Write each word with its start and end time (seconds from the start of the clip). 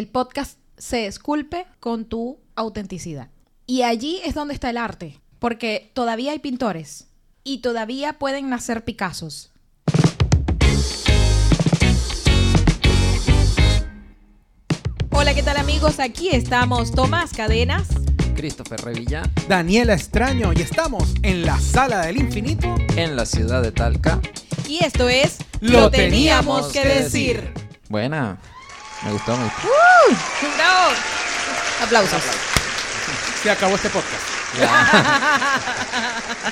el 0.00 0.08
podcast 0.08 0.58
se 0.78 1.06
esculpe 1.06 1.66
con 1.78 2.06
tu 2.06 2.38
autenticidad. 2.56 3.28
Y 3.66 3.82
allí 3.82 4.18
es 4.24 4.32
donde 4.32 4.54
está 4.54 4.70
el 4.70 4.78
arte, 4.78 5.20
porque 5.38 5.90
todavía 5.92 6.32
hay 6.32 6.38
pintores 6.38 7.08
y 7.44 7.58
todavía 7.58 8.14
pueden 8.14 8.48
nacer 8.48 8.82
Picassos. 8.82 9.52
Hola, 15.10 15.34
¿qué 15.34 15.42
tal 15.42 15.58
amigos? 15.58 16.00
Aquí 16.00 16.30
estamos 16.30 16.92
Tomás 16.92 17.34
Cadenas. 17.34 17.88
Christopher 18.34 18.80
Revilla 18.80 19.30
Daniela 19.50 19.92
Extraño 19.92 20.54
y 20.54 20.62
estamos 20.62 21.12
en 21.22 21.44
la 21.44 21.60
sala 21.60 22.06
del 22.06 22.16
infinito. 22.16 22.74
en 22.96 23.16
la 23.16 23.26
ciudad 23.26 23.62
de 23.62 23.70
Talca. 23.70 24.18
Y 24.66 24.82
esto 24.82 25.10
es 25.10 25.40
Lo 25.60 25.90
teníamos 25.90 26.68
que 26.68 26.86
decir. 26.86 27.52
Buena, 27.90 28.38
me 29.04 29.12
gustó, 29.12 29.36
me 29.36 29.44
gustó. 29.44 29.68
¡Bravo! 30.56 30.94
Aplausos. 31.82 32.22
Se 33.42 33.50
acabó 33.50 33.74
este 33.74 33.88
podcast. 33.88 34.22
Ya, 34.58 35.60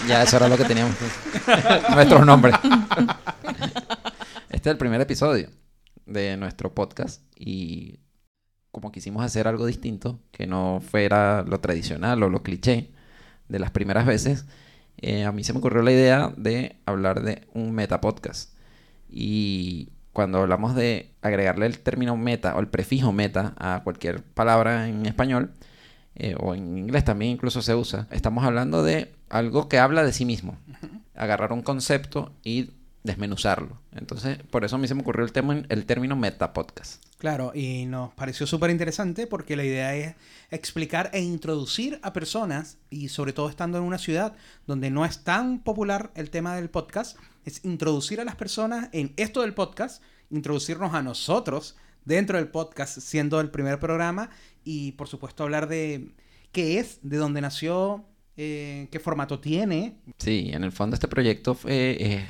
ya 0.06 0.23
eso 0.23 0.36
era 0.36 0.48
lo 0.48 0.56
que 0.56 0.64
teníamos. 0.64 0.95
Nuestros 1.90 2.24
nombres. 2.24 2.54
Este 4.48 4.68
es 4.68 4.73
el 4.73 4.78
primer 4.78 5.00
episodio 5.00 5.50
de 6.06 6.37
nuestro 6.37 6.74
podcast 6.74 7.23
y 7.37 8.00
como 8.70 8.92
quisimos 8.92 9.24
hacer 9.24 9.48
algo 9.48 9.66
distinto, 9.66 10.20
que 10.30 10.46
no 10.46 10.80
fuera 10.80 11.42
lo 11.42 11.60
tradicional 11.60 12.23
o 12.23 12.30
lo 12.30 12.42
cliché 12.42 12.92
de 13.48 13.59
las 13.59 13.70
primeras 13.70 14.06
veces, 14.06 14.46
eh, 14.98 15.24
a 15.24 15.32
mí 15.32 15.45
se 15.45 15.52
me 15.52 15.59
ocurrió 15.59 15.82
la 15.82 15.92
idea 15.92 16.32
de 16.37 16.80
hablar 16.87 17.23
de 17.23 17.48
un 17.54 17.73
metapodcast. 17.73 18.56
Y 19.10 19.90
cuando 20.18 20.40
hablamos 20.40 20.74
de 20.74 21.12
agregarle 21.22 21.66
el 21.66 21.78
término 21.78 22.16
meta 22.16 22.56
o 22.56 22.59
el 22.59 22.66
prefijo 22.66 23.12
meta 23.12 23.54
a 23.56 23.82
cualquier 23.84 24.20
palabra 24.20 24.88
en 24.88 25.06
español, 25.06 25.52
eh, 26.16 26.34
o 26.40 26.56
en 26.56 26.76
inglés 26.76 27.04
también 27.04 27.30
incluso 27.30 27.62
se 27.62 27.76
usa, 27.76 28.09
estamos 28.10 28.43
hablando 28.43 28.82
de 28.82 29.12
algo 29.28 29.68
que 29.68 29.78
habla 29.78 30.02
de 30.02 30.12
sí 30.12 30.24
mismo. 30.24 30.59
Agarrar 31.15 31.52
un 31.52 31.62
concepto 31.62 32.32
y 32.43 32.73
desmenuzarlo. 33.04 33.78
Entonces, 33.93 34.38
por 34.51 34.65
eso 34.65 34.74
a 34.74 34.80
mí 34.80 34.88
se 34.88 34.96
me 34.96 35.02
ocurrió 35.02 35.24
el, 35.24 35.30
tema, 35.30 35.62
el 35.68 35.87
término 35.87 36.16
metapodcast. 36.16 37.00
Claro, 37.18 37.52
y 37.54 37.87
nos 37.87 38.12
pareció 38.15 38.45
súper 38.45 38.71
interesante 38.71 39.28
porque 39.28 39.54
la 39.54 39.62
idea 39.62 39.95
es 39.95 40.16
explicar 40.50 41.10
e 41.12 41.21
introducir 41.21 42.00
a 42.02 42.12
personas, 42.12 42.78
y 42.90 43.10
sobre 43.10 43.32
todo 43.32 43.48
estando 43.48 43.78
en 43.78 43.84
una 43.84 43.98
ciudad 43.98 44.34
donde 44.66 44.90
no 44.90 45.04
es 45.04 45.23
tan 45.23 45.60
popular 45.60 46.10
el 46.16 46.30
tema 46.30 46.56
del 46.56 46.71
podcast, 46.71 47.16
es 47.49 47.65
introducir 47.65 48.21
a 48.21 48.24
las 48.24 48.37
personas 48.37 48.88
en 48.93 49.13
esto 49.16 49.41
del 49.41 49.54
podcast, 49.54 50.02
introducirnos 50.30 50.95
a 50.95 51.02
nosotros 51.02 51.77
dentro 52.05 52.37
del 52.37 52.49
podcast, 52.49 52.99
siendo 53.01 53.40
el 53.40 53.51
primer 53.51 53.79
programa, 53.79 54.30
y 54.65 54.93
por 54.93 55.09
supuesto 55.09 55.43
hablar 55.43 55.68
de 55.68 56.13
qué 56.52 56.79
es, 56.79 57.01
de 57.02 57.16
dónde 57.16 57.40
nació, 57.40 58.05
eh, 58.37 58.88
qué 58.90 59.01
formato 59.01 59.40
tiene. 59.40 59.96
Sí, 60.18 60.51
en 60.52 60.63
el 60.63 60.73
fondo 60.73 60.95
este 60.95 61.09
proyecto 61.09 61.55
fue, 61.55 61.96
eh, 61.99 62.27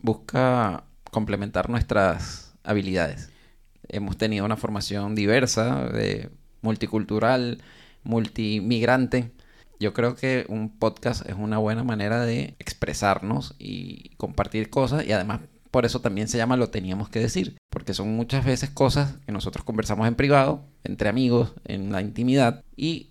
busca 0.00 0.84
complementar 1.10 1.70
nuestras 1.70 2.54
habilidades. 2.64 3.30
Hemos 3.88 4.16
tenido 4.16 4.44
una 4.44 4.56
formación 4.56 5.14
diversa, 5.14 5.88
multicultural, 6.62 7.62
multimigrante. 8.02 9.30
Yo 9.78 9.92
creo 9.92 10.16
que 10.16 10.46
un 10.48 10.78
podcast 10.78 11.28
es 11.28 11.34
una 11.36 11.58
buena 11.58 11.84
manera 11.84 12.24
de 12.24 12.54
expresarnos 12.58 13.54
y 13.58 14.10
compartir 14.16 14.70
cosas 14.70 15.04
y 15.06 15.12
además 15.12 15.40
por 15.70 15.84
eso 15.84 16.00
también 16.00 16.28
se 16.28 16.38
llama 16.38 16.56
lo 16.56 16.70
teníamos 16.70 17.08
que 17.10 17.18
decir, 17.20 17.58
porque 17.70 17.92
son 17.92 18.14
muchas 18.16 18.44
veces 18.44 18.70
cosas 18.70 19.16
que 19.26 19.32
nosotros 19.32 19.64
conversamos 19.64 20.08
en 20.08 20.14
privado, 20.14 20.64
entre 20.84 21.08
amigos, 21.10 21.52
en 21.64 21.92
la 21.92 22.00
intimidad 22.00 22.62
y 22.76 23.10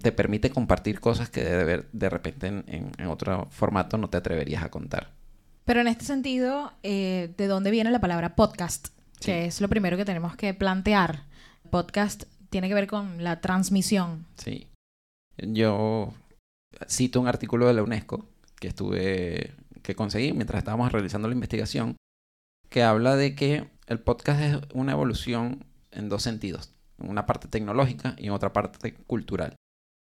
te 0.00 0.12
permite 0.12 0.50
compartir 0.50 1.00
cosas 1.00 1.30
que 1.30 1.42
de, 1.42 2.08
repente 2.10 2.46
en, 2.46 2.64
en- 2.68 2.92
en 2.98 3.06
otro 3.06 3.48
formato 3.50 3.96
no 3.98 4.08
te 4.10 4.18
atreverías 4.18 4.62
a 4.62 4.70
contar. 4.70 5.10
Pero 5.64 5.80
en 5.80 5.88
este 5.88 6.04
sentido, 6.04 6.72
eh, 6.82 7.32
¿de 7.38 7.46
dónde 7.46 7.70
viene 7.70 7.90
la 7.90 8.00
palabra 8.00 8.36
podcast? 8.36 8.88
Sí. 9.18 9.26
Que 9.32 9.46
es 9.46 9.60
lo 9.62 9.68
primero 9.68 9.96
que 9.96 10.04
tenemos 10.04 10.36
que 10.36 10.52
plantear. 10.52 11.22
Podcast 11.70 12.24
tiene 12.50 12.68
que 12.68 12.74
ver 12.74 12.86
con 12.86 13.24
la 13.24 13.40
transmisión. 13.40 14.26
Sí. 14.36 14.68
Yo 15.38 16.12
cito 16.88 17.20
un 17.20 17.28
artículo 17.28 17.66
de 17.66 17.74
la 17.74 17.82
UNESCO 17.82 18.26
que 18.60 18.68
estuve 18.68 19.54
que 19.82 19.94
conseguí 19.94 20.32
mientras 20.32 20.58
estábamos 20.58 20.92
realizando 20.92 21.28
la 21.28 21.34
investigación 21.34 21.96
que 22.70 22.82
habla 22.82 23.16
de 23.16 23.34
que 23.34 23.68
el 23.86 24.00
podcast 24.00 24.40
es 24.40 24.58
una 24.72 24.92
evolución 24.92 25.64
en 25.92 26.08
dos 26.08 26.22
sentidos, 26.22 26.72
en 26.98 27.10
una 27.10 27.26
parte 27.26 27.48
tecnológica 27.48 28.16
y 28.18 28.30
otra 28.30 28.52
parte 28.52 28.94
cultural. 28.94 29.54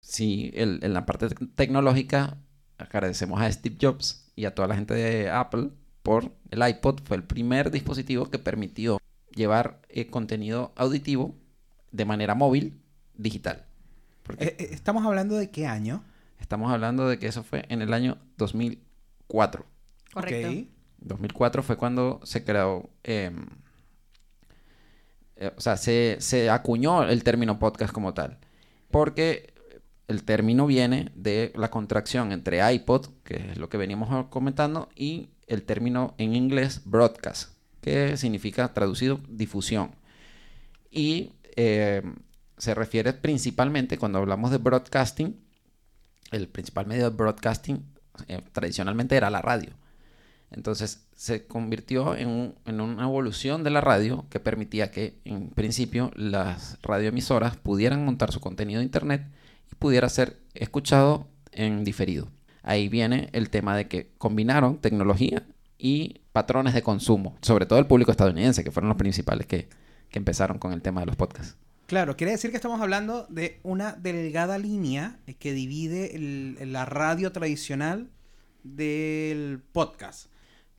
Sí, 0.01 0.51
el- 0.55 0.79
en 0.83 0.93
la 0.93 1.05
parte 1.05 1.27
tec- 1.27 1.49
tecnológica 1.55 2.37
agradecemos 2.77 3.41
a 3.41 3.51
Steve 3.51 3.77
Jobs 3.81 4.31
y 4.35 4.45
a 4.45 4.55
toda 4.55 4.67
la 4.69 4.75
gente 4.75 4.93
de 4.93 5.29
Apple 5.29 5.69
por 6.01 6.31
el 6.51 6.65
iPod, 6.67 7.01
fue 7.03 7.17
el 7.17 7.23
primer 7.23 7.69
dispositivo 7.71 8.29
que 8.31 8.39
permitió 8.39 8.97
llevar 9.35 9.81
eh, 9.89 10.07
contenido 10.07 10.71
auditivo 10.77 11.35
de 11.91 12.05
manera 12.05 12.33
móvil 12.35 12.81
digital. 13.15 13.66
Porque 14.27 14.45
Eh, 14.45 14.55
eh, 14.59 14.67
Estamos 14.71 15.05
hablando 15.05 15.35
de 15.35 15.49
qué 15.49 15.65
año. 15.65 16.03
Estamos 16.39 16.71
hablando 16.71 17.07
de 17.07 17.17
que 17.17 17.27
eso 17.27 17.43
fue 17.43 17.65
en 17.69 17.81
el 17.81 17.93
año 17.93 18.17
2004. 18.37 19.65
Correcto. 20.13 20.49
Ok. 20.49 20.67
2004 20.99 21.63
fue 21.63 21.77
cuando 21.77 22.19
se 22.23 22.43
creó, 22.43 22.89
eh, 23.03 23.31
eh, 25.35 25.51
o 25.55 25.61
sea, 25.61 25.77
se, 25.77 26.17
se 26.19 26.49
acuñó 26.49 27.03
el 27.03 27.23
término 27.23 27.59
podcast 27.59 27.93
como 27.93 28.13
tal. 28.13 28.37
Porque 28.91 29.53
el 30.07 30.23
término 30.23 30.65
viene 30.65 31.11
de 31.15 31.51
la 31.55 31.69
contracción 31.69 32.31
entre 32.31 32.73
iPod, 32.73 33.07
que 33.23 33.51
es 33.51 33.57
lo 33.57 33.69
que 33.69 33.77
veníamos 33.77 34.27
comentando, 34.27 34.89
y 34.95 35.29
el 35.47 35.63
término 35.63 36.15
en 36.17 36.35
inglés 36.35 36.81
broadcast, 36.85 37.53
que 37.81 38.17
significa 38.17 38.73
traducido 38.73 39.19
difusión. 39.29 39.91
Y 40.89 41.33
eh, 41.55 42.01
se 42.57 42.73
refiere 42.73 43.13
principalmente, 43.13 43.97
cuando 43.97 44.19
hablamos 44.19 44.51
de 44.51 44.57
broadcasting, 44.57 45.39
el 46.31 46.47
principal 46.47 46.87
medio 46.87 47.09
de 47.09 47.15
broadcasting 47.15 47.83
eh, 48.27 48.41
tradicionalmente 48.51 49.15
era 49.15 49.29
la 49.29 49.41
radio. 49.41 49.71
Entonces 50.49 51.05
se 51.15 51.45
convirtió 51.45 52.15
en, 52.15 52.29
un- 52.29 52.55
en 52.65 52.79
una 52.81 53.03
evolución 53.03 53.63
de 53.63 53.69
la 53.69 53.81
radio 53.81 54.25
que 54.29 54.39
permitía 54.39 54.91
que 54.91 55.19
en 55.25 55.49
principio 55.49 56.11
las 56.15 56.77
radioemisoras 56.81 57.57
pudieran 57.57 58.05
montar 58.05 58.31
su 58.31 58.39
contenido 58.39 58.79
de 58.79 58.85
internet 58.85 59.27
y 59.71 59.75
pudiera 59.75 60.07
ser 60.09 60.39
escuchado 60.53 61.27
en 61.51 61.83
diferido. 61.83 62.29
Ahí 62.63 62.87
viene 62.89 63.29
el 63.33 63.49
tema 63.49 63.75
de 63.75 63.87
que 63.87 64.11
combinaron 64.17 64.77
tecnología 64.79 65.45
y 65.77 66.21
patrones 66.31 66.73
de 66.73 66.81
consumo, 66.81 67.35
sobre 67.41 67.65
todo 67.65 67.79
el 67.79 67.85
público 67.87 68.11
estadounidense, 68.11 68.63
que 68.63 68.71
fueron 68.71 68.89
los 68.89 68.97
principales 68.97 69.47
que 69.47 69.67
empezaron 70.11 70.59
con 70.59 70.71
el 70.73 70.81
tema 70.81 71.01
de 71.01 71.07
los 71.07 71.15
podcasts. 71.15 71.55
Claro, 71.87 72.17
quiere 72.17 72.31
decir 72.33 72.51
que 72.51 72.57
estamos 72.57 72.81
hablando 72.81 73.25
de 73.29 73.59
una 73.63 73.93
delgada 73.93 74.57
línea 74.57 75.19
eh, 75.25 75.35
que 75.35 75.53
divide 75.53 76.11
la 76.65 76.85
radio 76.85 77.31
tradicional 77.31 78.11
del 78.63 79.61
podcast. 79.71 80.29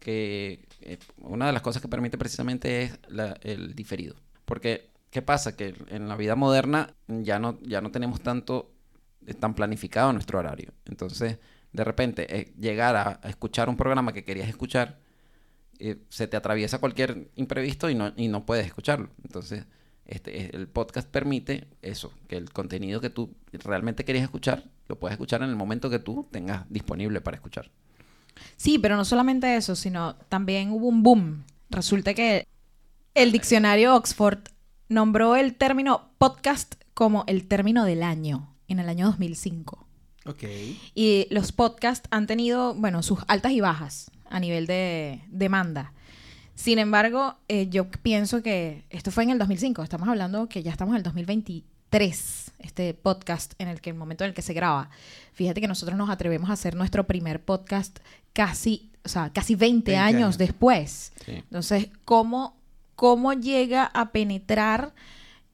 que 0.01 0.69
eh, 0.83 0.99
una 1.19 1.47
de 1.49 1.53
las 1.53 1.63
cosas 1.63 1.83
que 1.83 1.89
permite 1.89 2.19
precisamente 2.19 2.83
es 2.85 2.99
la- 3.09 3.37
el 3.43 3.75
diferido. 3.75 4.15
Porque, 4.45 4.91
¿qué 5.11 5.23
pasa? 5.23 5.57
Que 5.57 5.75
en 5.89 6.09
la 6.09 6.17
vida 6.17 6.37
moderna 6.37 6.95
ya 7.09 7.39
no, 7.41 7.59
ya 7.63 7.81
no 7.81 7.91
tenemos 7.91 8.21
tanto 8.23 8.73
eh, 9.27 9.35
tan 9.35 9.55
planificado 9.55 10.13
nuestro 10.13 10.39
horario. 10.39 10.73
Entonces, 10.85 11.39
de 11.73 11.85
repente, 11.85 12.55
llegar 12.59 12.97
a, 12.97 13.21
escuchar 13.29 13.69
un 13.69 13.77
programa 13.77 14.13
que 14.13 14.25
querías 14.25 14.49
escuchar, 14.49 15.01
se 16.11 16.27
te 16.29 16.37
atraviesa 16.37 16.79
cualquier 16.81 17.31
imprevisto 17.37 17.89
y 17.91 17.95
no, 17.95 18.13
y 18.17 18.29
no 18.29 18.45
puedes 18.47 18.67
escucharlo. 18.67 19.11
Entonces, 19.25 19.65
este, 20.09 20.57
el 20.57 20.69
podcast 20.69 21.09
permite 21.09 21.69
eso, 21.83 22.13
que 22.29 22.37
el 22.37 22.51
contenido 22.51 23.01
que 23.01 23.11
tú 23.11 23.35
realmente 23.53 24.05
querías 24.05 24.25
escuchar, 24.25 24.65
lo 24.89 24.99
puedes 24.99 25.13
escuchar 25.13 25.43
en 25.43 25.51
el 25.51 25.57
momento 25.57 25.91
que 25.91 25.99
tú 25.99 26.27
tengas 26.31 26.65
disponible 26.71 27.21
para 27.21 27.37
escuchar. 27.37 27.71
Sí, 28.57 28.79
pero 28.79 28.97
no 28.97 29.05
solamente 29.05 29.55
eso, 29.55 29.77
sino 29.77 30.17
también 30.29 30.71
hubo 30.71 30.89
un 30.89 31.03
boom. 31.03 31.45
Resulta 31.69 32.15
que 32.15 32.47
el 33.15 33.33
diccionario 33.33 33.95
Oxford 33.95 34.39
nombró 34.89 35.37
el 35.37 35.55
término 35.57 36.11
podcast 36.17 36.77
como 36.95 37.25
el 37.27 37.47
término 37.47 37.85
del 37.85 38.03
año, 38.03 38.57
en 38.67 38.79
el 38.79 38.89
año 38.89 39.07
2005. 39.07 39.87
Ok. 40.25 40.45
Y 40.95 41.27
los 41.31 41.53
podcasts 41.53 42.09
han 42.11 42.27
tenido, 42.27 42.75
bueno, 42.75 43.03
sus 43.03 43.21
altas 43.29 43.53
y 43.53 43.61
bajas 43.61 44.11
a 44.31 44.41
nivel 44.41 44.67
de 44.67 45.23
demanda. 45.29 45.93
Sin 46.59 46.81
embargo, 46.81 47.37
eh, 47.47 47.69
yo 47.69 47.89
pienso 47.89 48.43
que 48.43 48.83
esto 48.91 49.13
fue 49.13 49.23
en 49.23 49.31
el 49.31 49.39
2005, 49.39 49.81
estamos 49.85 50.09
hablando 50.09 50.49
que 50.49 50.61
ya 50.65 50.73
estamos 50.73 50.93
en 50.95 50.97
el 50.97 51.03
2023, 51.05 52.51
este 52.59 52.95
podcast 52.95 53.53
en 53.59 53.69
el 53.69 53.81
que 53.81 53.91
el 53.91 53.97
momento 53.97 54.25
en 54.25 54.31
el 54.31 54.35
que 54.35 54.43
se 54.43 54.55
graba. 54.55 54.91
Fíjate 55.35 55.61
que 55.61 55.69
nosotros 55.69 55.97
nos 55.97 56.11
atrevemos 56.11 56.51
a 56.51 56.55
hacer 56.55 56.75
nuestro 56.75 57.07
primer 57.07 57.45
podcast 57.45 58.01
casi, 58.33 58.91
o 59.05 59.09
sea, 59.09 59.31
casi 59.33 59.55
20, 59.55 59.93
20 59.93 59.97
años, 59.97 60.17
años. 60.17 60.39
después. 60.39 61.13
Sí. 61.25 61.33
Entonces, 61.33 61.91
¿cómo, 62.05 62.57
cómo 62.97 63.35
llega 63.35 63.85
a 63.95 64.11
penetrar 64.11 64.95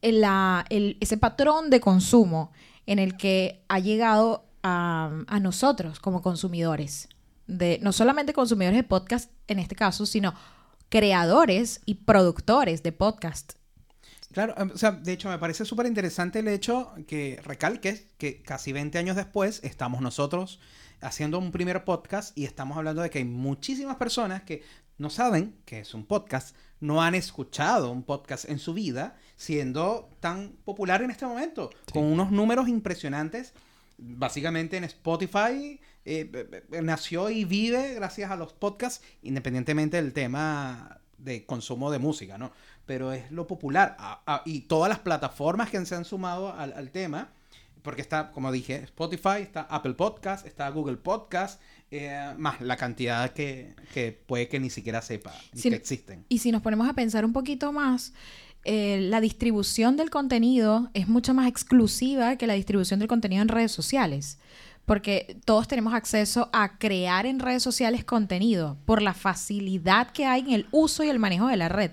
la- 0.00 0.65
el- 0.71 0.97
ese 1.00 1.19
patrón 1.19 1.69
de 1.69 1.81
consumo 1.81 2.50
en 2.87 2.99
el 2.99 3.19
que 3.19 3.62
ha 3.69 3.79
llegado 3.79 4.47
a, 4.62 5.11
a 5.27 5.39
nosotros 5.41 6.00
como 6.00 6.23
consumidores. 6.23 7.09
De, 7.47 7.79
no 7.83 7.93
solamente 7.93 8.33
consumidores 8.33 8.79
de 8.79 8.85
podcast 8.85 9.31
en 9.49 9.59
este 9.59 9.75
caso, 9.77 10.07
sino 10.07 10.33
creadores 10.94 11.81
y 11.87 11.94
productores 11.94 12.85
de 12.85 12.93
podcast. 12.93 13.55
Claro, 14.31 14.55
em, 14.56 14.70
o 14.73 14.79
sea, 14.79 14.93
de 14.93 15.12
hecho 15.12 15.29
me 15.29 15.41
parece 15.41 15.64
súper 15.64 15.87
interesante 15.87 16.38
el 16.38 16.46
hecho 16.46 16.93
que 17.08 17.41
recalques 17.43 18.06
que 18.17 18.43
casi 18.43 18.73
20 18.73 18.96
años 18.99 19.17
después 19.17 19.58
estamos 19.64 20.02
nosotros 20.02 20.61
haciendo 21.00 21.41
un 21.41 21.50
primer 21.50 21.82
podcast 21.85 22.38
y 22.38 22.44
estamos 22.44 22.79
hablando 22.79 23.02
de 23.02 23.11
que 23.11 23.19
hay 23.19 23.25
muchísimas 23.25 23.96
personas 23.96 24.44
que 24.44 24.62
no 24.96 25.11
saben 25.11 25.56
que 25.64 25.81
es 25.81 25.94
un 25.94 26.06
podcast, 26.06 26.55
no 26.79 27.02
han 27.02 27.17
escuchado 27.17 27.90
un 27.90 28.05
podcast 28.05 28.49
en 28.49 28.61
su 28.61 28.73
vida, 28.73 29.17
siendo 29.35 30.08
tan 30.20 30.52
popular 30.64 31.02
en 31.02 31.11
este 31.11 31.26
momento, 31.26 31.70
con 31.93 32.05
unos 32.05 32.31
números 32.31 32.69
impresionantes. 32.69 33.52
Básicamente 33.96 34.76
en 34.76 34.85
Spotify 34.85 35.81
eh, 36.05 36.31
eh, 36.32 36.64
eh, 36.73 36.82
nació 36.82 37.31
y 37.31 37.44
vive 37.44 37.94
gracias 37.94 38.31
a 38.31 38.37
los 38.37 38.52
podcasts, 38.52 39.05
independientemente 39.23 39.96
del 39.96 40.12
tema 40.12 41.00
de 41.19 41.46
consumo 41.46 41.91
de 41.91 41.99
música, 41.99 42.37
¿no? 42.38 42.52
Pero 42.87 43.12
es 43.12 43.31
lo 43.31 43.46
popular. 43.46 43.96
Ah, 43.99 44.23
ah, 44.26 44.43
y 44.44 44.62
todas 44.62 44.88
las 44.91 44.99
plataformas 44.99 45.70
que 45.70 45.85
se 45.87 45.94
han 45.94 46.05
sumado 46.05 46.52
al, 46.55 46.73
al 46.75 46.91
tema, 46.91 47.32
porque 47.82 48.02
está, 48.02 48.31
como 48.32 48.50
dije, 48.52 48.76
Spotify, 48.85 49.41
está 49.43 49.62
Apple 49.62 49.94
Podcast, 49.94 50.47
está 50.47 50.69
Google 50.70 50.97
Podcast, 50.97 51.61
eh, 51.90 52.35
más 52.37 52.61
la 52.61 52.76
cantidad 52.76 53.31
que, 53.32 53.75
que 53.94 54.12
puede 54.12 54.49
que 54.49 54.58
ni 54.58 54.70
siquiera 54.70 55.00
sepa 55.02 55.32
Sí. 55.55 55.70
que 55.70 55.76
existen. 55.76 56.25
Y 56.29 56.38
si 56.38 56.50
nos 56.50 56.61
ponemos 56.62 56.88
a 56.88 56.94
pensar 56.94 57.25
un 57.25 57.32
poquito 57.32 57.73
más, 57.73 58.12
eh, 58.64 58.99
la 59.02 59.20
distribución 59.20 59.96
del 59.96 60.11
contenido 60.11 60.90
es 60.94 61.08
mucho 61.08 61.34
más 61.34 61.49
exclusiva 61.49 62.37
que 62.37 62.46
la 62.46 62.55
distribución 62.55 62.99
del 62.99 63.08
contenido 63.08 63.43
en 63.43 63.49
redes 63.49 63.72
sociales. 63.72 64.38
Porque 64.87 65.38
todos 65.44 65.66
tenemos 65.69 65.94
acceso 65.94 66.50
a 66.52 66.78
crear 66.78 67.25
en 67.25 67.40
redes 67.40 67.62
sociales 67.62 68.05
contenido 68.05 68.76
por 68.84 69.00
la 69.00 69.14
facilidad 69.14 70.11
que 70.11 70.26
hay 70.26 70.40
en 70.40 70.52
el 70.52 70.66
uso 70.72 71.05
y 71.05 71.08
el 71.08 71.19
manejo 71.19 71.46
de 71.46 71.56
la 71.56 71.69
red. 71.69 71.93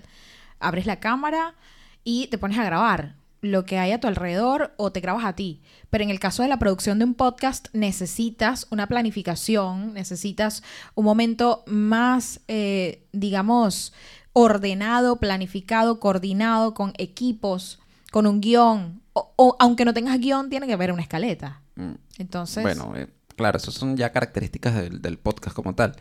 Abres 0.59 0.85
la 0.85 0.99
cámara 0.99 1.55
y 2.03 2.27
te 2.27 2.37
pones 2.37 2.57
a 2.57 2.65
grabar 2.65 3.15
lo 3.41 3.65
que 3.65 3.79
hay 3.79 3.91
a 3.91 3.99
tu 3.99 4.07
alrededor 4.07 4.73
o 4.77 4.91
te 4.91 4.99
grabas 4.99 5.25
a 5.25 5.35
ti. 5.35 5.61
Pero 5.89 6.03
en 6.03 6.09
el 6.09 6.19
caso 6.19 6.43
de 6.43 6.49
la 6.49 6.59
producción 6.59 6.99
de 6.99 7.05
un 7.05 7.15
podcast 7.15 7.67
necesitas 7.73 8.67
una 8.69 8.87
planificación, 8.87 9.93
necesitas 9.93 10.63
un 10.93 11.05
momento 11.05 11.63
más, 11.65 12.41
eh, 12.47 13.03
digamos, 13.11 13.93
ordenado, 14.33 15.17
planificado, 15.17 15.99
coordinado 15.99 16.73
con 16.73 16.93
equipos, 16.97 17.79
con 18.11 18.27
un 18.27 18.41
guion. 18.41 19.01
O, 19.13 19.33
o 19.35 19.57
aunque 19.59 19.85
no 19.85 19.93
tengas 19.93 20.19
guion, 20.19 20.49
tiene 20.49 20.67
que 20.67 20.73
haber 20.73 20.91
una 20.91 21.01
escaleta. 21.01 21.61
Mm. 21.75 21.93
Entonces, 22.17 22.63
Bueno, 22.63 22.93
eh, 22.95 23.07
claro, 23.35 23.57
esas 23.57 23.73
son 23.73 23.97
ya 23.97 24.11
características 24.11 24.75
del, 24.75 25.01
del 25.01 25.17
podcast 25.17 25.55
como 25.55 25.75
tal. 25.75 25.95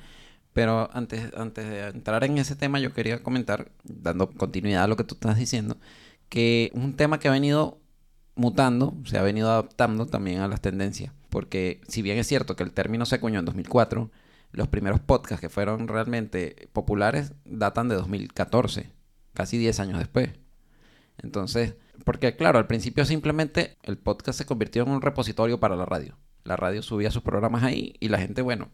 Pero 0.52 0.90
antes, 0.92 1.32
antes 1.36 1.68
de 1.68 1.88
entrar 1.88 2.24
en 2.24 2.38
ese 2.38 2.56
tema, 2.56 2.80
yo 2.80 2.92
quería 2.92 3.22
comentar, 3.22 3.70
dando 3.84 4.30
continuidad 4.30 4.84
a 4.84 4.88
lo 4.88 4.96
que 4.96 5.04
tú 5.04 5.14
estás 5.14 5.36
diciendo, 5.36 5.76
que 6.28 6.70
un 6.74 6.96
tema 6.96 7.20
que 7.20 7.28
ha 7.28 7.32
venido 7.32 7.78
mutando, 8.34 8.94
se 9.04 9.18
ha 9.18 9.22
venido 9.22 9.50
adaptando 9.50 10.06
también 10.06 10.40
a 10.40 10.48
las 10.48 10.60
tendencias. 10.60 11.12
Porque 11.28 11.80
si 11.86 12.02
bien 12.02 12.18
es 12.18 12.26
cierto 12.26 12.56
que 12.56 12.64
el 12.64 12.72
término 12.72 13.06
se 13.06 13.16
acuñó 13.16 13.38
en 13.38 13.44
2004, 13.44 14.10
los 14.52 14.68
primeros 14.68 15.00
podcasts 15.00 15.40
que 15.40 15.48
fueron 15.48 15.88
realmente 15.88 16.68
populares 16.72 17.32
datan 17.44 17.88
de 17.88 17.96
2014, 17.96 18.90
casi 19.34 19.58
10 19.58 19.80
años 19.80 19.98
después. 19.98 20.30
Entonces, 21.18 21.74
porque 22.04 22.36
claro, 22.36 22.58
al 22.58 22.66
principio 22.66 23.04
simplemente 23.04 23.76
el 23.82 23.98
podcast 23.98 24.38
se 24.38 24.46
convirtió 24.46 24.82
en 24.82 24.90
un 24.90 25.02
repositorio 25.02 25.60
para 25.60 25.76
la 25.76 25.86
radio. 25.86 26.16
La 26.44 26.56
radio 26.56 26.82
subía 26.82 27.10
sus 27.10 27.22
programas 27.22 27.62
ahí 27.62 27.94
y 28.00 28.08
la 28.08 28.18
gente, 28.18 28.42
bueno, 28.42 28.70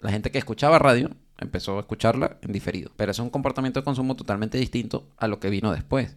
la 0.00 0.10
gente 0.10 0.30
que 0.30 0.38
escuchaba 0.38 0.78
radio 0.78 1.10
empezó 1.38 1.76
a 1.76 1.80
escucharla 1.80 2.38
en 2.42 2.52
diferido. 2.52 2.92
Pero 2.96 3.10
es 3.10 3.18
un 3.18 3.30
comportamiento 3.30 3.80
de 3.80 3.84
consumo 3.84 4.16
totalmente 4.16 4.58
distinto 4.58 5.08
a 5.16 5.26
lo 5.26 5.40
que 5.40 5.50
vino 5.50 5.72
después. 5.72 6.16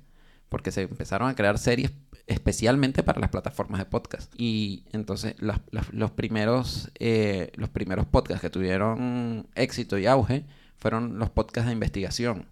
Porque 0.50 0.71
se 0.71 0.81
empezaron 0.81 1.30
a 1.30 1.36
crear 1.36 1.57
series 1.57 1.92
especialmente 2.31 3.04
para 3.04 3.19
las 3.19 3.30
plataformas 3.30 3.80
de 3.80 3.86
podcast. 3.86 4.33
Y 4.38 4.83
entonces 4.92 5.36
las- 5.39 5.60
las- 5.72 5.94
los, 5.94 6.12
primeros, 6.12 6.89
eh, 7.00 7.51
los 7.56 7.69
primeros 7.69 8.06
podcasts 8.06 8.42
que 8.42 8.50
tuvieron 8.50 9.48
éxito 9.56 9.98
y 9.98 10.06
auge 10.07 10.45
fueron 10.78 11.19
los 11.19 11.30
podcasts 11.30 11.68
de 11.68 11.74
investigación. 11.74 12.45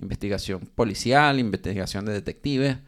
Investigación 0.00 0.60
policial, 0.74 1.38
investigación 1.38 2.04
de 2.04 2.12
detectives, 2.12 2.78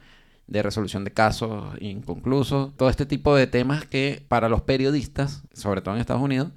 de 0.46 0.62
resolución 0.62 1.04
de 1.04 1.12
casos 1.12 1.76
inconclusos. 1.80 2.76
Todo 2.76 2.88
este 2.90 3.06
tipo 3.06 3.34
de 3.36 3.46
temas 3.46 3.84
que 3.84 4.24
para 4.28 4.48
los 4.48 4.62
periodistas, 4.62 5.42
sobre 5.52 5.80
todo 5.80 5.94
en 5.94 6.00
Estados 6.00 6.22
Unidos, 6.22 6.50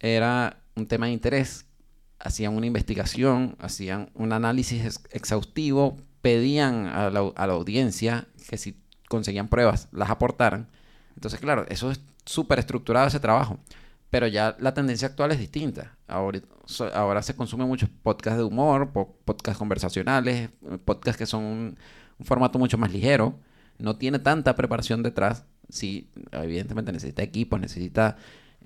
era 0.00 0.58
un 0.76 0.86
tema 0.86 1.06
de 1.06 1.12
interés. 1.12 1.66
Hacían 2.18 2.54
una 2.54 2.66
investigación, 2.66 3.56
hacían 3.58 4.10
un 4.14 4.32
análisis 4.32 4.84
ex- 4.84 5.00
exhaustivo, 5.10 5.96
pedían 6.22 6.86
a 6.86 7.10
la, 7.10 7.32
a 7.34 7.46
la 7.46 7.52
audiencia 7.52 8.26
que 8.48 8.56
si 8.56 8.72
conseguían 9.08 9.48
pruebas 9.48 9.88
las 9.92 10.10
aportaran. 10.10 10.68
Entonces, 11.14 11.40
claro, 11.40 11.64
eso 11.68 11.90
es 11.90 12.00
súper 12.24 12.58
estructurado 12.58 13.06
ese 13.06 13.20
trabajo. 13.20 13.58
Pero 14.10 14.28
ya 14.28 14.56
la 14.60 14.74
tendencia 14.74 15.08
actual 15.08 15.32
es 15.32 15.38
distinta. 15.38 15.96
Ahora, 16.06 16.40
ahora 16.94 17.22
se 17.22 17.34
consumen 17.34 17.66
muchos 17.66 17.88
podcasts 18.02 18.38
de 18.38 18.44
humor, 18.44 18.92
po- 18.92 19.16
podcasts 19.24 19.58
conversacionales, 19.58 20.50
podcasts 20.84 21.18
que 21.18 21.26
son 21.26 21.42
un, 21.44 21.78
formato 22.24 22.58
mucho 22.58 22.78
más 22.78 22.92
ligero. 22.92 23.40
No 23.78 23.96
tiene 23.96 24.20
tanta 24.20 24.54
preparación 24.54 25.02
detrás. 25.02 25.46
Sí, 25.68 26.10
evidentemente 26.30 26.92
necesita 26.92 27.22
equipos, 27.22 27.58
necesita 27.60 28.16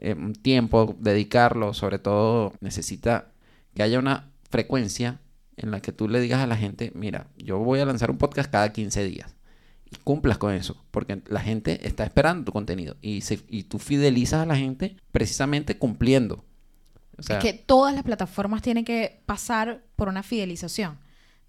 eh, 0.01 0.15
tiempo, 0.43 0.95
dedicarlo. 0.99 1.73
Sobre 1.73 1.99
todo, 1.99 2.53
necesita 2.61 3.33
que 3.75 3.83
haya 3.83 3.99
una 3.99 4.31
frecuencia 4.51 5.21
en 5.57 5.71
la 5.71 5.81
que 5.81 5.93
tú 5.93 6.09
le 6.09 6.21
digas 6.21 6.41
a 6.41 6.47
la 6.47 6.57
gente, 6.57 6.93
mira, 6.95 7.29
yo 7.39 7.59
voy 7.59 7.81
a 7.81 7.87
lanzar 7.87 8.11
un 8.11 8.19
podcast 8.19 8.51
cada 8.51 8.71
15 8.73 9.05
días. 9.05 9.35
Y 9.91 9.97
cumplas 10.05 10.39
con 10.39 10.53
eso, 10.53 10.77
porque 10.91 11.23
la 11.29 11.41
gente 11.41 11.87
está 11.87 12.05
esperando 12.05 12.45
tu 12.45 12.53
contenido. 12.53 12.97
Y, 13.01 13.23
se- 13.23 13.45
y 13.49 13.65
tú 13.65 13.79
fidelizas 13.79 14.43
a 14.43 14.47
la 14.47 14.57
gente 14.57 14.97
precisamente 15.13 15.79
cumpliendo. 15.79 16.45
O 17.17 17.23
sea, 17.23 17.39
es 17.39 17.43
que 17.45 17.53
todas 17.55 17.95
las 17.95 18.05
plataformas 18.05 18.63
tienen 18.63 18.85
que 18.85 19.23
pasar 19.27 19.83
por 19.97 20.09
una 20.09 20.23
fidelización. 20.23 20.99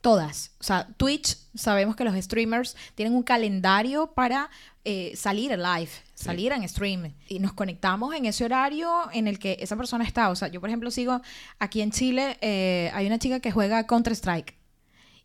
Todas. 0.01 0.51
O 0.61 0.63
sea, 0.63 0.87
Twitch, 0.95 1.37
sabemos 1.53 1.97
que 1.97 2.05
los 2.05 2.15
streamers 2.23 2.77
tienen 2.95 3.13
un 3.13 3.21
calendario 3.23 4.13
para 4.13 4.49
eh, 4.85 5.11
salir 5.17 5.51
live, 5.51 5.89
salir 6.15 6.53
en 6.53 6.67
stream. 6.69 7.13
Y 7.27 7.39
nos 7.39 7.51
conectamos 7.51 8.15
en 8.15 8.25
ese 8.25 8.45
horario 8.45 8.89
en 9.11 9.27
el 9.27 9.37
que 9.39 9.57
esa 9.59 9.75
persona 9.75 10.05
está. 10.05 10.29
O 10.29 10.35
sea, 10.37 10.47
yo, 10.47 10.61
por 10.61 10.69
ejemplo, 10.69 10.89
sigo 10.89 11.21
aquí 11.59 11.81
en 11.81 11.91
Chile, 11.91 12.37
eh, 12.39 12.89
hay 12.93 13.07
una 13.07 13.19
chica 13.19 13.41
que 13.41 13.51
juega 13.51 13.85
Counter-Strike. 13.85 14.55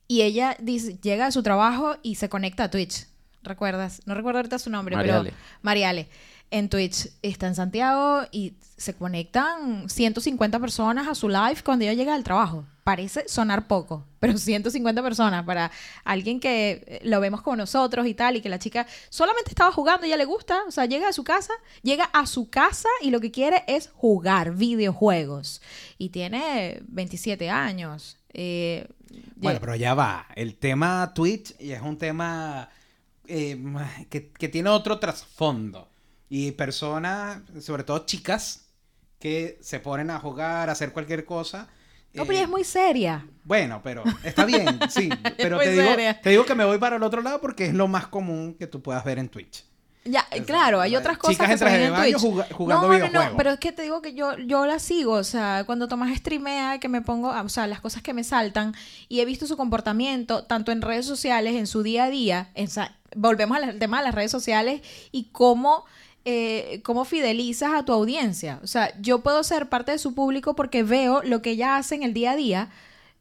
Y 0.09 0.23
ella 0.23 0.57
dice, 0.61 0.99
llega 1.01 1.27
a 1.27 1.31
su 1.31 1.43
trabajo 1.45 1.97
y 2.03 2.17
se 2.17 2.29
conecta 2.29 2.65
a 2.65 2.71
Twitch. 2.71 3.07
¿Recuerdas? 3.45 4.03
No 4.07 4.15
recuerdo 4.15 4.39
ahorita 4.39 4.59
su 4.59 4.71
nombre, 4.71 4.97
Mariale. 4.97 5.31
pero 5.31 5.43
Mariale. 5.63 6.09
En 6.51 6.69
Twitch 6.69 7.09
está 7.23 7.47
en 7.49 7.55
Santiago 7.55 8.23
y 8.31 8.55
se 8.77 8.95
conectan 8.95 9.89
150 9.89 10.61
personas 10.61 11.09
a 11.09 11.15
su 11.15 11.29
live 11.29 11.57
cuando 11.65 11.85
ella 11.85 11.95
llega 11.95 12.15
al 12.15 12.23
trabajo. 12.23 12.65
Parece 12.85 13.27
sonar 13.29 13.67
poco, 13.67 14.05
pero 14.21 14.37
150 14.39 15.03
personas 15.03 15.45
para 15.45 15.71
alguien 16.05 16.39
que 16.39 16.85
eh, 16.87 17.01
lo 17.03 17.19
vemos 17.19 17.41
como 17.43 17.57
nosotros 17.57 18.07
y 18.07 18.15
tal, 18.15 18.37
y 18.37 18.41
que 18.41 18.49
la 18.51 18.59
chica 18.59 18.87
solamente 19.09 19.51
estaba 19.51 19.73
jugando 19.73 20.07
y 20.07 20.11
ya 20.11 20.17
le 20.17 20.27
gusta. 20.27 20.63
O 20.69 20.71
sea, 20.71 20.85
llega 20.85 21.09
a 21.09 21.13
su 21.13 21.25
casa, 21.25 21.55
llega 21.83 22.05
a 22.05 22.27
su 22.27 22.51
casa 22.51 22.89
y 23.01 23.11
lo 23.11 23.21
que 23.21 23.31
quiere 23.33 23.65
es 23.67 23.91
jugar 23.95 24.55
videojuegos. 24.55 25.61
Y 25.99 26.11
tiene 26.11 26.83
27 26.89 27.49
años. 27.51 28.19
Eh, 28.33 28.87
Bueno, 29.37 29.59
pero 29.61 29.75
ya 29.77 29.95
va. 29.95 30.27
El 30.37 30.55
tema 30.57 31.13
Twitch 31.15 31.55
y 31.59 31.73
es 31.73 31.81
un 31.81 31.97
tema 31.99 32.69
eh, 33.29 33.59
que, 34.11 34.31
que 34.31 34.49
tiene 34.49 34.71
otro 34.71 34.99
trasfondo. 34.99 35.89
Y 36.29 36.53
personas, 36.53 37.43
sobre 37.61 37.85
todo 37.85 38.07
chicas, 38.07 38.67
que 39.21 39.59
se 39.61 39.79
ponen 39.81 40.11
a 40.11 40.19
jugar, 40.19 40.69
a 40.69 40.73
hacer 40.73 40.93
cualquier 40.93 41.25
cosa. 41.25 41.69
No, 42.13 42.25
pero 42.27 42.39
eh, 42.39 42.43
es 42.43 42.49
muy 42.49 42.65
seria. 42.65 43.27
Bueno, 43.45 43.81
pero 43.83 44.05
está 44.23 44.45
bien, 44.45 44.79
sí. 44.89 45.09
Pero 45.37 45.59
te 45.59 45.71
digo, 45.71 45.85
te 46.23 46.31
digo 46.31 46.45
que 46.45 46.55
me 46.55 46.65
voy 46.65 46.79
para 46.79 46.97
el 46.97 47.03
otro 47.03 47.23
lado 47.23 47.41
porque 47.41 47.67
es 47.67 47.75
lo 47.75 47.89
más 47.89 48.07
común 48.07 48.55
que 48.59 48.67
tú 48.67 48.81
puedas 48.83 49.05
ver 49.05 49.19
en 49.19 49.29
Twitch. 49.29 49.65
Ya, 50.07 50.27
claro, 50.47 50.83
hay 50.83 50.97
otras 50.97 51.17
cosas 51.17 51.35
Chicas 51.37 51.47
que 51.49 51.53
en 51.55 51.59
se 51.59 51.65
ven 51.91 51.95
Twitch. 51.95 52.17
juga- 52.19 52.47
jugando 52.53 52.89
no, 52.89 52.93
no, 52.93 52.99
no, 52.99 53.07
videojuegos. 53.07 53.37
pero 53.39 53.51
es 53.53 53.59
que 53.59 53.73
te 53.73 53.83
digo 53.83 54.03
que 54.03 54.13
yo, 54.15 54.37
yo 54.39 54.67
la 54.67 54.79
sigo, 54.79 55.13
o 55.15 55.25
sea, 55.25 55.65
cuando 55.65 55.89
Tomás 55.89 56.15
streamea, 56.19 56.79
que 56.79 56.89
me 56.91 57.01
pongo, 57.01 57.31
o 57.31 57.49
sea, 57.49 57.67
las 57.67 57.81
cosas 57.81 58.03
que 58.03 58.13
me 58.13 58.23
saltan, 58.23 58.75
y 59.09 59.21
he 59.21 59.25
visto 59.25 59.47
su 59.47 59.57
comportamiento, 59.57 60.45
tanto 60.45 60.73
en 60.73 60.83
redes 60.83 61.07
sociales, 61.07 61.55
en 61.55 61.67
su 61.67 61.83
día 61.83 62.05
a 62.05 62.11
día, 62.11 62.51
en 62.55 62.69
volvemos 63.15 63.57
al 63.59 63.79
tema 63.79 63.99
de 63.99 64.05
las 64.05 64.15
redes 64.15 64.31
sociales, 64.31 64.81
y 65.13 65.25
cómo, 65.33 65.85
eh, 66.25 66.81
cómo 66.85 67.05
fidelizas 67.05 67.73
a 67.75 67.85
tu 67.85 67.93
audiencia. 67.93 68.61
O 68.63 68.67
sea, 68.67 68.93
yo 69.01 69.21
puedo 69.23 69.43
ser 69.45 69.69
parte 69.69 69.93
de 69.93 69.99
su 69.99 70.15
público 70.15 70.55
porque 70.57 70.83
veo 70.83 71.23
lo 71.23 71.43
que 71.43 71.51
ella 71.51 71.77
hace 71.77 71.95
en 71.95 72.03
el 72.03 72.15
día 72.15 72.33
a 72.33 72.37
día, 72.37 72.71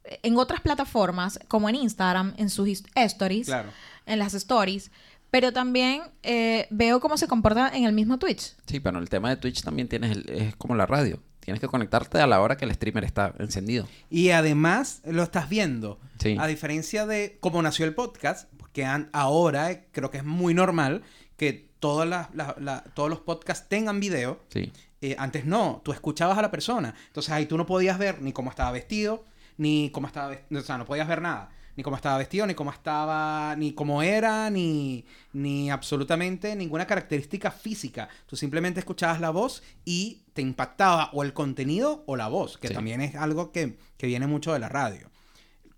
eh, 0.06 0.20
en 0.24 0.38
otras 0.38 0.62
plataformas, 0.62 1.40
como 1.48 1.70
en 1.70 1.76
Instagram, 1.76 2.34
en 2.38 2.50
sus 2.50 2.84
stories, 2.96 3.48
Claro. 3.48 3.70
en 4.06 4.20
las 4.20 4.34
stories, 4.34 4.92
pero 5.32 5.52
también 5.52 6.04
eh, 6.22 6.68
veo 6.70 7.00
cómo 7.00 7.18
se 7.18 7.28
comporta 7.28 7.70
en 7.74 7.86
el 7.86 7.94
mismo 7.94 8.20
Twitch. 8.20 8.54
Sí, 8.68 8.80
pero 8.80 9.00
el 9.00 9.10
tema 9.10 9.30
de 9.30 9.38
Twitch 9.38 9.64
también 9.64 9.88
tienes 9.88 10.12
el- 10.16 10.30
es 10.30 10.56
como 10.56 10.76
la 10.76 10.86
radio. 10.86 11.20
Tienes 11.40 11.60
que 11.60 11.68
conectarte 11.68 12.20
a 12.22 12.28
la 12.28 12.40
hora 12.40 12.56
que 12.56 12.64
el 12.64 12.74
streamer 12.74 13.04
está 13.04 13.34
encendido. 13.38 13.86
Y 14.10 14.30
además 14.30 15.02
lo 15.06 15.24
estás 15.24 15.50
viendo. 15.50 16.00
Sí. 16.20 16.38
A 16.40 16.48
diferencia 16.48 17.06
de 17.06 17.38
cómo 17.42 17.62
nació 17.62 17.84
el 17.86 17.94
podcast, 17.94 18.48
an- 18.86 19.10
ahora 19.14 19.72
eh, 19.72 19.88
creo 19.92 20.10
que 20.10 20.18
es 20.18 20.24
muy 20.26 20.54
normal 20.54 21.04
que 21.38 21.70
todas 21.80 22.08
las- 22.08 22.34
la- 22.34 22.56
la- 22.60 22.84
todos 22.96 23.10
los 23.10 23.20
podcasts 23.20 23.68
tengan 23.70 24.00
video. 24.00 24.40
Sí. 24.50 24.72
Eh, 25.02 25.16
antes 25.20 25.46
no, 25.46 25.82
tú 25.84 25.92
escuchabas 25.92 26.38
a 26.38 26.42
la 26.42 26.50
persona. 26.52 26.96
Entonces 27.08 27.32
ahí 27.34 27.46
tú 27.46 27.58
no 27.58 27.66
podías 27.66 27.98
ver 28.00 28.22
ni 28.22 28.32
cómo 28.32 28.50
estaba 28.50 28.72
vestido, 28.72 29.26
ni 29.58 29.90
cómo 29.92 30.08
estaba 30.08 30.30
vestido. 30.30 30.62
O 30.62 30.64
sea, 30.64 30.78
no 30.78 30.86
podías 30.86 31.08
ver 31.08 31.22
nada. 31.22 31.50
Ni 31.76 31.82
cómo 31.84 31.96
estaba 31.96 32.20
vestido, 32.20 32.46
ni 32.46 32.54
cómo 32.54 32.72
estaba, 32.72 33.56
ni 33.58 33.74
cómo 33.74 34.04
era, 34.04 34.50
ni, 34.52 35.06
ni 35.34 35.72
absolutamente 35.72 36.56
ninguna 36.56 36.86
característica 36.86 37.50
física. 37.50 38.08
Tú 38.28 38.36
simplemente 38.36 38.80
escuchabas 38.80 39.20
la 39.20 39.32
voz 39.32 39.64
y 39.84 40.22
te 40.34 40.44
impactaba 40.44 41.10
o 41.14 41.24
el 41.24 41.34
contenido 41.34 42.04
o 42.06 42.16
la 42.16 42.28
voz, 42.28 42.60
que 42.60 42.68
Sí. 42.68 42.74
también 42.76 43.02
es 43.02 43.16
algo 43.16 43.52
que, 43.52 43.76
que 43.98 44.06
viene 44.08 44.28
mucho 44.28 44.54
de 44.54 44.60
la 44.60 44.70
radio. 44.70 45.10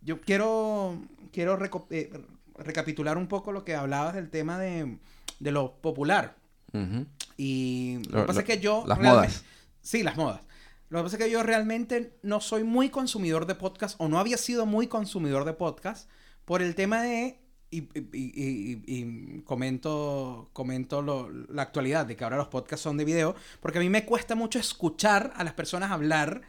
Yo 0.01 0.19
quiero, 0.19 1.01
quiero 1.31 1.57
eh, 1.89 2.11
recapitular 2.57 3.17
un 3.17 3.27
poco 3.27 3.51
lo 3.51 3.63
que 3.63 3.75
hablabas 3.75 4.13
del 4.15 4.29
tema 4.29 4.57
de, 4.59 4.97
de 5.39 5.51
lo 5.51 5.73
popular. 5.77 6.35
Y 7.37 7.99
lo, 8.09 8.17
Lo- 8.17 8.21
que 8.23 8.27
pasa 8.27 8.33
lo- 8.33 8.39
es 8.39 8.45
que 8.45 8.59
yo... 8.59 8.83
las 8.87 8.99
modas. 8.99 9.43
Sí, 9.81 10.03
las 10.03 10.17
modas. 10.17 10.41
Lo 10.89 10.99
que 10.99 11.03
pasa 11.03 11.17
es 11.17 11.23
que 11.23 11.31
yo 11.31 11.41
realmente 11.43 12.17
no 12.21 12.41
soy 12.41 12.63
muy 12.63 12.89
consumidor 12.89 13.45
de 13.45 13.55
podcast 13.55 13.95
o 13.99 14.07
no 14.07 14.19
había 14.19 14.37
sido 14.37 14.65
muy 14.65 14.87
consumidor 14.87 15.45
de 15.45 15.53
podcast 15.53 16.09
por 16.45 16.61
el 16.61 16.75
tema 16.75 17.01
de... 17.01 17.39
Y, 17.71 17.79
y- 17.79 18.07
y- 18.13 18.83
y- 18.85 19.35
y 19.37 19.41
comento, 19.41 20.49
comento 20.53 21.01
lo- 21.01 21.29
la 21.29 21.63
actualidad 21.63 22.05
de 22.05 22.15
que 22.15 22.23
ahora 22.23 22.37
los 22.37 22.47
podcasts 22.47 22.83
son 22.83 22.95
de 22.97 23.03
video, 23.05 23.35
porque 23.59 23.79
a 23.79 23.81
mí 23.81 23.89
me 23.89 24.05
cuesta 24.05 24.35
mucho 24.35 24.59
escuchar 24.59 25.33
a 25.35 25.43
las 25.43 25.53
personas 25.53 25.91
hablar 25.91 26.41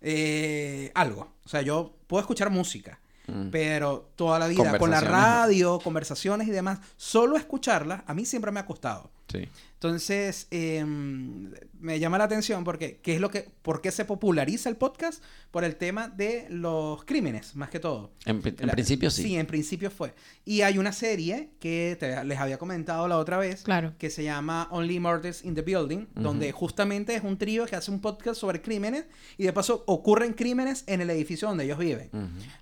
eh, 0.00 0.90
algo. 0.94 1.32
O 1.44 1.48
sea, 1.48 1.62
yo 1.62 1.94
puedo 2.06 2.20
escuchar 2.22 2.50
música, 2.50 2.98
Mm. 3.26 3.48
pero 3.50 4.10
toda 4.16 4.38
la 4.38 4.48
vida 4.48 4.78
con 4.78 4.90
la 4.90 5.00
radio, 5.00 5.78
conversaciones 5.78 6.46
y 6.46 6.50
demás, 6.50 6.80
solo 6.96 7.36
escucharlas 7.36 8.02
a 8.06 8.14
mí 8.14 8.24
siempre 8.24 8.50
me 8.50 8.60
ha 8.60 8.66
costado. 8.66 9.10
Sí. 9.34 9.48
Entonces, 9.74 10.46
em, 10.50 11.50
me 11.78 11.98
llama 12.00 12.16
la 12.16 12.24
atención 12.24 12.64
porque, 12.64 13.00
¿qué 13.02 13.14
es 13.16 13.20
lo 13.20 13.30
que, 13.30 13.50
¿por 13.60 13.82
qué 13.82 13.90
se 13.90 14.06
populariza 14.06 14.70
el 14.70 14.76
podcast? 14.76 15.22
Por 15.50 15.62
el 15.62 15.76
tema 15.76 16.08
de 16.08 16.46
los 16.48 17.04
crímenes, 17.04 17.54
más 17.54 17.68
que 17.68 17.80
todo. 17.80 18.12
En, 18.24 18.40
pri- 18.40 18.54
en 18.58 18.66
La- 18.66 18.72
principio 18.72 19.10
sí. 19.10 19.22
Sí, 19.24 19.36
en 19.36 19.46
principio 19.46 19.90
fue. 19.90 20.14
Y 20.46 20.62
hay 20.62 20.78
una 20.78 20.90
serie 20.92 21.50
que 21.60 21.98
te- 22.00 22.24
les 22.24 22.38
había 22.38 22.56
comentado 22.56 23.06
la 23.08 23.18
otra 23.18 23.36
vez, 23.36 23.62
Claro. 23.62 23.92
que 23.98 24.08
se 24.08 24.24
llama 24.24 24.68
Only 24.70 25.00
Murders 25.00 25.44
in 25.44 25.54
the 25.54 25.60
Building, 25.62 26.06
donde 26.14 26.50
justamente 26.52 27.14
es 27.14 27.22
un 27.22 27.36
trío 27.36 27.66
que 27.66 27.76
hace 27.76 27.90
un 27.90 28.00
podcast 28.00 28.40
sobre 28.40 28.62
crímenes 28.62 29.04
y 29.36 29.44
de 29.44 29.52
paso 29.52 29.84
ocurren 29.86 30.32
crímenes 30.32 30.84
en 30.86 31.02
el 31.02 31.10
edificio 31.10 31.46
donde 31.48 31.64
ellos 31.64 31.78
viven. 31.78 32.08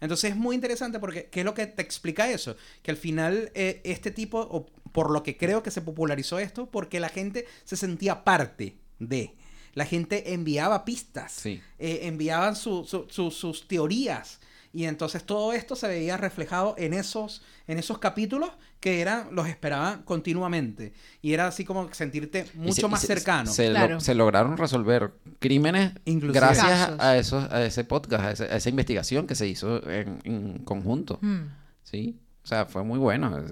Entonces 0.00 0.31
es 0.33 0.37
muy 0.37 0.57
interesante 0.57 0.99
porque 0.99 1.26
¿qué 1.26 1.41
es 1.41 1.47
lo 1.47 1.55
que 1.55 1.67
te 1.69 1.83
explica 1.83 2.29
eso? 2.33 2.57
Que 2.83 2.91
al 2.91 2.97
final 2.97 3.52
eh, 3.55 3.81
este 3.85 4.11
tipo, 4.11 4.41
o 4.41 4.67
por 4.93 5.11
lo 5.11 5.23
que 5.23 5.37
creo 5.37 5.63
que 5.63 5.71
se 5.71 5.81
popularizó 5.83 6.39
esto, 6.39 6.67
porque 6.71 7.01
la 7.01 7.09
gente 7.09 7.47
se 7.65 7.77
sentía 7.77 8.25
parte 8.25 8.77
de. 8.99 9.35
La 9.75 9.87
gente 9.87 10.35
enviaba 10.35 10.85
pistas, 10.85 11.33
Sí. 11.33 11.61
eh, 11.79 12.01
enviaban 12.03 12.55
su- 12.57 12.85
su- 12.85 13.07
su- 13.09 13.31
sus 13.31 13.67
teorías. 13.67 14.39
Y 14.75 14.85
entonces 14.85 15.25
todo 15.25 15.53
esto 15.53 15.77
se 15.77 15.87
veía 15.87 16.17
reflejado 16.17 16.75
en 16.79 16.95
esos, 16.95 17.43
en 17.67 17.79
esos 17.79 17.99
capítulos 17.99 18.51
que 18.81 19.01
eran, 19.03 19.29
los 19.35 19.47
esperaban 19.47 20.03
continuamente. 20.03 20.95
Y 21.21 21.35
era 21.35 21.47
así 21.47 21.65
como 21.65 21.93
sentirte 21.93 22.47
mucho 22.55 22.73
se- 22.83 22.89
más 22.89 23.01
se- 23.03 23.07
cercano. 23.07 23.51
Se, 23.51 23.69
lo- 23.69 23.75
Claro. 23.75 24.01
se 24.01 24.15
lograron 24.15 24.57
resolver 24.57 25.13
crímenes 25.41 25.93
Inclusive. 26.07 26.41
gracias 26.41 26.67
Casos. 26.71 27.01
a, 27.01 27.17
esos, 27.19 27.53
a 27.53 27.65
ese 27.67 27.85
podcast, 27.85 28.25
a, 28.25 28.31
ese- 28.33 28.45
a 28.45 28.57
esa 28.57 28.69
investigación 28.71 29.27
que 29.27 29.35
se 29.35 29.47
hizo 29.47 29.87
en, 29.91 30.21
en 30.25 30.59
conjunto. 30.65 31.19
Hmm. 31.21 31.49
Sí. 31.83 32.19
O 32.45 32.47
sea, 32.47 32.67
fue 32.67 32.83
muy 32.83 32.99
bueno. 32.99 33.43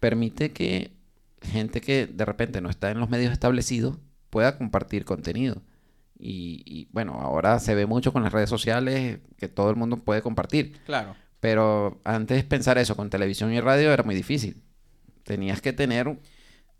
Permite 0.00 0.52
que 0.52 0.92
gente 1.42 1.80
que 1.80 2.06
de 2.06 2.24
repente 2.24 2.60
no 2.60 2.70
está 2.70 2.90
en 2.90 3.00
los 3.00 3.08
medios 3.10 3.32
establecidos 3.32 3.98
pueda 4.30 4.56
compartir 4.58 5.04
contenido. 5.04 5.62
Y, 6.18 6.62
y, 6.64 6.88
bueno, 6.92 7.12
ahora 7.20 7.58
se 7.58 7.74
ve 7.74 7.86
mucho 7.86 8.12
con 8.12 8.22
las 8.22 8.32
redes 8.32 8.48
sociales 8.48 9.18
que 9.36 9.48
todo 9.48 9.68
el 9.70 9.76
mundo 9.76 9.96
puede 9.98 10.22
compartir. 10.22 10.78
Claro. 10.86 11.14
Pero 11.40 12.00
antes 12.04 12.42
pensar 12.44 12.78
eso 12.78 12.96
con 12.96 13.10
televisión 13.10 13.52
y 13.52 13.60
radio 13.60 13.92
era 13.92 14.02
muy 14.02 14.14
difícil. 14.14 14.62
Tenías 15.24 15.60
que 15.60 15.72
tener 15.74 16.08
un, 16.08 16.20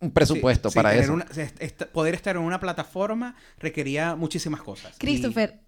un 0.01 0.11
presupuesto 0.13 0.71
Sí, 0.71 0.73
sí, 0.73 0.77
para 0.77 0.91
tener 0.91 1.05
eso. 1.05 1.13
una- 1.15 1.25
est- 1.37 1.61
est- 1.63 1.83
poder 1.87 2.15
estar 2.15 2.37
en 2.37 2.43
una 2.43 2.61
plataforma 2.61 3.37
requería 3.59 4.17
muchísimas 4.17 4.63
cosas. 4.63 4.95
Y- 4.97 4.99
Christopher, 4.99 5.61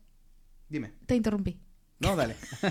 Dime. 0.68 0.92
te 1.06 1.14
interrumpí. 1.16 1.60
No, 2.00 2.14
dale. 2.16 2.36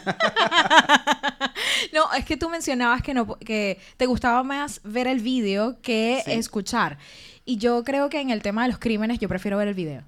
No, 1.94 2.12
es 2.14 2.26
que 2.26 2.38
tú 2.38 2.50
mencionabas 2.50 3.02
que 3.02 3.14
no 3.14 3.38
que 3.40 3.80
te 3.98 4.06
gustaba 4.06 4.44
más 4.44 4.82
ver 4.84 5.08
el 5.08 5.20
video 5.20 5.80
que 5.82 6.22
Sí. 6.26 6.32
escuchar. 6.32 6.98
Y 7.46 7.58
yo 7.58 7.84
creo 7.84 8.10
que 8.10 8.20
en 8.20 8.30
el 8.30 8.42
tema 8.42 8.64
de 8.64 8.70
los 8.70 8.80
crímenes 8.80 9.20
yo 9.20 9.28
prefiero 9.30 9.58
ver 9.58 9.68
el 9.70 9.74
video. 9.74 10.04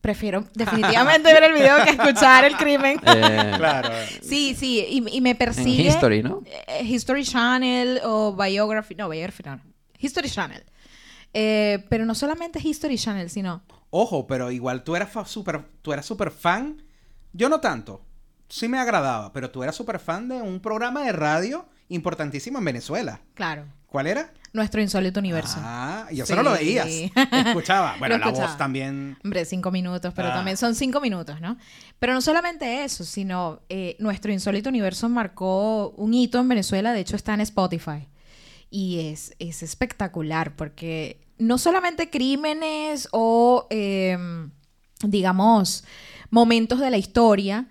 Prefiero 0.00 0.46
definitivamente 0.54 1.32
ver 1.32 1.44
el 1.44 1.52
video 1.52 1.82
que 1.84 1.90
escuchar 1.90 2.44
el 2.44 2.56
crimen. 2.56 2.98
Eh, 3.06 3.54
claro. 3.56 3.90
Sí, 4.22 4.54
sí, 4.54 4.84
y, 4.88 5.16
y 5.16 5.20
me 5.20 5.30
en 5.30 5.36
persigue. 5.36 5.88
History, 5.88 6.22
¿no? 6.22 6.42
eh, 6.46 6.82
History 6.84 7.24
Channel 7.24 8.00
o 8.04 8.34
Biography. 8.34 8.94
No, 8.94 9.08
Biography 9.08 9.42
no. 9.44 9.60
History 9.98 10.30
Channel. 10.30 10.62
Eh, 11.32 11.84
pero 11.88 12.04
no 12.04 12.14
solamente 12.14 12.58
History 12.62 12.96
Channel, 12.98 13.30
sino. 13.30 13.62
Ojo, 13.90 14.26
pero 14.26 14.50
igual 14.50 14.84
tú 14.84 14.96
eras 14.96 15.10
super, 15.28 15.62
tú 15.82 15.92
eras 15.92 16.06
super 16.06 16.30
fan. 16.30 16.82
Yo 17.32 17.48
no 17.48 17.60
tanto. 17.60 18.02
Sí 18.50 18.68
me 18.68 18.78
agradaba, 18.78 19.32
pero 19.32 19.50
tú 19.50 19.62
eras 19.62 19.74
super 19.76 19.98
fan 19.98 20.28
de 20.28 20.42
un 20.42 20.60
programa 20.60 21.02
de 21.04 21.12
radio 21.12 21.66
importantísimo 21.88 22.58
en 22.58 22.64
Venezuela. 22.66 23.20
Claro. 23.34 23.64
¿Cuál 23.86 24.06
era? 24.08 24.32
Nuestro 24.52 24.80
insólito 24.80 25.18
universo. 25.20 25.56
Ah, 25.60 26.06
y 26.10 26.16
eso 26.20 26.26
Sí. 26.26 26.34
no 26.34 26.42
lo 26.42 26.52
veías. 26.52 26.86
Escuchaba. 26.86 27.96
Bueno, 27.98 28.18
la 28.18 28.28
voz 28.28 28.56
también. 28.58 29.16
Hombre, 29.24 29.44
cinco 29.44 29.70
minutos, 29.70 30.12
pero 30.14 30.28
Ah. 30.28 30.34
también 30.34 30.56
son 30.56 30.74
cinco 30.74 31.00
minutos, 31.00 31.40
¿no? 31.40 31.56
Pero 31.98 32.12
no 32.12 32.20
solamente 32.20 32.84
eso, 32.84 33.04
sino 33.04 33.62
eh, 33.68 33.96
nuestro 33.98 34.30
insólito 34.32 34.68
universo 34.68 35.08
marcó 35.08 35.90
un 35.96 36.12
hito 36.14 36.38
en 36.38 36.48
Venezuela, 36.48 36.92
de 36.92 37.00
hecho 37.00 37.16
está 37.16 37.34
en 37.34 37.40
Spotify. 37.40 38.08
Y 38.68 39.08
es, 39.08 39.34
es 39.40 39.62
espectacular 39.64 40.54
porque 40.54 41.20
no 41.38 41.58
solamente 41.58 42.10
crímenes 42.10 43.08
o, 43.12 43.66
em, 43.70 44.50
digamos, 45.02 45.84
momentos 46.30 46.78
de 46.78 46.90
la 46.90 46.96
historia, 46.98 47.68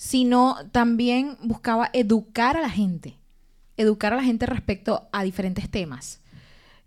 sino 0.00 0.56
también 0.72 1.36
buscaba 1.42 1.90
educar 1.92 2.56
a 2.56 2.62
la 2.62 2.70
gente, 2.70 3.18
educar 3.76 4.14
a 4.14 4.16
la 4.16 4.22
gente 4.22 4.46
respecto 4.46 5.10
a 5.12 5.22
diferentes 5.22 5.70
temas. 5.70 6.20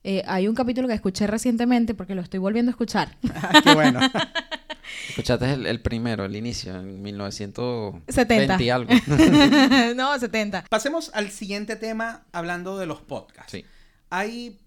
Eh, 0.04 0.24
hay 0.26 0.48
un 0.48 0.56
capítulo 0.56 0.88
que 0.88 0.96
escuché 0.96 1.28
recientemente 1.28 1.94
porque 1.94 2.16
lo 2.16 2.24
estoy 2.24 2.40
volviendo 2.40 2.72
a 2.72 2.74
escuchar. 2.74 3.16
Ah, 3.36 3.62
qué 3.64 3.76
bueno. 3.76 4.00
Escuchaste 5.10 5.54
el, 5.54 5.68
el 5.68 5.80
primero, 5.84 6.26
el 6.26 6.36
inicio, 6.36 6.76
en 6.76 7.04
1970 7.04 8.12
70. 8.12 8.64
y 8.64 8.70
algo. 8.72 8.92
no, 9.96 10.18
70. 10.18 10.66
Pasemos 10.68 11.12
al 11.14 11.30
siguiente 11.30 11.76
tema 11.76 12.24
hablando 12.32 12.80
de 12.80 12.88
los 12.88 13.02
podcasts. 13.02 13.52
Sí. 13.52 13.64
Hay 14.10 14.60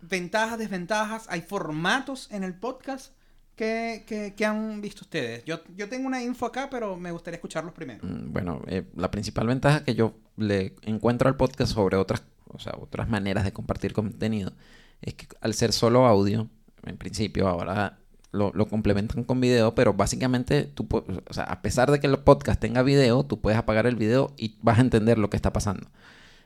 ventajas, 0.00 0.58
desventajas, 0.58 1.26
hay 1.28 1.42
formatos 1.42 2.26
en 2.32 2.42
el 2.42 2.54
podcast 2.54 3.12
que, 3.56 4.04
que- 4.06 4.34
que 4.34 4.44
han 4.44 4.80
visto 4.80 5.02
ustedes. 5.02 5.44
Yo, 5.44 5.60
yo 5.76 5.88
tengo 5.88 6.06
una 6.06 6.22
info 6.22 6.46
acá, 6.46 6.68
pero 6.70 6.96
me 6.96 7.12
gustaría 7.12 7.36
escucharlos 7.36 7.72
primero. 7.74 8.00
Mm, 8.06 8.32
Bueno, 8.32 8.62
eh, 8.66 8.84
la 8.96 9.10
principal 9.10 9.46
ventaja 9.46 9.84
que 9.84 9.94
yo 9.94 10.14
le 10.36 10.74
encuentro 10.82 11.28
al 11.28 11.36
podcast 11.36 11.72
sobre 11.72 11.96
otras, 11.96 12.22
o 12.48 12.58
sea, 12.58 12.74
otras 12.80 13.08
maneras 13.08 13.44
de 13.44 13.52
compartir 13.52 13.92
contenido 13.92 14.52
es 15.02 15.14
que 15.14 15.26
al 15.40 15.54
ser 15.54 15.72
solo 15.72 16.06
audio, 16.06 16.48
en 16.84 16.96
principio 16.96 17.48
ahora 17.48 17.98
lo, 18.32 18.50
lo 18.54 18.66
complementan 18.66 19.22
con 19.24 19.40
video, 19.40 19.74
pero 19.76 19.94
básicamente 19.94 20.64
tú, 20.64 20.88
o 20.90 21.32
sea, 21.32 21.44
a 21.44 21.62
pesar 21.62 21.90
de 21.92 22.00
que 22.00 22.08
el 22.08 22.18
podcast 22.18 22.60
tenga 22.60 22.82
video, 22.82 23.24
tú 23.24 23.40
puedes 23.40 23.58
apagar 23.58 23.86
el 23.86 23.94
video 23.96 24.32
y 24.36 24.56
vas 24.60 24.78
a 24.78 24.82
entender 24.82 25.18
lo 25.18 25.30
que 25.30 25.36
está 25.36 25.52
pasando. 25.52 25.88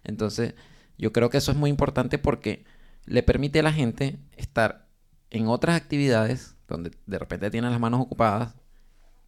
Entonces, 0.04 0.54
yo 0.98 1.12
creo 1.12 1.30
que 1.30 1.38
eso 1.38 1.50
es 1.52 1.56
muy 1.56 1.70
importante 1.70 2.18
porque 2.18 2.64
le 3.06 3.22
permite 3.22 3.60
a 3.60 3.62
la 3.62 3.72
gente 3.72 4.18
estar 4.36 4.86
en 5.30 5.46
otras 5.48 5.76
actividades 5.76 6.56
donde 6.68 6.92
de 7.06 7.18
repente 7.18 7.50
tienen 7.50 7.70
las 7.70 7.80
manos 7.80 8.00
ocupadas 8.00 8.54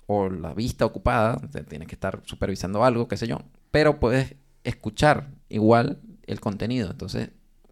o 0.07 0.29
la 0.29 0.55
vista 0.55 0.85
ocupada, 0.85 1.41
sea, 1.51 1.63
tienes 1.65 1.89
que 1.89 1.95
estar 1.95 2.21
supervisando 2.25 2.85
algo, 2.85 3.09
qué 3.09 3.17
sé 3.17 3.27
yo, 3.27 3.43
pero 3.71 4.01
puedes 4.01 4.35
escuchar 4.65 5.31
igual 5.49 6.01
el 6.27 6.41
contenido. 6.41 6.91
Entonces, 6.91 7.31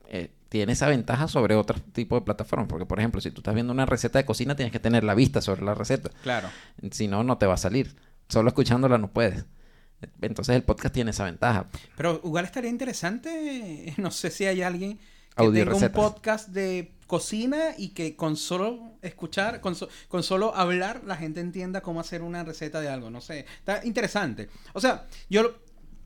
eh, 0.08 0.30
tiene 0.48 0.72
esa 0.72 0.88
ventaja 0.88 1.28
sobre 1.28 1.54
otro 1.54 1.78
tipo 1.92 2.14
de 2.14 2.22
plataformas, 2.22 2.68
porque 2.68 2.86
por 2.86 2.98
ejemplo, 2.98 3.20
si 3.20 3.30
tú 3.30 3.40
estás 3.40 3.54
viendo 3.54 3.72
una 3.72 3.86
receta 3.86 4.18
de 4.18 4.24
cocina, 4.24 4.56
tienes 4.56 4.72
que 4.72 4.80
tener 4.80 5.04
la 5.04 5.14
vista 5.14 5.40
sobre 5.42 5.62
la 5.62 5.74
receta. 5.74 6.10
Claro. 6.22 6.48
Si 6.90 7.08
no, 7.08 7.24
no 7.24 7.38
te 7.38 7.46
va 7.46 7.54
a 7.54 7.58
salir. 7.58 7.96
Solo 8.28 8.48
escuchándola 8.48 8.98
no 8.98 9.10
puedes. 9.10 9.44
Entonces 10.20 10.54
el 10.54 10.62
podcast 10.62 10.94
tiene 10.94 11.10
esa 11.10 11.24
ventaja. 11.24 11.66
Pero 11.96 12.20
igual 12.24 12.44
estaría 12.44 12.70
interesante, 12.70 13.94
no 13.98 14.10
sé 14.10 14.30
si 14.30 14.46
hay 14.46 14.62
alguien 14.62 14.98
que 15.38 15.50
tenga 15.64 15.74
un 15.76 15.92
podcast 15.92 16.48
de 16.48 16.92
cocina 17.06 17.74
y 17.78 17.90
que 17.90 18.16
con 18.16 18.36
solo 18.36 18.92
escuchar, 19.02 19.60
con, 19.60 19.74
so- 19.74 19.88
con 20.08 20.22
solo 20.22 20.54
hablar, 20.54 21.02
la 21.06 21.16
gente 21.16 21.40
entienda 21.40 21.80
cómo 21.80 22.00
hacer 22.00 22.22
una 22.22 22.44
receta 22.44 22.80
de 22.80 22.88
algo. 22.88 23.10
No 23.10 23.20
sé, 23.20 23.46
está 23.58 23.84
interesante. 23.84 24.48
O 24.74 24.80
sea, 24.80 25.06
yo 25.30 25.42
lo, 25.42 25.54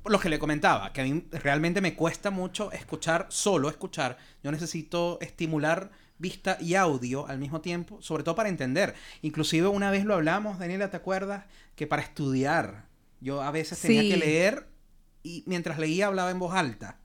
lo 0.04 0.20
que 0.20 0.28
le 0.28 0.38
comentaba, 0.38 0.92
que 0.92 1.00
a 1.00 1.04
mí 1.04 1.24
realmente 1.32 1.80
me 1.80 1.94
cuesta 1.96 2.30
mucho 2.30 2.70
escuchar, 2.72 3.26
solo 3.30 3.68
escuchar. 3.68 4.16
Yo 4.44 4.52
necesito 4.52 5.18
estimular 5.20 5.90
vista 6.18 6.56
y 6.60 6.76
audio 6.76 7.26
al 7.26 7.38
mismo 7.38 7.60
tiempo, 7.60 8.00
sobre 8.00 8.22
todo 8.22 8.36
para 8.36 8.48
entender. 8.48 8.94
Inclusive 9.22 9.66
una 9.66 9.90
vez 9.90 10.04
lo 10.04 10.14
hablamos, 10.14 10.60
Daniela, 10.60 10.88
¿te 10.88 10.96
acuerdas? 10.96 11.46
Que 11.74 11.88
para 11.88 12.02
estudiar, 12.02 12.86
yo 13.20 13.42
a 13.42 13.50
veces 13.50 13.80
tenía 13.80 14.02
Sí. 14.02 14.08
que 14.10 14.16
leer 14.18 14.68
y 15.24 15.42
mientras 15.46 15.78
leía 15.80 16.06
hablaba 16.06 16.30
en 16.30 16.38
voz 16.38 16.54
alta 16.54 16.98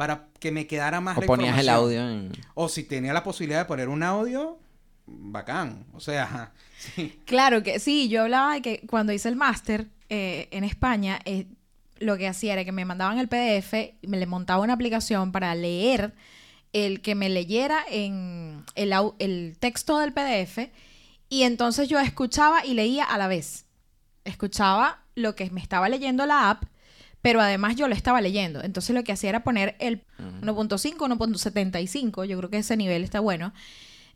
para 0.00 0.28
que 0.38 0.50
me 0.50 0.66
quedara 0.66 1.02
más 1.02 1.18
O 1.18 1.20
la 1.20 1.26
ponías 1.26 1.58
el 1.58 1.68
audio 1.68 2.00
en... 2.08 2.32
O 2.54 2.70
si 2.70 2.84
tenía 2.84 3.12
la 3.12 3.22
posibilidad 3.22 3.58
de 3.58 3.64
poner 3.66 3.90
un 3.90 4.02
audio, 4.02 4.58
bacán. 5.06 5.84
O 5.92 6.00
sea, 6.00 6.52
sí. 6.78 7.20
Claro 7.26 7.62
que 7.62 7.78
sí, 7.80 8.08
yo 8.08 8.22
hablaba 8.22 8.54
de 8.54 8.62
que 8.62 8.80
cuando 8.88 9.12
hice 9.12 9.28
el 9.28 9.36
máster 9.36 9.88
eh, 10.08 10.48
en 10.52 10.64
España, 10.64 11.18
eh, 11.26 11.48
lo 11.98 12.16
que 12.16 12.28
hacía 12.28 12.54
era 12.54 12.64
que 12.64 12.72
me 12.72 12.86
mandaban 12.86 13.18
el 13.18 13.28
PDF 13.28 13.74
y 14.00 14.06
me 14.06 14.16
le 14.16 14.24
montaba 14.24 14.62
una 14.62 14.72
aplicación 14.72 15.32
para 15.32 15.54
leer 15.54 16.14
el 16.72 17.02
que 17.02 17.14
me 17.14 17.28
leyera 17.28 17.84
en 17.90 18.64
el, 18.76 18.94
au- 18.94 19.16
el 19.18 19.58
texto 19.60 19.98
del 19.98 20.14
PDF 20.14 20.70
y 21.28 21.42
entonces 21.42 21.90
yo 21.90 22.00
escuchaba 22.00 22.64
y 22.64 22.72
leía 22.72 23.04
a 23.04 23.18
la 23.18 23.28
vez. 23.28 23.66
Escuchaba 24.24 25.02
lo 25.14 25.34
que 25.36 25.50
me 25.50 25.60
estaba 25.60 25.90
leyendo 25.90 26.24
la 26.24 26.48
app, 26.48 26.64
pero 27.22 27.40
además 27.40 27.76
yo 27.76 27.88
lo 27.88 27.94
estaba 27.94 28.20
leyendo. 28.20 28.62
Entonces 28.62 28.94
lo 28.94 29.04
que 29.04 29.12
hacía 29.12 29.30
era 29.30 29.44
poner 29.44 29.76
el 29.78 30.04
1.5, 30.42 30.96
1.75, 30.96 32.24
yo 32.24 32.38
creo 32.38 32.50
que 32.50 32.58
ese 32.58 32.76
nivel 32.76 33.04
está 33.04 33.20
bueno. 33.20 33.52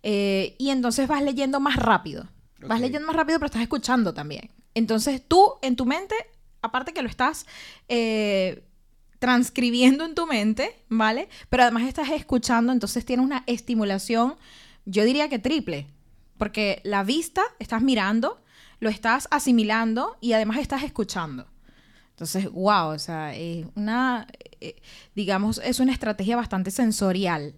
Eh, 0.02 0.54
y 0.58 0.70
entonces 0.70 1.08
vas 1.08 1.22
leyendo 1.22 1.60
más 1.60 1.76
rápido. 1.76 2.28
Vas 2.60 2.80
leyendo 2.80 3.06
más 3.06 3.16
rápido, 3.16 3.38
pero 3.38 3.46
estás 3.46 3.62
escuchando 3.62 4.14
también. 4.14 4.50
Entonces 4.74 5.22
tú, 5.26 5.54
en 5.62 5.76
tu 5.76 5.84
mente, 5.84 6.14
aparte 6.62 6.92
que 6.92 7.02
lo 7.02 7.08
estás 7.08 7.46
eh, 7.88 8.64
transcribiendo 9.18 10.04
en 10.04 10.14
tu 10.14 10.26
mente, 10.26 10.74
¿vale? 10.88 11.28
Pero 11.50 11.62
además 11.62 11.84
estás 11.84 12.10
escuchando, 12.10 12.72
entonces 12.72 13.04
tienes 13.04 13.24
una 13.24 13.44
estimulación, 13.46 14.36
yo 14.86 15.04
diría 15.04 15.28
que 15.28 15.38
triple. 15.38 15.86
Porque 16.38 16.80
la 16.84 17.04
vista, 17.04 17.42
estás 17.58 17.82
mirando, 17.82 18.42
lo 18.80 18.88
estás 18.88 19.28
asimilando 19.30 20.16
y 20.20 20.32
además 20.32 20.58
estás 20.58 20.82
escuchando. 20.82 21.46
Entonces, 22.14 22.50
wow, 22.52 22.88
o 22.88 22.98
sea, 22.98 23.34
es 23.34 23.66
una, 23.74 24.26
eh, 24.60 24.76
digamos, 25.14 25.60
es 25.64 25.80
una 25.80 25.92
estrategia 25.92 26.36
bastante 26.36 26.70
sensorial 26.70 27.54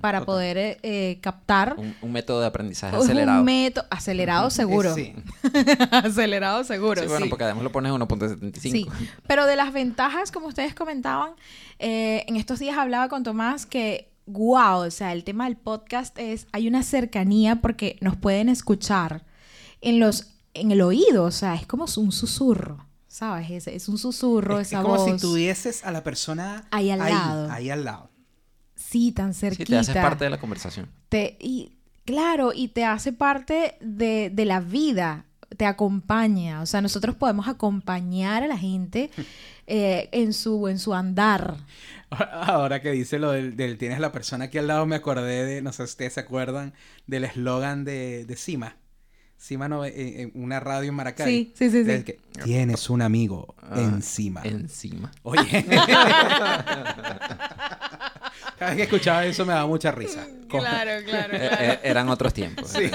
para 0.00 0.18
total. 0.18 0.26
poder 0.26 0.58
eh, 0.58 0.78
eh, 0.82 1.18
captar 1.20 1.76
Un, 1.78 1.94
un 2.02 2.12
método 2.12 2.40
de 2.40 2.46
aprendizaje 2.46 2.96
acelerado. 2.96 3.38
un 3.38 3.44
método 3.44 3.86
acelerado 3.90 4.50
seguro. 4.50 4.94
Sí. 4.94 5.14
acelerado 5.90 6.64
seguro. 6.64 7.02
Sí, 7.02 7.08
bueno, 7.08 7.24
sí. 7.26 7.30
porque 7.30 7.44
además 7.44 7.62
lo 7.64 7.72
pones 7.72 7.92
en 7.92 8.00
1.75. 8.00 8.60
Sí, 8.60 8.86
pero 9.26 9.46
de 9.46 9.56
las 9.56 9.72
ventajas, 9.72 10.32
como 10.32 10.48
ustedes 10.48 10.74
comentaban, 10.74 11.32
eh, 11.78 12.24
en 12.26 12.36
estos 12.36 12.58
días 12.58 12.76
hablaba 12.76 13.08
con 13.08 13.22
Tomás 13.22 13.64
que, 13.66 14.10
wow, 14.26 14.80
o 14.86 14.90
sea, 14.90 15.12
el 15.12 15.24
tema 15.24 15.44
del 15.44 15.56
podcast 15.56 16.18
es, 16.18 16.46
hay 16.52 16.68
una 16.68 16.82
cercanía 16.82 17.56
porque 17.56 17.96
nos 18.00 18.16
pueden 18.16 18.48
escuchar 18.48 19.24
en 19.80 20.00
los, 20.00 20.32
en 20.54 20.72
el 20.72 20.80
oído, 20.82 21.24
o 21.24 21.30
sea, 21.30 21.54
es 21.54 21.66
como 21.66 21.84
un 21.96 22.12
susurro, 22.12 22.85
¿sabes? 23.16 23.50
Es, 23.50 23.66
es 23.66 23.88
un 23.88 23.96
susurro, 23.98 24.60
Es, 24.60 24.66
es 24.68 24.72
esa 24.74 24.82
como 24.82 24.96
voz. 24.96 25.10
si 25.10 25.16
tuvieses 25.26 25.84
a 25.84 25.90
la 25.90 26.02
persona 26.04 26.66
Ahí 26.70 26.90
al 26.90 26.98
lado. 26.98 27.50
Ahí 27.50 27.70
al 27.70 27.84
lado. 27.84 28.10
Sí, 28.74 29.10
tan 29.12 29.32
Sí, 29.32 29.40
cerquita. 29.40 29.64
te 29.70 29.78
haces 29.78 29.94
parte 29.96 30.24
de 30.24 30.30
la 30.30 30.38
conversación. 30.38 30.90
Te- 31.08 31.38
y 31.40 31.78
claro, 32.04 32.52
y 32.54 32.68
te 32.68 32.84
hace 32.84 33.12
parte 33.14 33.78
de, 33.80 34.30
de 34.30 34.44
la 34.44 34.60
vida, 34.60 35.24
te 35.56 35.64
acompaña. 35.64 36.60
O 36.60 36.66
sea, 36.66 36.82
nosotros 36.82 37.16
podemos 37.16 37.48
acompañar 37.48 38.42
a 38.42 38.46
la 38.48 38.58
gente 38.58 39.10
eh, 39.66 40.10
en, 40.12 40.34
su, 40.34 40.68
en 40.68 40.78
su 40.78 40.92
andar. 40.92 41.56
Ahora 42.10 42.82
que 42.82 42.90
dice 42.92 43.18
lo 43.18 43.32
del, 43.32 43.56
del 43.56 43.78
tienes 43.78 43.98
la 43.98 44.12
persona 44.12 44.44
aquí 44.44 44.58
al 44.58 44.66
lado, 44.66 44.84
me 44.86 44.96
acordé 44.96 45.44
de, 45.46 45.62
no 45.62 45.72
sé 45.72 45.86
si 45.86 45.90
ustedes 45.92 46.12
se 46.12 46.20
acuerdan, 46.20 46.74
del 47.06 47.24
eslogan 47.24 47.84
de, 47.84 48.26
de 48.26 48.36
Cima. 48.36 48.76
Cima 49.38 49.68
no, 49.68 49.84
en, 49.84 49.92
en 49.96 50.30
una 50.34 50.58
radio 50.60 50.88
en 50.88 50.94
Maracay. 50.94 51.26
Sí, 51.30 51.52
sí, 51.56 51.70
sí, 51.70 51.84
sí. 51.84 52.02
Que, 52.04 52.18
tienes 52.42 52.88
un 52.90 53.02
amigo 53.02 53.54
Ah, 53.62 53.80
encima. 53.80 54.40
Encima. 54.44 55.10
Oye. 55.22 55.64
Cada 58.58 58.70
vez 58.70 58.76
que 58.76 58.82
escuchaba 58.84 59.24
eso 59.26 59.44
me 59.44 59.52
daba 59.52 59.66
mucha 59.66 59.90
risa. 59.92 60.26
Co- 60.50 60.58
claro, 60.58 60.90
Eh, 60.92 61.04
eh, 61.32 61.80
eran 61.82 62.08
otros 62.08 62.32
tiempos. 62.32 62.70
Sí. 62.70 62.84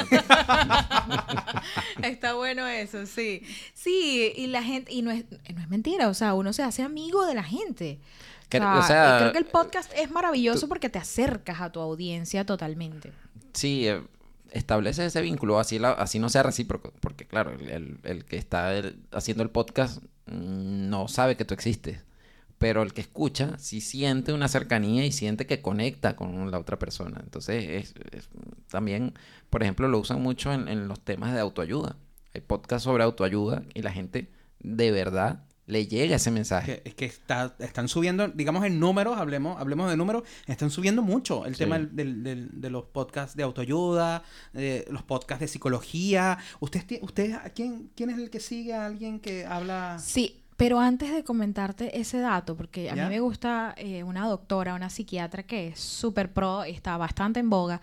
Está 2.03 2.33
bueno 2.33 2.65
eso, 2.67 3.05
sí. 3.05 3.43
Sí, 3.73 4.33
y 4.35 4.47
la 4.47 4.63
gente, 4.63 4.91
y 4.91 5.01
no 5.03 5.11
es, 5.11 5.25
no 5.53 5.61
es 5.61 5.69
mentira, 5.69 6.07
o 6.09 6.13
sea, 6.13 6.33
uno 6.33 6.51
se 6.53 6.63
hace 6.63 6.81
amigo 6.81 7.25
de 7.25 7.35
la 7.35 7.43
gente. 7.43 7.99
Que- 8.49 8.57
o, 8.57 8.61
sea, 8.61 8.79
o 8.79 8.83
sea, 8.83 9.17
creo 9.19 9.31
que 9.33 9.37
el 9.37 9.45
podcast 9.45 9.91
es 9.95 10.09
maravilloso 10.11 10.67
porque 10.67 10.89
te 10.89 10.97
acercas 10.99 11.61
a 11.61 11.71
tu 11.71 11.79
audiencia 11.79 12.45
totalmente. 12.45 13.11
Sí, 13.53 13.87
eh, 13.87 14.01
establece 14.51 15.05
ese 15.05 15.21
vínculo, 15.21 15.59
así, 15.59 15.79
así 15.83 16.19
no 16.19 16.29
sea 16.29 16.43
recíproco, 16.43 16.93
porque 16.99 17.25
claro, 17.25 17.51
el, 17.51 17.99
el- 18.03 18.25
que 18.25 18.37
está 18.37 18.71
haciendo 19.11 19.43
el 19.43 19.49
podcast 19.49 20.03
mm, 20.27 20.89
no 20.89 21.07
sabe 21.07 21.35
que 21.37 21.45
tú 21.45 21.53
existes, 21.53 22.03
pero 22.57 22.83
el 22.83 22.93
que 22.93 23.01
escucha 23.01 23.57
sí 23.57 23.81
siente 23.81 24.33
una 24.33 24.47
cercanía 24.47 25.05
y 25.05 25.11
siente 25.11 25.47
que 25.47 25.61
conecta 25.61 26.15
con 26.15 26.51
la 26.51 26.59
otra 26.59 26.77
persona. 26.77 27.19
Entonces, 27.23 27.65
es, 27.67 27.93
es- 28.11 28.29
también, 28.69 29.13
por 29.49 29.63
ejemplo, 29.63 29.87
lo 29.87 29.99
usan 29.99 30.21
mucho 30.21 30.53
en, 30.53 30.67
en 30.67 30.87
los 30.87 30.99
temas 30.99 31.33
de 31.33 31.39
autoayuda. 31.39 31.95
Hay 32.33 32.41
podcasts 32.41 32.83
sobre 32.83 33.03
autoayuda 33.03 33.63
y 33.73 33.81
la 33.81 33.91
gente 33.91 34.29
de 34.59 34.91
verdad 34.91 35.43
le 35.67 35.87
llega 35.87 36.15
ese 36.17 36.31
mensaje. 36.31 36.81
que, 36.81 36.89
es 36.89 36.95
que 36.95 37.05
está, 37.05 37.55
están 37.59 37.87
subiendo, 37.87 38.27
digamos 38.27 38.65
en 38.65 38.79
números, 38.79 39.17
hablemos, 39.17 39.59
hablemos 39.61 39.89
de 39.89 39.95
números, 39.95 40.23
están 40.47 40.69
subiendo 40.71 41.01
mucho 41.01 41.45
el 41.45 41.53
Sí. 41.55 41.59
tema 41.59 41.79
del- 41.79 42.23
del- 42.23 42.49
de 42.59 42.69
los 42.69 42.85
podcasts 42.85 43.35
de 43.37 43.43
autoayuda, 43.43 44.23
eh, 44.53 44.85
los 44.89 45.03
podcasts 45.03 45.39
de 45.41 45.47
psicología. 45.47 46.37
¿Usted, 46.59 46.85
quién, 47.55 47.89
quién 47.95 48.09
es 48.09 48.17
el 48.17 48.29
que 48.29 48.39
sigue 48.39 48.73
a 48.73 48.85
alguien 48.85 49.19
que 49.19 49.45
habla? 49.45 49.97
Sí, 49.99 50.43
pero 50.57 50.79
antes 50.79 51.11
de 51.13 51.23
comentarte 51.23 51.99
ese 51.99 52.19
dato, 52.19 52.57
porque 52.57 52.89
a 52.89 52.95
¿Ya? 52.95 53.03
mí 53.05 53.09
me 53.15 53.19
gusta 53.19 53.73
eh, 53.77 54.03
una 54.03 54.27
doctora, 54.27 54.75
una 54.75 54.89
psiquiatra 54.89 55.43
que 55.43 55.67
es 55.69 55.79
súper 55.79 56.33
pro, 56.33 56.63
está 56.63 56.97
bastante 56.97 57.39
en 57.39 57.49
boga. 57.49 57.81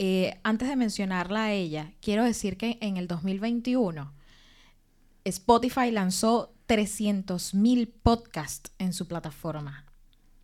eh, 0.00 0.38
antes 0.44 0.68
de 0.68 0.76
mencionarla 0.76 1.44
a 1.46 1.52
ella, 1.52 1.92
quiero 2.00 2.22
decir 2.22 2.56
que 2.56 2.78
en 2.80 2.96
el 2.98 3.08
2021 3.08 4.12
Spotify 5.24 5.90
lanzó 5.90 6.54
300.000 6.68 7.90
podcasts 8.02 8.72
en 8.78 8.92
su 8.92 9.06
plataforma. 9.08 9.84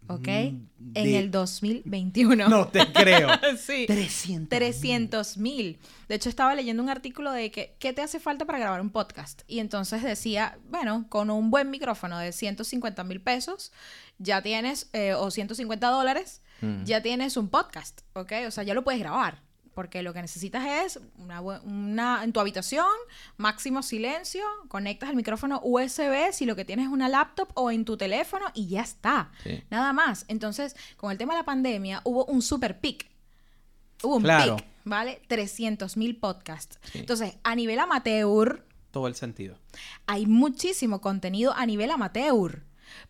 ¿Ok? 0.07 0.29
en 0.29 0.69
de- 0.93 1.19
el 1.19 1.31
2021. 1.31 2.47
No 2.51 2.69
te 2.69 2.93
creo. 2.93 3.27
sí. 3.59 3.87
300. 3.87 4.51
300 4.51 5.39
mil. 5.39 5.79
De 6.09 6.17
hecho, 6.17 6.29
estaba 6.29 6.55
leyendo 6.55 6.83
un 6.83 6.91
artículo 6.91 7.33
de 7.33 7.51
que, 7.51 7.75
¿qué 7.79 7.95
te 7.95 8.03
hace 8.03 8.21
falta 8.21 8.45
para 8.45 8.59
grabar 8.59 8.83
un 8.83 8.91
podcast? 8.91 9.41
Y 9.47 9.61
entonces 9.61 10.03
decía, 10.03 10.59
bueno, 10.69 11.07
con 11.09 11.31
un 11.31 11.51
buen 11.51 11.71
micrófono 11.71 12.19
de 12.19 12.33
150 12.33 13.03
mil 13.05 13.23
pesos, 13.23 13.73
ya 14.19 14.43
tienes, 14.43 14.91
eh, 14.93 15.15
o 15.15 15.31
150 15.31 15.89
dólares, 15.89 16.43
Mm. 16.61 16.85
ya 16.85 17.03
tienes 17.03 17.37
un 17.39 17.49
podcast, 17.49 18.03
¿ok? 18.13 18.33
O 18.47 18.51
sea, 18.51 18.63
ya 18.63 18.75
lo 18.75 18.85
puedes 18.85 19.01
grabar. 19.01 19.43
Porque 19.75 20.03
lo 20.03 20.13
que 20.15 20.23
necesitas 20.23 20.65
es 20.65 21.01
una, 21.19 21.41
una 21.41 22.23
en 22.23 22.33
tu 22.33 22.41
habitación, 22.41 22.87
máximo 23.37 23.83
silencio, 23.83 24.45
conectas 24.69 25.11
el 25.11 25.17
micrófono 25.17 25.61
USB 25.65 26.33
si 26.33 26.47
lo 26.47 26.55
que 26.57 26.65
tienes 26.65 26.87
es 26.87 26.93
una 26.93 27.09
laptop 27.09 27.49
o 27.55 27.71
en 27.71 27.85
tu 27.85 27.97
teléfono 27.97 28.47
y 28.55 28.69
ya 28.69 28.83
está. 28.83 29.33
Sí. 29.43 29.63
Nada 29.71 29.93
más. 29.93 30.25
Entonces, 30.29 30.77
con 30.97 31.11
el 31.11 31.19
tema 31.19 31.35
de 31.35 31.41
la 31.41 31.45
pandemia, 31.45 32.01
hubo 32.05 32.25
un 32.27 32.41
super 32.41 32.81
pic. 32.81 33.11
Hubo 34.03 34.17
un 34.17 34.23
Claro. 34.23 34.57
pic, 34.57 34.67
¿vale? 34.85 35.21
300 35.29 35.97
mil 35.97 36.17
podcasts. 36.17 36.79
Sí. 36.93 36.99
Entonces, 37.01 37.37
a 37.43 37.55
nivel 37.55 37.79
amateur, 37.79 38.65
Todo 38.91 39.09
el 39.09 39.15
sentido. 39.17 39.59
hay 40.07 40.27
muchísimo 40.27 41.01
contenido 41.01 41.53
a 41.55 41.67
nivel 41.67 41.91
amateur. 41.91 42.63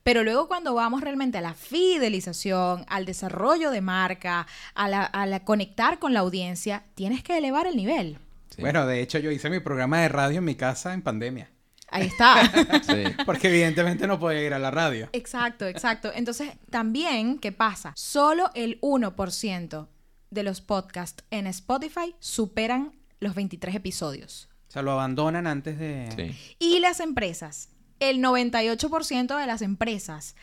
Pero 0.02 0.22
luego 0.22 0.48
cuando 0.48 0.74
vamos 0.74 1.00
realmente 1.00 1.38
a 1.38 1.40
la 1.40 1.54
fidelización, 1.54 2.84
al 2.88 3.04
desarrollo 3.04 3.70
de 3.70 3.80
marca, 3.80 4.46
a 4.74 4.88
la, 4.88 5.04
a 5.04 5.26
la 5.26 5.44
conectar 5.44 5.98
con 5.98 6.12
la 6.14 6.20
audiencia, 6.20 6.84
tienes 6.94 7.22
que 7.22 7.38
elevar 7.38 7.66
el 7.66 7.76
nivel. 7.76 8.18
Sí. 8.50 8.60
Bueno, 8.60 8.86
de 8.86 9.00
hecho 9.00 9.18
yo 9.18 9.30
hice 9.30 9.50
mi 9.50 9.60
programa 9.60 10.00
de 10.00 10.08
radio 10.08 10.38
en 10.38 10.44
mi 10.44 10.54
casa 10.54 10.94
en 10.94 11.02
pandemia. 11.02 11.50
Ahí 11.88 12.06
está. 12.08 12.42
Sí. 12.84 13.04
Porque 13.24 13.48
evidentemente 13.48 14.06
no 14.06 14.18
podía 14.18 14.42
ir 14.42 14.52
a 14.52 14.58
la 14.58 14.70
radio. 14.70 15.08
Exacto, 15.12 15.66
exacto. 15.66 16.10
Entonces, 16.14 16.50
también, 16.70 17.38
¿qué 17.38 17.52
pasa? 17.52 17.92
Solo 17.96 18.50
el 18.54 18.80
1% 18.80 19.86
de 20.30 20.42
los 20.42 20.60
podcasts 20.60 21.24
en 21.30 21.46
Spotify 21.46 22.14
superan 22.18 22.92
los 23.20 23.34
23 23.34 23.76
episodios. 23.76 24.48
O 24.68 24.72
sea, 24.72 24.82
lo 24.82 24.92
abandonan 24.92 25.46
antes 25.46 25.78
de... 25.78 26.08
Sí. 26.16 26.56
Y 26.58 26.80
las 26.80 27.00
empresas 27.00 27.68
el 28.00 28.18
98% 28.18 29.38
de 29.38 29.46
las 29.46 29.62
empresas, 29.62 30.34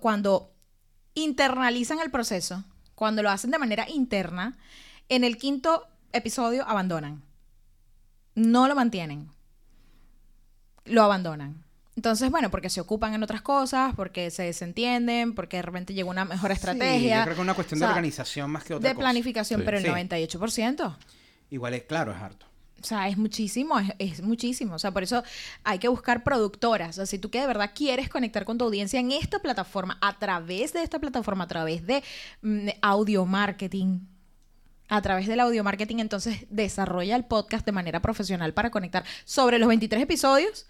cuando 0.00 0.52
internalizan 1.14 2.00
el 2.00 2.10
proceso, 2.10 2.64
cuando 2.94 3.22
lo 3.22 3.30
hacen 3.30 3.50
de 3.50 3.58
manera 3.58 3.88
interna, 3.88 4.58
en 5.08 5.24
el 5.24 5.38
quinto 5.38 5.86
episodio 6.12 6.66
abandonan. 6.68 7.22
No 8.34 8.68
lo 8.68 8.74
mantienen. 8.74 9.28
Lo 10.84 11.02
abandonan. 11.02 11.64
Entonces, 11.96 12.30
bueno, 12.30 12.50
porque 12.50 12.68
se 12.68 12.80
ocupan 12.80 13.14
en 13.14 13.22
otras 13.22 13.40
cosas, 13.40 13.94
porque 13.94 14.30
se 14.30 14.42
desentienden, 14.42 15.34
porque 15.34 15.56
de 15.56 15.62
repente 15.62 15.94
llega 15.94 16.10
una 16.10 16.26
mejor 16.26 16.50
Sí, 16.50 16.54
estrategia. 16.56 17.18
yo 17.18 17.22
creo 17.24 17.34
que 17.36 17.40
es 17.40 17.44
una 17.44 17.54
cuestión 17.54 17.78
O 17.78 17.80
sea, 17.80 17.88
de 17.88 17.92
organización 17.92 18.50
más 18.50 18.64
que 18.64 18.74
otra 18.74 18.88
de 18.90 18.94
cosa. 18.94 19.02
planificación, 19.04 19.60
Sí. 19.60 19.64
pero 19.64 19.78
el 19.78 19.82
Sí. 19.84 19.88
98%. 19.88 20.96
Igual 21.50 21.74
es 21.74 21.84
claro, 21.84 22.12
es 22.12 22.18
harto. 22.18 22.46
O 22.80 22.84
sea, 22.84 23.08
es 23.08 23.16
muchísimo, 23.16 23.78
es, 23.78 23.94
es 23.98 24.22
muchísimo. 24.22 24.74
O 24.74 24.78
sea, 24.78 24.90
por 24.90 25.02
eso 25.02 25.22
hay 25.64 25.78
que 25.78 25.88
buscar 25.88 26.22
productoras. 26.22 26.90
O 26.90 26.92
sea, 26.92 27.06
si 27.06 27.18
tú 27.18 27.30
que 27.30 27.40
de 27.40 27.46
verdad 27.46 27.72
quieres 27.74 28.08
conectar 28.08 28.44
con 28.44 28.58
tu 28.58 28.64
audiencia 28.64 29.00
en 29.00 29.12
esta 29.12 29.38
plataforma, 29.38 29.98
a 30.00 30.18
través 30.18 30.72
de 30.72 30.82
esta 30.82 30.98
plataforma, 30.98 31.44
a 31.44 31.48
través 31.48 31.86
de 31.86 32.02
mm, 32.42 32.68
audio 32.82 33.24
marketing, 33.26 34.00
a 34.88 35.02
través 35.02 35.26
del 35.26 35.40
audio 35.40 35.64
marketing, 35.64 35.96
entonces 35.98 36.46
desarrolla 36.50 37.16
el 37.16 37.24
podcast 37.24 37.66
de 37.66 37.72
manera 37.72 38.00
profesional 38.00 38.54
para 38.54 38.70
conectar 38.70 39.04
sobre 39.24 39.58
los 39.58 39.68
23 39.68 40.02
episodios, 40.02 40.66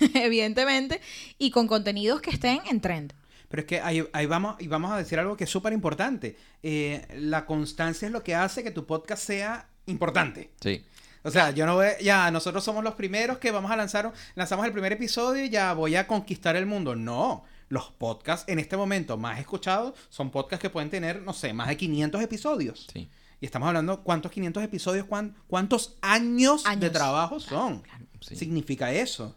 evidentemente, 0.14 1.00
y 1.38 1.50
con 1.50 1.66
contenidos 1.66 2.20
que 2.20 2.30
estén 2.30 2.60
en 2.70 2.80
trend. 2.80 3.12
Pero 3.48 3.62
es 3.62 3.66
que 3.66 3.80
ahí, 3.80 4.06
ahí 4.12 4.26
vamos, 4.26 4.56
y 4.60 4.68
vamos 4.68 4.92
a 4.92 4.96
decir 4.96 5.18
algo 5.18 5.36
que 5.36 5.44
es 5.44 5.50
súper 5.50 5.72
importante. 5.72 6.36
Eh, 6.62 7.04
la 7.16 7.46
constancia 7.46 8.06
es 8.06 8.12
lo 8.12 8.22
que 8.22 8.34
hace 8.34 8.62
que 8.62 8.70
tu 8.70 8.86
podcast 8.86 9.24
sea 9.24 9.68
importante. 9.86 10.50
Sí. 10.60 10.84
O 11.22 11.30
sea, 11.30 11.50
yo 11.50 11.66
no 11.66 11.74
voy, 11.74 11.88
ya, 12.02 12.30
nosotros 12.30 12.64
somos 12.64 12.82
los 12.82 12.94
primeros 12.94 13.38
que 13.38 13.50
vamos 13.50 13.70
a 13.70 13.76
lanzar, 13.76 14.06
un- 14.06 14.12
lanzamos 14.34 14.64
el 14.66 14.72
primer 14.72 14.92
episodio 14.92 15.44
y 15.44 15.50
ya 15.50 15.72
voy 15.74 15.96
a 15.96 16.06
conquistar 16.06 16.56
el 16.56 16.66
mundo. 16.66 16.96
No, 16.96 17.44
los 17.68 17.90
podcasts 17.92 18.44
en 18.50 18.58
este 18.58 18.76
momento 18.76 19.16
más 19.18 19.38
escuchados 19.38 19.94
son 20.08 20.30
podcasts 20.30 20.62
que 20.62 20.70
pueden 20.70 20.88
tener, 20.90 21.22
no 21.22 21.32
sé, 21.32 21.52
más 21.52 21.68
de 21.68 21.76
500 21.76 22.22
episodios. 22.22 22.86
Sí. 22.92 23.10
Y 23.40 23.46
estamos 23.46 23.68
hablando, 23.68 24.02
¿cuántos 24.02 24.32
500 24.32 24.62
episodios? 24.62 25.06
cuán- 25.06 25.34
¿Cuántos 25.46 25.96
años, 26.02 26.64
de 26.64 26.90
trabajo 26.90 27.40
son? 27.40 27.82
Sí. 28.20 28.36
Significa 28.36 28.92
eso. 28.92 29.34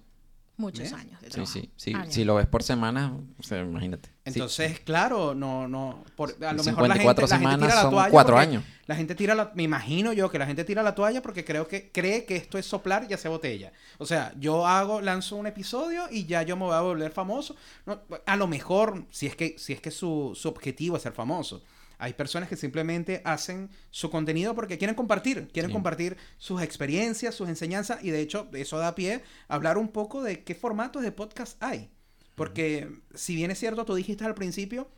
Muchos 0.64 0.84
¿Ves? 0.84 0.94
años 0.94 1.22
de 1.22 1.28
Sí, 1.28 1.34
trabajo. 1.34 1.54
sí. 1.54 1.70
sí. 1.76 1.94
Años. 1.94 2.14
Si 2.14 2.24
lo 2.24 2.36
ves 2.36 2.48
por 2.48 2.64
semana, 2.64 3.18
o 3.38 3.44
sea, 3.44 3.62
imagínate. 3.62 4.10
Sí. 4.10 4.14
Entonces, 4.26 4.80
claro, 4.80 5.36
no, 5.36 5.68
no, 5.68 6.04
por, 6.16 6.32
a 6.44 6.54
lo 6.54 6.64
mejor 6.64 6.88
la 6.88 6.96
54 6.96 6.96
gente, 6.96 7.04
la 7.04 7.28
gente 7.28 7.28
semanas 7.28 7.60
tira 7.60 7.76
la 7.76 7.82
son 7.82 7.92
toalla 7.92 8.10
cuatro 8.12 8.38
años. 8.38 8.64
La 8.86 8.96
gente 8.96 9.16
tira 9.16 9.36
la, 9.36 9.52
me 9.56 9.64
imagino 9.64 10.12
yo 10.14 10.30
que 10.30 10.40
la 10.40 10.46
gente 10.46 10.64
tira 10.64 10.84
la 10.84 10.96
toalla 10.96 11.22
porque 11.22 11.46
creo 11.46 11.68
que 11.68 11.92
cree 11.92 12.26
que 12.26 12.36
esto 12.36 12.58
es 12.58 12.66
soplar 12.66 13.06
y 13.10 13.14
hacer 13.14 13.32
botella. 13.32 13.72
O 13.98 14.06
sea, 14.06 14.34
yo 14.40 14.66
hago, 14.66 15.02
lanzo 15.02 15.36
un 15.36 15.48
episodio 15.48 16.06
y 16.12 16.26
ya 16.26 16.44
yo 16.44 16.56
me 16.58 16.64
voy 16.66 16.76
a 16.76 16.82
volver 16.82 17.12
famoso. 17.12 17.56
No, 17.86 18.02
a 18.26 18.36
lo 18.36 18.48
mejor, 18.48 19.06
si 19.10 19.28
es 19.28 19.36
que, 19.36 19.56
si 19.58 19.74
es 19.74 19.82
que 19.82 19.92
su, 19.92 20.32
su 20.36 20.48
objetivo 20.50 20.98
es 20.98 21.04
ser 21.04 21.14
famoso. 21.14 21.64
Hay 22.04 22.14
personas 22.14 22.50
que 22.50 22.58
simplemente 22.58 23.22
hacen 23.24 23.70
su 23.90 24.10
contenido 24.10 24.54
porque 24.56 24.78
quieren 24.78 24.94
compartir, 24.96 25.48
quieren 25.54 25.70
Sí. 25.70 25.74
compartir 25.74 26.18
sus 26.38 26.62
experiencias, 26.62 27.34
sus 27.34 27.48
enseñanzas 27.48 28.04
y 28.04 28.10
de 28.10 28.20
hecho 28.20 28.50
eso 28.54 28.78
da 28.78 28.94
pie 28.94 29.22
a 29.48 29.56
hablar 29.56 29.78
un 29.78 29.88
poco 29.88 30.22
de 30.22 30.44
qué 30.44 30.54
formatos 30.54 31.02
de 31.02 31.12
podcast 31.14 31.62
hay. 31.64 31.90
Porque 32.36 32.90
si 33.14 33.36
bien 33.36 33.52
es 33.52 33.60
cierto, 33.60 33.86
tú 33.86 33.96
dijiste 33.96 34.26
al 34.26 34.36
principio 34.36 34.90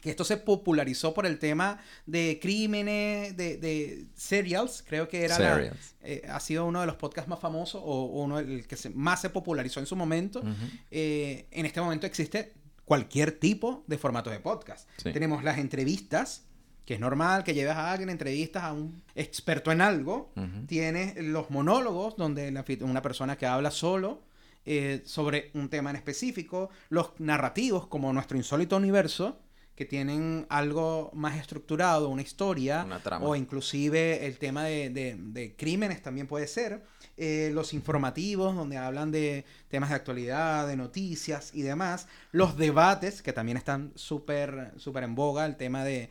que 0.00 0.10
esto 0.10 0.24
se 0.24 0.36
popularizó 0.36 1.12
por 1.14 1.26
el 1.26 1.38
tema 1.38 1.78
de 2.06 2.38
crímenes, 2.40 3.36
de, 3.36 3.56
de 3.58 4.06
serials, 4.14 4.82
creo 4.86 5.08
que 5.08 5.24
era 5.24 5.38
la- 5.38 5.72
eh, 6.02 6.22
ha 6.28 6.40
sido 6.40 6.66
uno 6.66 6.80
de 6.80 6.86
los 6.86 6.96
podcasts 6.96 7.28
más 7.28 7.40
famosos 7.40 7.80
o 7.84 8.04
uno 8.22 8.36
del 8.38 8.66
que 8.66 8.76
se- 8.76 8.90
más 8.90 9.20
se 9.20 9.30
popularizó 9.30 9.80
en 9.80 9.86
su 9.86 9.96
momento. 9.96 10.42
Eh, 10.90 11.46
en 11.50 11.66
este 11.66 11.80
momento 11.80 12.06
existe 12.06 12.52
cualquier 12.84 13.32
tipo 13.32 13.84
de 13.86 13.98
formato 13.98 14.30
de 14.30 14.40
podcast. 14.40 14.88
Sí. 14.96 15.12
Tenemos 15.12 15.44
las 15.44 15.58
entrevistas, 15.58 16.46
que 16.84 16.94
es 16.94 17.00
normal 17.00 17.44
que 17.44 17.54
lleves 17.54 17.74
a 17.74 17.90
alguien 17.90 18.10
entrevistas 18.10 18.64
a 18.64 18.72
un 18.72 19.02
experto 19.14 19.72
en 19.72 19.80
algo. 19.80 20.32
Tienes 20.66 21.16
los 21.16 21.50
monólogos, 21.50 22.16
donde 22.16 22.50
la 22.50 22.64
una 22.80 23.02
persona 23.02 23.36
que 23.36 23.46
habla 23.46 23.70
solo 23.70 24.22
eh, 24.66 25.02
sobre 25.04 25.50
un 25.54 25.68
tema 25.68 25.90
en 25.90 25.96
específico. 25.96 26.70
Los 26.88 27.12
narrativos, 27.18 27.86
como 27.86 28.12
nuestro 28.12 28.36
insólito 28.36 28.76
universo, 28.76 29.38
que 29.76 29.84
tienen 29.84 30.46
algo 30.50 31.10
más 31.14 31.36
estructurado, 31.36 32.08
una 32.08 32.22
historia, 32.22 32.84
Una 32.86 33.00
trama. 33.00 33.26
o 33.26 33.34
inclusive 33.36 34.26
el 34.26 34.38
tema 34.38 34.64
de, 34.64 34.90
de- 34.90 35.16
de 35.18 35.56
crímenes 35.56 36.00
también 36.02 36.26
puede 36.26 36.46
ser. 36.46 36.82
Eh, 37.16 37.50
los 37.54 37.74
informativos, 37.74 38.54
donde 38.56 38.76
hablan 38.76 39.10
de 39.12 39.44
temas 39.68 39.90
de 39.90 39.96
actualidad, 39.96 40.66
de 40.66 40.76
noticias 40.76 41.50
y 41.54 41.62
demás. 41.62 42.06
Los 42.32 42.56
debates, 42.56 43.22
que 43.22 43.32
también 43.32 43.56
están 43.56 43.92
súper 43.94 44.72
súper 44.76 45.04
en 45.04 45.14
boga, 45.14 45.46
el 45.46 45.56
tema 45.56 45.84
de... 45.84 46.10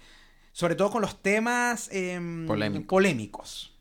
Sobre 0.51 0.75
todo 0.75 0.91
con 0.91 1.01
los 1.01 1.21
temas 1.21 1.89
em, 1.91 2.45
Polémicos. 2.45 2.87
polémicos. 2.87 3.73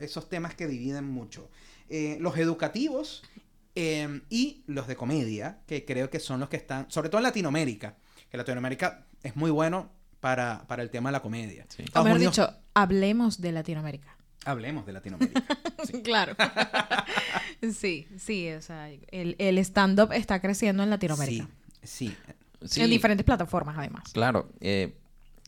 Esos 0.00 0.28
temas 0.28 0.54
que 0.54 0.66
dividen 0.66 1.04
mucho. 1.04 1.48
Eh, 1.90 2.16
los 2.20 2.38
educativos 2.38 3.22
em, 3.74 4.22
y 4.30 4.62
los 4.66 4.86
de 4.86 4.96
comedia, 4.96 5.58
que 5.66 5.84
creo 5.84 6.08
que 6.08 6.18
son 6.20 6.40
los 6.40 6.48
que 6.48 6.56
están, 6.56 6.90
sobre 6.90 7.08
todo 7.08 7.18
en 7.18 7.24
Latinoamérica, 7.24 7.96
que 8.34 8.38
Latinoamérica 8.38 9.06
es 9.22 9.36
muy 9.36 9.52
bueno 9.52 9.92
para, 10.18 10.64
para 10.66 10.82
el 10.82 10.90
tema 10.90 11.10
de 11.10 11.12
la 11.12 11.22
comedia. 11.22 11.66
Sí. 11.68 11.84
O 11.94 12.02
mejor 12.02 12.16
Unidos- 12.16 12.34
dicho, 12.34 12.52
hablemos 12.74 13.40
de 13.40 13.52
Latinoamérica. 13.52 14.16
Hablemos 14.44 14.84
de 14.86 14.92
Latinoamérica. 14.92 15.44
Claro. 16.02 16.34
sí, 17.72 18.08
sí, 18.18 18.50
o 18.52 18.60
sea, 18.60 18.90
el, 18.90 19.36
el 19.38 19.58
stand-up 19.58 20.10
está 20.12 20.40
creciendo 20.40 20.82
en 20.82 20.90
Latinoamérica. 20.90 21.46
Sí, 21.82 22.08
sí. 22.08 22.16
Sí, 22.66 22.80
En 22.82 22.90
diferentes 22.90 23.24
plataformas, 23.24 23.76
además. 23.78 24.10
Claro, 24.12 24.48
eh, 24.60 24.96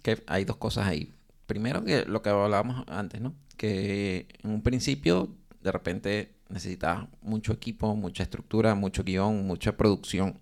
que 0.02 0.22
hay 0.28 0.44
dos 0.44 0.56
cosas 0.58 0.86
ahí. 0.86 1.12
Primero 1.46 1.82
que 1.84 2.04
lo 2.04 2.20
que 2.22 2.28
hablábamos 2.28 2.84
antes, 2.88 3.20
¿no? 3.20 3.34
Que 3.56 4.28
en 4.44 4.50
un 4.50 4.62
principio 4.62 5.34
de 5.62 5.72
repente 5.72 6.34
necesitabas 6.50 7.08
mucho 7.22 7.52
equipo, 7.54 7.96
mucha 7.96 8.22
estructura, 8.22 8.74
mucho 8.76 9.02
guion, 9.02 9.46
mucha 9.46 9.76
producción. 9.76 10.38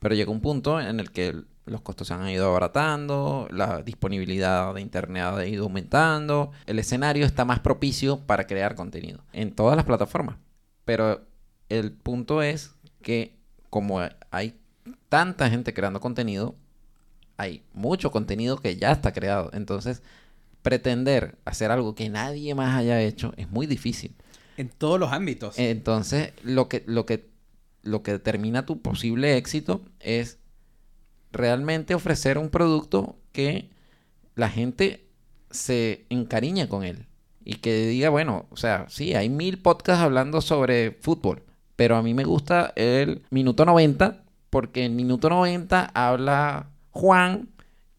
Pero 0.00 0.14
llega 0.16 0.30
un 0.32 0.40
punto 0.40 0.80
en 0.80 0.98
el 1.00 1.12
que 1.12 1.28
el- 1.28 1.46
los 1.66 1.80
costos 1.80 2.08
se 2.08 2.14
han 2.14 2.28
ido 2.28 2.46
abaratando, 2.46 3.48
la 3.50 3.82
disponibilidad 3.82 4.74
de 4.74 4.80
internet 4.80 5.24
ha 5.24 5.46
ido 5.46 5.64
aumentando, 5.64 6.52
el 6.66 6.78
escenario 6.78 7.24
está 7.24 7.44
más 7.44 7.60
propicio 7.60 8.18
para 8.18 8.46
crear 8.46 8.74
contenido 8.74 9.20
en 9.32 9.54
todas 9.54 9.76
las 9.76 9.84
plataformas. 9.84 10.36
Pero 10.84 11.22
el 11.68 11.92
punto 11.92 12.42
es 12.42 12.74
que 13.00 13.36
como 13.70 14.00
hay 14.30 14.54
tanta 15.08 15.48
gente 15.48 15.72
creando 15.74 16.00
contenido, 16.00 16.54
hay 17.36 17.64
mucho 17.72 18.10
contenido 18.10 18.58
que 18.58 18.76
ya 18.76 18.92
está 18.92 19.12
creado. 19.12 19.50
Entonces, 19.52 20.02
pretender 20.62 21.38
hacer 21.44 21.70
algo 21.70 21.94
que 21.94 22.08
nadie 22.08 22.54
más 22.54 22.76
haya 22.76 23.00
hecho 23.00 23.32
es 23.36 23.50
muy 23.50 23.66
difícil. 23.66 24.14
En 24.56 24.68
todos 24.68 25.00
los 25.00 25.12
ámbitos. 25.12 25.58
Entonces, 25.58 26.32
lo 26.42 26.68
que, 26.68 26.84
lo 26.86 27.06
que, 27.06 27.28
lo 27.82 28.02
que 28.02 28.12
determina 28.12 28.66
tu 28.66 28.80
posible 28.80 29.36
éxito 29.36 29.82
es 29.98 30.38
realmente 31.34 31.94
ofrecer 31.94 32.38
un 32.38 32.48
producto 32.48 33.16
que 33.32 33.68
la 34.34 34.48
gente 34.48 35.06
se 35.50 36.06
encariñe 36.08 36.68
con 36.68 36.84
él. 36.84 37.06
Y 37.44 37.56
que 37.56 37.86
diga, 37.86 38.08
bueno, 38.08 38.46
o 38.50 38.56
sea, 38.56 38.86
sí, 38.88 39.14
hay 39.14 39.28
mil 39.28 39.58
podcasts 39.60 40.02
hablando 40.02 40.40
sobre 40.40 40.92
fútbol, 40.92 41.42
pero 41.76 41.96
a 41.96 42.02
mí 42.02 42.14
me 42.14 42.24
gusta 42.24 42.72
el 42.74 43.22
minuto 43.30 43.66
90 43.66 44.24
porque 44.48 44.84
en 44.84 44.96
minuto 44.96 45.28
90 45.28 45.90
habla 45.94 46.70
Juan 46.90 47.48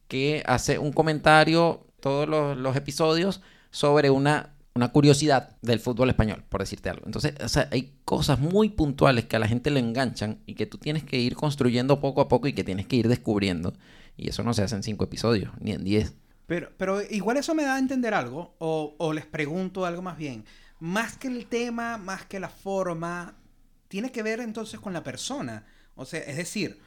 que 0.07 0.41
hace 0.45 0.79
un 0.79 0.93
comentario 0.93 1.85
todos 1.99 2.27
los, 2.27 2.57
los 2.57 2.75
episodios 2.75 3.41
sobre 3.71 4.09
una, 4.09 4.54
una 4.75 4.89
curiosidad 4.89 5.55
del 5.61 5.79
fútbol 5.79 6.09
español, 6.09 6.43
por 6.49 6.59
decirte 6.59 6.89
algo. 6.89 7.05
Entonces, 7.05 7.33
o 7.41 7.47
sea, 7.47 7.69
hay 7.71 7.97
cosas 8.03 8.39
muy 8.39 8.67
puntuales 8.69 9.23
que 9.23 9.37
a 9.37 9.39
la 9.39 9.47
gente 9.47 9.71
le 9.71 9.79
enganchan 9.79 10.41
y 10.45 10.55
que 10.55 10.65
tú 10.65 10.77
tienes 10.77 11.05
que 11.05 11.17
ir 11.17 11.35
construyendo 11.35 12.01
poco 12.01 12.19
a 12.19 12.27
poco 12.27 12.49
y 12.49 12.53
que 12.53 12.65
tienes 12.65 12.85
que 12.85 12.97
ir 12.97 13.07
descubriendo. 13.07 13.73
Y 14.17 14.29
eso 14.29 14.43
no 14.43 14.53
se 14.53 14.63
hace 14.63 14.75
en 14.75 14.83
cinco 14.83 15.05
episodios, 15.05 15.53
ni 15.61 15.71
en 15.71 15.85
diez. 15.85 16.13
Pero, 16.45 16.71
pero 16.77 17.01
igual 17.01 17.37
eso 17.37 17.55
me 17.55 17.63
da 17.63 17.75
a 17.75 17.79
entender 17.79 18.13
algo, 18.13 18.55
o, 18.59 18.95
o 18.97 19.13
les 19.13 19.25
pregunto 19.25 19.85
algo 19.85 20.01
más 20.01 20.17
bien. 20.17 20.43
Más 20.81 21.15
que 21.15 21.29
el 21.29 21.45
tema, 21.45 21.97
más 21.97 22.25
que 22.25 22.41
la 22.41 22.49
forma, 22.49 23.37
tiene 23.87 24.11
que 24.11 24.23
ver 24.23 24.41
entonces 24.41 24.81
con 24.81 24.91
la 24.91 25.03
persona. 25.03 25.65
O 25.95 26.03
sea, 26.03 26.19
es 26.19 26.35
decir, 26.35 26.81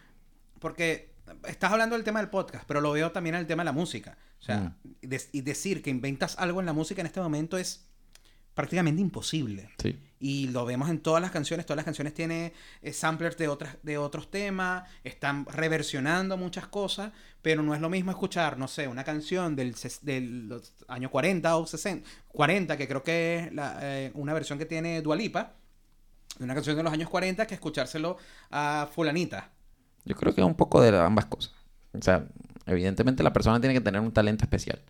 porque 0.61 1.14
estás 1.46 1.72
hablando 1.72 1.96
del 1.96 2.05
tema 2.05 2.20
del 2.20 2.29
podcast, 2.29 2.64
pero 2.68 2.83
lo 2.83 2.92
veo 2.92 3.12
también 3.12 3.35
el 3.35 3.46
tema 3.46 3.62
de 3.62 3.66
la 3.66 3.72
música. 3.72 4.18
O 4.40 4.42
sea, 4.44 4.77
des- 5.03 5.29
y 5.33 5.40
decir 5.42 5.83
que 5.83 5.90
inventas 5.90 6.38
algo 6.38 6.61
en 6.61 6.66
la 6.66 6.72
música 6.72 7.01
en 7.01 7.07
este 7.07 7.20
momento 7.20 7.59
es 7.59 7.87
prácticamente 8.55 9.01
imposible. 9.01 9.70
Sí. 9.83 9.98
Y 10.20 10.48
lo 10.48 10.64
vemos 10.64 10.90
en 10.90 10.98
todas 11.01 11.22
las 11.22 11.31
canciones. 11.31 11.64
Todas 11.64 11.77
las 11.77 11.85
canciones 11.85 12.12
tienen 12.14 12.53
eh, 12.83 12.92
samplers 12.92 13.37
de, 13.37 13.46
otras, 13.48 13.77
de 13.85 13.98
otros 13.98 14.31
temas. 14.33 14.88
Están 15.05 15.44
reversionando 15.46 16.37
muchas 16.37 16.66
cosas. 16.66 17.12
Pero 17.40 17.62
no 17.62 17.72
es 17.74 17.81
lo 17.81 17.88
mismo 17.88 18.11
escuchar, 18.11 18.59
no 18.59 18.66
sé, 18.66 18.88
una 18.88 19.05
canción 19.05 19.55
del, 19.55 19.77
del 20.03 20.61
años 20.88 21.11
40 21.12 21.57
o 21.57 21.66
60. 21.66 22.09
40, 22.29 22.77
que 22.77 22.88
creo 22.88 23.03
que 23.05 23.38
es 23.44 23.53
la, 23.53 23.79
eh, 23.81 24.11
una 24.14 24.35
versión 24.35 24.59
que 24.59 24.66
tiene 24.66 25.01
Dualipa. 25.03 25.55
de 26.38 26.44
una 26.44 26.55
canción 26.55 26.77
de 26.77 26.83
los 26.83 26.92
años 26.92 27.09
40 27.09 27.46
que 27.46 27.55
escuchárselo 27.55 28.16
a 28.51 28.88
fulanita. 28.92 29.53
Yo 30.05 30.16
creo 30.16 30.35
que 30.35 30.40
es 30.40 30.46
un 30.46 30.57
poco 30.57 30.81
de 30.81 30.96
ambas 30.98 31.27
cosas. 31.27 31.53
O 31.92 32.03
sea, 32.03 32.27
evidentemente 32.69 33.23
la 33.23 33.33
persona 33.33 33.61
tiene 33.61 33.75
que 33.75 33.81
tener 33.81 34.01
un 34.01 34.13
talento 34.13 34.45
especial. 34.45 34.81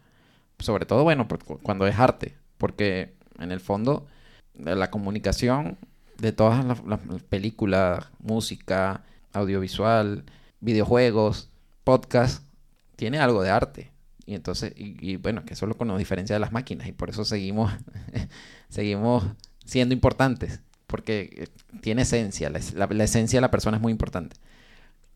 Sobre 0.58 0.86
todo, 0.86 1.04
bueno, 1.04 1.26
cuando 1.62 1.86
es 1.86 1.98
arte. 1.98 2.34
Porque 2.58 3.14
en 3.38 3.52
el 3.52 3.60
fondo, 3.60 4.06
de 4.54 4.74
la 4.74 4.90
comunicación 4.90 5.78
de 6.18 6.32
todas 6.32 6.64
las, 6.64 6.84
las 6.84 7.00
películas, 7.28 8.06
música, 8.18 9.02
audiovisual, 9.32 10.24
videojuegos, 10.60 11.48
podcast, 11.84 12.42
tiene 12.96 13.18
algo 13.20 13.42
de 13.42 13.50
arte. 13.50 13.92
Y 14.26 14.34
entonces, 14.34 14.72
y, 14.76 15.16
bueno, 15.16 15.44
que 15.44 15.54
eso 15.54 15.64
es 15.64 15.68
lo 15.68 15.78
que 15.78 15.84
nos 15.84 15.96
diferencia 15.98 16.34
de 16.34 16.40
las 16.40 16.52
máquinas. 16.52 16.88
Y 16.88 16.92
por 16.92 17.08
eso 17.08 17.24
seguimos, 17.24 17.72
seguimos 18.68 19.24
siendo 19.64 19.94
importantes. 19.94 20.60
Porque 20.86 21.30
eh, 21.36 21.48
tiene 21.80 22.02
esencia. 22.02 22.50
La, 22.50 22.58
es- 22.58 22.74
la- 22.74 22.86
la 22.90 23.04
esencia 23.04 23.36
de 23.38 23.42
la 23.42 23.50
persona 23.50 23.76
es 23.76 23.82
muy 23.82 23.92
importante. 23.92 24.36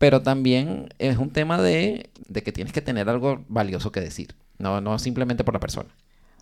Pero 0.03 0.21
también 0.21 0.89
es 0.99 1.17
un 1.17 1.31
tema 1.31 1.61
de, 1.61 2.09
de 2.27 2.43
que 2.43 2.51
tienes 2.51 2.73
que 2.73 2.81
tener 2.81 3.07
algo 3.09 3.43
valioso 3.47 3.91
que 3.91 4.01
decir. 4.01 4.35
No, 4.57 4.81
no 4.81 4.99
simplemente 4.99 5.43
por 5.43 5.53
la 5.53 5.59
persona. 5.59 5.89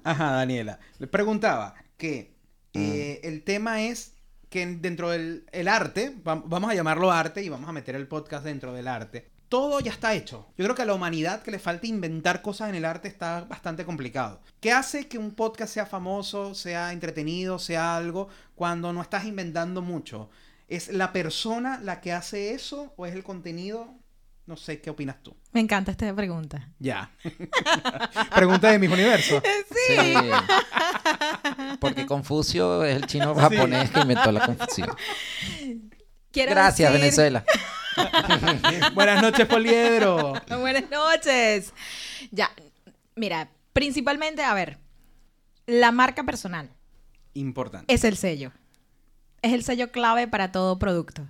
Ajá, 0.03 0.31
Daniela. 0.31 0.79
Le 0.99 1.07
preguntaba 1.07 1.75
que 1.97 2.33
eh, 2.73 3.19
el 3.23 3.43
tema 3.43 3.81
es 3.83 4.13
que 4.49 4.63
en- 4.63 4.81
dentro 4.81 5.09
del 5.11 5.45
el 5.51 5.67
arte, 5.67 6.15
vam- 6.23 6.43
vamos 6.45 6.71
a 6.71 6.73
llamarlo 6.73 7.11
arte 7.11 7.43
y 7.43 7.49
vamos 7.49 7.69
a 7.69 7.73
meter 7.73 7.95
el 7.95 8.07
podcast 8.07 8.43
dentro 8.43 8.73
del 8.73 8.87
arte. 8.87 9.29
Todo 9.47 9.79
ya 9.79 9.91
está 9.91 10.13
hecho. 10.13 10.47
Yo 10.57 10.63
creo 10.65 10.75
que 10.75 10.81
a 10.81 10.85
la 10.85 10.93
humanidad 10.93 11.43
que 11.43 11.51
le 11.51 11.59
falta 11.59 11.85
inventar 11.85 12.41
cosas 12.41 12.69
en 12.69 12.75
el 12.75 12.85
arte 12.85 13.07
está 13.09 13.41
bastante 13.49 13.85
complicado. 13.85 14.39
¿Qué 14.61 14.71
hace 14.71 15.07
que 15.07 15.17
un 15.17 15.31
podcast 15.31 15.73
sea 15.73 15.85
famoso, 15.85 16.55
sea 16.55 16.93
entretenido, 16.93 17.59
sea 17.59 17.95
algo 17.97 18.29
cuando 18.55 18.91
no 18.93 19.01
estás 19.01 19.25
inventando 19.25 19.81
mucho? 19.81 20.29
¿Es 20.71 20.87
la 20.87 21.11
persona 21.11 21.79
la 21.83 21.99
que 21.99 22.13
hace 22.13 22.53
eso 22.53 22.93
o 22.95 23.05
es 23.05 23.13
el 23.13 23.23
contenido? 23.25 23.93
No 24.45 24.55
sé, 24.55 24.79
¿qué 24.79 24.89
opinas 24.89 25.21
tú? 25.21 25.35
Me 25.51 25.59
encanta 25.59 25.91
esta 25.91 26.13
pregunta. 26.15 26.69
Ya. 26.79 27.11
Pregunta 28.35 28.71
de 28.71 28.79
mis 28.79 28.89
universos. 28.89 29.43
Sí. 29.87 30.05
Porque 31.79 32.05
Confucio 32.05 32.85
es 32.85 32.95
el 32.95 33.05
chino 33.07 33.35
japonés 33.35 33.89
que 33.91 33.99
inventó 33.99 34.31
la 34.31 34.45
confusión. 34.45 34.89
Quiero 36.31 36.51
Gracias, 36.51 36.89
decir- 36.91 37.01
Venezuela. 37.01 37.43
Buenas 38.93 39.21
noches, 39.21 39.45
Poliedro. 39.47 40.33
Buenas 40.59 40.89
noches. 40.89 41.73
Ya, 42.31 42.49
mira, 43.15 43.49
principalmente, 43.73 44.43
a 44.43 44.53
ver, 44.53 44.77
la 45.65 45.91
marca 45.91 46.23
personal 46.23 46.69
Importante. 47.33 47.93
es 47.93 48.03
el 48.05 48.15
sello. 48.15 48.53
Es 49.41 49.53
el 49.53 49.63
sello 49.63 49.91
clave 49.91 50.27
para 50.27 50.51
todo 50.51 50.77
producto. 50.77 51.27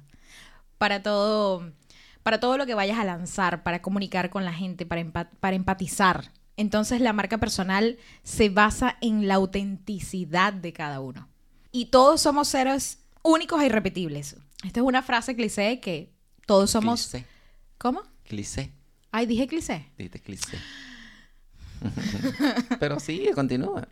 Para 0.78 1.02
todo, 1.02 1.72
para 2.24 2.40
todo 2.40 2.58
lo 2.58 2.66
que 2.66 2.76
vayas 2.76 3.00
a 3.00 3.06
lanzar, 3.06 3.64
para 3.64 3.82
comunicar 3.82 4.30
con 4.30 4.46
la 4.46 4.54
gente, 4.54 4.86
para, 4.86 5.30
para 5.40 5.56
empatizar. 5.56 6.32
Entonces 6.58 7.02
la 7.02 7.14
marca 7.14 7.38
personal 7.38 7.98
se 8.24 8.50
basa 8.50 8.98
en 9.02 9.28
la 9.28 9.36
autenticidad 9.36 10.54
de 10.54 10.74
cada 10.74 11.00
uno. 11.00 11.30
Y 11.72 11.86
todos 11.86 12.22
somos 12.22 12.50
seres 12.50 13.00
únicos 13.24 13.62
e 13.62 13.68
irrepetibles. 13.68 14.36
Esta 14.64 14.80
es 14.80 14.86
una 14.86 15.02
frase 15.02 15.36
cliché 15.36 15.80
que 15.80 16.14
todos 16.46 16.70
somos... 16.72 17.08
Cliché. 17.08 17.26
¿Cómo? 17.78 18.04
Cliché. 18.24 18.72
Ay, 19.12 19.26
dije 19.26 19.48
cliché. 19.48 19.92
Dijiste 19.98 20.20
cliché. 20.20 20.58
Pero 22.80 23.00
sí, 23.00 23.30
continúa. 23.34 23.88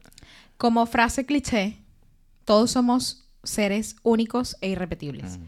Como 0.57 0.85
frase 0.85 1.25
cliché, 1.25 1.79
todos 2.45 2.71
somos 2.71 3.28
seres 3.43 3.95
únicos 4.03 4.57
e 4.61 4.69
irrepetibles. 4.69 5.37
Mm. 5.37 5.43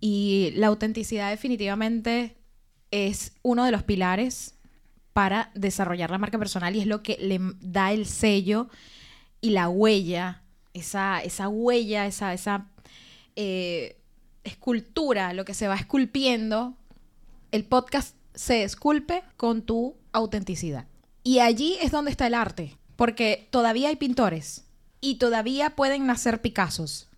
Y 0.00 0.52
la 0.56 0.68
autenticidad 0.68 1.30
definitivamente 1.30 2.36
es 2.90 3.32
uno 3.42 3.64
de 3.64 3.72
los 3.72 3.82
pilares 3.82 4.54
para 5.12 5.50
desarrollar 5.54 6.10
la 6.10 6.18
marca 6.18 6.38
personal 6.38 6.74
y 6.74 6.80
es 6.80 6.86
lo 6.86 7.02
que 7.02 7.18
le 7.20 7.38
da 7.60 7.92
el 7.92 8.06
sello 8.06 8.68
y 9.40 9.50
la 9.50 9.68
huella, 9.68 10.42
esa, 10.72 11.20
esa 11.20 11.48
huella, 11.48 12.06
esa, 12.06 12.32
esa 12.32 12.66
eh, 13.36 13.96
escultura, 14.44 15.32
lo 15.32 15.44
que 15.44 15.54
se 15.54 15.68
va 15.68 15.76
esculpiendo, 15.76 16.74
el 17.52 17.64
podcast 17.64 18.14
se 18.34 18.62
esculpe 18.62 19.22
con 19.36 19.62
tu 19.62 19.96
autenticidad. 20.12 20.86
Y 21.22 21.40
allí 21.40 21.76
es 21.82 21.90
donde 21.90 22.10
está 22.10 22.26
el 22.26 22.34
arte, 22.34 22.76
porque 22.96 23.48
todavía 23.50 23.88
hay 23.88 23.96
pintores 23.96 24.64
y 25.00 25.16
todavía 25.16 25.70
pueden 25.70 26.06
nacer 26.06 26.40
Picassos. 26.40 27.08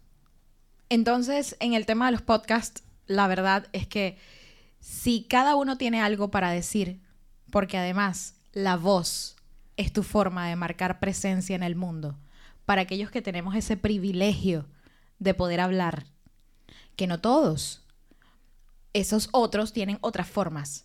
Entonces, 0.88 1.56
en 1.60 1.74
el 1.74 1.86
tema 1.86 2.06
de 2.06 2.12
los 2.12 2.22
podcasts, 2.22 2.82
la 3.06 3.26
verdad 3.26 3.66
es 3.72 3.86
que 3.86 4.18
si 4.80 5.24
cada 5.24 5.56
uno 5.56 5.78
tiene 5.78 6.00
algo 6.00 6.30
para 6.30 6.50
decir, 6.50 7.00
porque 7.50 7.78
además 7.78 8.34
la 8.52 8.76
voz 8.76 9.36
es 9.76 9.92
tu 9.92 10.02
forma 10.02 10.48
de 10.48 10.56
marcar 10.56 11.00
presencia 11.00 11.56
en 11.56 11.62
el 11.62 11.76
mundo, 11.76 12.18
para 12.66 12.82
aquellos 12.82 13.10
que 13.10 13.22
tenemos 13.22 13.54
ese 13.54 13.76
privilegio 13.76 14.66
de 15.18 15.34
poder 15.34 15.60
hablar, 15.60 16.06
que 16.96 17.06
no 17.06 17.20
todos, 17.20 17.82
esos 18.92 19.28
otros 19.32 19.72
tienen 19.72 19.98
otras 20.00 20.28
formas. 20.28 20.84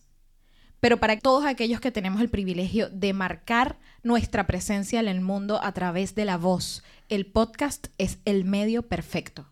Pero 0.80 0.98
para 0.98 1.20
todos 1.20 1.46
aquellos 1.46 1.82
que 1.82 1.92
tenemos 1.92 2.22
el 2.22 2.30
privilegio 2.30 2.90
de 2.90 3.14
marcar 3.14 3.78
nuestra 4.04 4.48
presencia 4.48 5.00
en 5.00 5.08
el 5.08 5.22
mundo 5.22 5.60
a 5.64 5.72
través 5.74 6.16
de 6.16 6.26
la 6.26 6.38
voz, 6.38 6.84
el 7.10 7.26
podcast 7.26 7.88
es 7.98 8.20
el 8.26 8.46
medio 8.46 8.84
perfecto. 8.84 9.48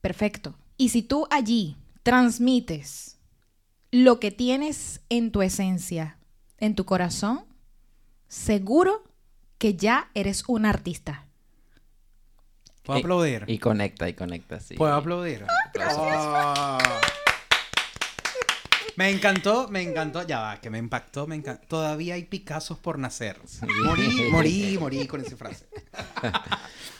Perfecto. 0.00 0.56
Y 0.76 0.90
si 0.90 1.02
tú 1.02 1.26
allí 1.30 1.76
transmites 2.02 3.18
lo 3.90 4.20
que 4.20 4.30
tienes 4.30 5.00
en 5.08 5.30
tu 5.32 5.42
esencia, 5.42 6.18
en 6.58 6.74
tu 6.74 6.84
corazón, 6.84 7.44
seguro 8.28 9.04
que 9.58 9.74
ya 9.74 10.10
eres 10.14 10.44
un 10.46 10.66
artista. 10.66 11.24
¿Puedo 12.84 12.98
Y- 13.00 13.02
aplaudir? 13.02 13.44
Y 13.48 13.58
conecta, 13.58 14.08
y 14.08 14.14
conecta, 14.14 14.60
sí. 14.60 14.74
¿Puedo 14.74 14.94
aplaudir? 14.94 15.44
Oh. 15.96 16.78
Me 18.98 19.10
encantó, 19.10 19.68
me 19.68 19.80
encantó. 19.80 20.26
Ya 20.26 20.40
va, 20.40 20.60
que 20.60 20.70
me 20.70 20.78
impactó, 20.78 21.28
me 21.28 21.36
encantó. 21.36 21.64
Todavía 21.68 22.14
hay 22.14 22.24
Picassos 22.24 22.78
por 22.78 22.98
nacer. 22.98 23.40
Morí, 23.84 24.28
morí, 24.32 24.76
morí 24.76 25.06
con 25.06 25.20
esa 25.20 25.36
frase. 25.36 25.68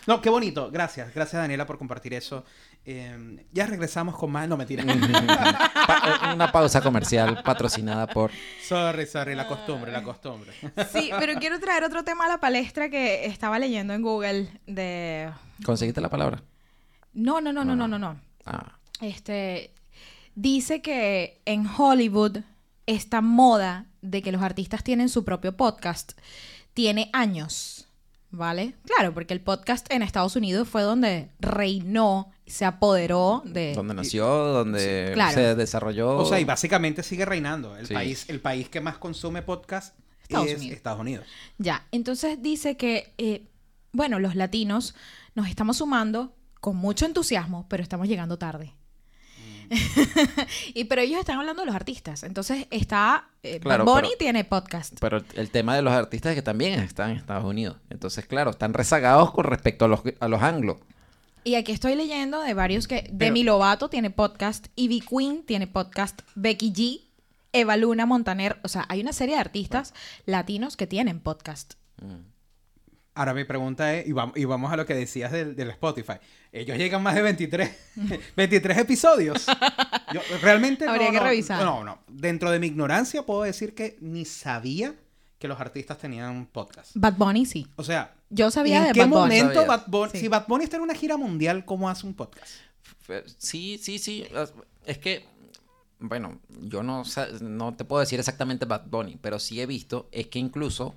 No, 0.06 0.20
qué 0.22 0.30
bonito. 0.30 0.70
Gracias, 0.70 1.12
gracias 1.12 1.42
Daniela 1.42 1.66
por 1.66 1.76
compartir 1.76 2.14
eso. 2.14 2.44
Eh, 2.84 3.44
ya 3.50 3.66
regresamos 3.66 4.16
con 4.16 4.30
más. 4.30 4.46
No, 4.48 4.56
mentira. 4.56 4.84
Pa- 4.86 6.32
una 6.34 6.52
pausa 6.52 6.80
comercial 6.82 7.42
patrocinada 7.42 8.06
por... 8.06 8.30
sorry, 8.62 9.04
sorry, 9.04 9.34
la 9.34 9.48
costumbre, 9.48 9.90
la 9.90 10.04
costumbre. 10.04 10.52
Sí, 10.92 11.10
pero 11.18 11.34
quiero 11.40 11.58
traer 11.58 11.82
otro 11.82 12.04
tema 12.04 12.26
a 12.26 12.28
la 12.28 12.38
palestra 12.38 12.88
que 12.88 13.26
estaba 13.26 13.58
leyendo 13.58 13.92
en 13.92 14.02
Google 14.02 14.48
de... 14.68 15.30
¿Conseguiste 15.64 16.00
la 16.00 16.08
palabra? 16.08 16.44
No, 17.12 17.40
no, 17.40 17.52
no, 17.52 17.64
no, 17.64 17.74
no, 17.74 17.88
no, 17.88 17.98
no. 17.98 18.20
Ah, 18.46 18.78
Este 19.00 19.72
dice 20.40 20.80
que 20.82 21.40
en 21.46 21.66
Hollywood 21.66 22.38
esta 22.86 23.20
moda 23.20 23.86
de 24.02 24.22
que 24.22 24.30
los 24.32 24.40
artistas 24.42 24.84
tienen 24.84 25.08
su 25.08 25.24
propio 25.24 25.56
podcast 25.56 26.12
tiene 26.74 27.10
años, 27.12 27.88
¿vale? 28.30 28.76
Claro, 28.84 29.12
porque 29.12 29.34
el 29.34 29.40
podcast 29.40 29.92
en 29.92 30.02
Estados 30.02 30.36
Unidos 30.36 30.68
fue 30.68 30.82
donde 30.82 31.32
reinó, 31.40 32.30
se 32.46 32.64
apoderó 32.64 33.42
de 33.44 33.74
donde 33.74 33.94
nació, 33.94 34.26
donde 34.28 35.08
Sí, 35.08 35.14
claro. 35.14 35.34
se 35.34 35.54
desarrolló. 35.56 36.16
O 36.18 36.24
sea, 36.24 36.38
y 36.38 36.44
básicamente 36.44 37.02
sigue 37.02 37.24
reinando. 37.24 37.76
El, 37.76 37.86
Sí. 37.88 37.94
país, 37.94 38.26
el 38.28 38.40
país 38.40 38.68
que 38.68 38.80
más 38.80 38.96
consume 38.96 39.42
podcast 39.42 39.98
Estados 40.22 40.46
es 40.46 40.58
Unidos. 40.58 40.76
Estados 40.76 41.00
Unidos. 41.00 41.26
Ya, 41.58 41.84
entonces 41.90 42.40
dice 42.40 42.76
que, 42.76 43.12
eh, 43.18 43.48
bueno, 43.92 44.20
los 44.20 44.36
latinos 44.36 44.94
nos 45.34 45.48
estamos 45.48 45.78
sumando 45.78 46.32
con 46.60 46.76
mucho 46.76 47.06
entusiasmo, 47.06 47.66
pero 47.68 47.82
estamos 47.82 48.06
llegando 48.06 48.38
tarde. 48.38 48.72
y 50.74 50.84
pero 50.84 51.02
ellos 51.02 51.20
están 51.20 51.38
hablando 51.38 51.62
de 51.62 51.66
los 51.66 51.74
artistas. 51.74 52.22
Entonces 52.22 52.66
está 52.70 53.28
eh, 53.42 53.60
Claro, 53.60 53.84
pero- 53.84 54.08
tiene 54.18 54.44
podcast. 54.44 54.96
Pero 55.00 55.22
el 55.34 55.50
tema 55.50 55.74
de 55.76 55.82
los 55.82 55.92
artistas 55.92 56.30
es 56.30 56.36
que 56.36 56.42
también 56.42 56.80
están 56.80 57.10
en 57.10 57.16
Estados 57.18 57.44
Unidos. 57.44 57.76
Entonces, 57.90 58.26
claro, 58.26 58.50
están 58.50 58.74
rezagados 58.74 59.32
con 59.32 59.44
respecto 59.44 59.84
a 59.84 59.88
los, 59.88 60.00
a 60.20 60.28
los 60.28 60.42
anglos. 60.42 60.78
Y 61.44 61.54
aquí 61.54 61.72
estoy 61.72 61.94
leyendo 61.94 62.40
de 62.42 62.52
varios 62.54 62.86
que 62.88 63.02
Pero- 63.04 63.14
Demi 63.16 63.44
Lovato 63.44 63.88
tiene 63.88 64.10
podcast, 64.10 64.66
Ivy 64.76 65.00
Queen 65.00 65.42
tiene 65.44 65.66
podcast, 65.66 66.20
Becky 66.34 66.72
G, 66.72 67.00
Eva 67.52 67.76
Luna 67.76 68.04
Montaner, 68.06 68.58
o 68.62 68.68
sea, 68.68 68.84
hay 68.88 69.00
una 69.00 69.12
serie 69.14 69.36
de 69.36 69.40
artistas 69.40 69.94
latinos 70.26 70.76
que 70.76 70.86
tienen 70.86 71.20
podcast. 71.20 71.74
Ahora 73.18 73.34
mi 73.34 73.42
pregunta 73.44 73.94
es, 73.94 74.06
y 74.06 74.12
vamos, 74.12 74.36
y 74.36 74.44
vamos 74.44 74.72
a 74.72 74.76
lo 74.76 74.86
que 74.86 74.94
decías 74.94 75.32
del, 75.32 75.56
del 75.56 75.70
Spotify. 75.70 76.14
Ellos 76.52 76.78
llegan 76.78 77.02
más 77.02 77.14
de 77.16 77.22
23, 77.22 77.70
23 78.36 78.78
episodios. 78.78 79.44
Yo 80.14 80.20
realmente 80.40 80.84
no, 80.86 80.92
Habría 80.92 81.10
que 81.10 81.16
no, 81.18 81.24
revisar. 81.24 81.64
No, 81.64 81.82
no. 81.82 81.98
Dentro 82.06 82.50
de 82.52 82.60
mi 82.60 82.68
ignorancia 82.68 83.26
puedo 83.26 83.42
decir 83.42 83.74
que 83.74 83.98
ni 84.00 84.24
sabía 84.24 84.94
que 85.40 85.48
los 85.48 85.58
artistas 85.60 85.98
tenían 85.98 86.46
podcast. 86.46 86.92
Bad 86.94 87.14
Bunny 87.14 87.44
sí. 87.44 87.66
O 87.76 87.82
sea, 87.82 88.14
Yo 88.30 88.50
sabía 88.52 88.78
¿en 88.78 88.84
de 88.88 88.92
qué 88.92 89.00
Bad 89.00 89.08
Bunny. 89.08 89.20
momento 89.40 89.54
Sabía. 89.54 89.68
Bad 89.68 89.84
Bunny, 89.88 90.10
Sí. 90.12 90.18
si 90.20 90.28
Bad 90.28 90.46
Bunny 90.46 90.64
está 90.64 90.76
en 90.76 90.82
una 90.82 90.94
gira 90.94 91.16
mundial, 91.16 91.64
cómo 91.64 91.90
hace 91.90 92.06
un 92.06 92.14
podcast? 92.14 92.52
Fe- 93.02 93.24
Sí, 93.36 93.78
sí, 93.82 93.98
sí. 93.98 94.26
Es 94.86 94.98
que, 94.98 95.24
bueno, 95.98 96.38
yo 96.62 96.84
no, 96.84 97.02
no 97.40 97.74
te 97.74 97.84
puedo 97.84 97.98
decir 98.00 98.20
exactamente 98.20 98.64
Bad 98.64 98.86
Bunny, 98.86 99.18
pero 99.20 99.40
sí 99.40 99.60
he 99.60 99.66
visto, 99.66 100.08
es 100.12 100.28
que 100.28 100.38
incluso 100.38 100.94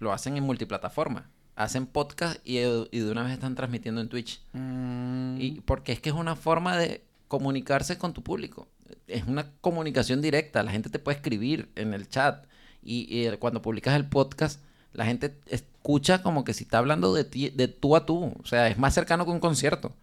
lo 0.00 0.12
hacen 0.12 0.36
en 0.36 0.42
multiplataforma. 0.42 1.30
Hacen 1.56 1.86
podcast 1.86 2.40
y, 2.44 2.58
y 2.58 2.98
de 2.98 3.10
una 3.10 3.22
vez 3.22 3.32
están 3.32 3.54
transmitiendo 3.54 4.00
en 4.00 4.08
Twitch. 4.08 4.40
Mm, 4.52 5.36
Y 5.40 5.60
porque 5.64 5.92
es 5.92 6.00
que 6.00 6.08
es 6.10 6.14
una 6.14 6.34
forma 6.36 6.76
de 6.76 7.04
comunicarse 7.28 7.96
con 7.98 8.12
tu 8.12 8.22
público. 8.22 8.66
Es 9.06 9.24
una 9.26 9.50
comunicación 9.60 10.20
directa. 10.20 10.62
La 10.62 10.72
gente 10.72 10.90
te 10.90 10.98
puede 10.98 11.16
escribir 11.16 11.68
en 11.76 11.94
el 11.94 12.08
chat. 12.08 12.44
Y, 12.82 13.28
cuando 13.38 13.62
publicas 13.62 13.94
el 13.96 14.06
podcast, 14.06 14.60
la 14.92 15.06
gente 15.06 15.34
escucha 15.46 16.22
como 16.22 16.44
que 16.44 16.52
si 16.54 16.64
está 16.64 16.78
hablando 16.78 17.14
de 17.14 17.24
ti, 17.24 17.50
de 17.50 17.68
tú 17.68 17.96
a 17.96 18.04
tú. 18.04 18.34
O 18.42 18.46
sea, 18.46 18.68
es 18.68 18.76
más 18.78 18.92
cercano 18.94 19.24
que 19.24 19.30
un 19.30 19.40
concierto. 19.40 19.94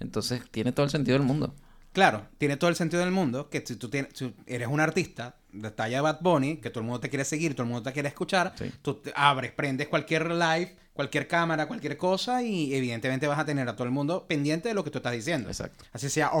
Entonces 0.00 0.42
tiene 0.50 0.72
todo 0.72 0.84
el 0.84 0.90
sentido 0.90 1.16
del 1.18 1.26
mundo. 1.26 1.54
Claro, 1.92 2.26
tiene 2.36 2.56
todo 2.56 2.68
el 2.70 2.76
sentido 2.76 3.02
del 3.02 3.10
mundo 3.12 3.48
que 3.48 3.64
si 3.66 3.74
tú 3.76 3.88
tienes, 3.88 4.12
si 4.14 4.32
eres 4.46 4.68
un 4.68 4.78
artista 4.78 5.36
de 5.52 5.70
talla 5.70 6.02
Bad 6.02 6.18
Bunny, 6.20 6.58
que 6.58 6.70
todo 6.70 6.80
el 6.80 6.86
mundo 6.86 7.00
te 7.00 7.08
quiere 7.08 7.24
seguir, 7.24 7.54
todo 7.54 7.62
el 7.64 7.70
mundo 7.70 7.82
te 7.82 7.92
quiere 7.92 8.08
escuchar, 8.08 8.52
Sí. 8.56 8.70
tú 8.82 8.94
te 8.94 9.12
abres, 9.16 9.52
prendes 9.52 9.88
cualquier 9.88 10.30
live, 10.30 10.76
cualquier 10.98 11.28
cámara, 11.28 11.68
cualquier 11.68 11.96
cosa 11.96 12.42
y 12.42 12.74
evidentemente 12.74 13.28
vas 13.28 13.38
a 13.38 13.44
tener 13.44 13.68
a 13.68 13.76
todo 13.76 13.84
el 13.84 13.92
mundo 13.92 14.24
pendiente 14.26 14.68
de 14.68 14.74
lo 14.74 14.82
que 14.82 14.90
tú 14.90 14.98
estás 14.98 15.12
diciendo. 15.12 15.48
Exacto. 15.48 15.84
Así 15.92 16.10
sea. 16.10 16.32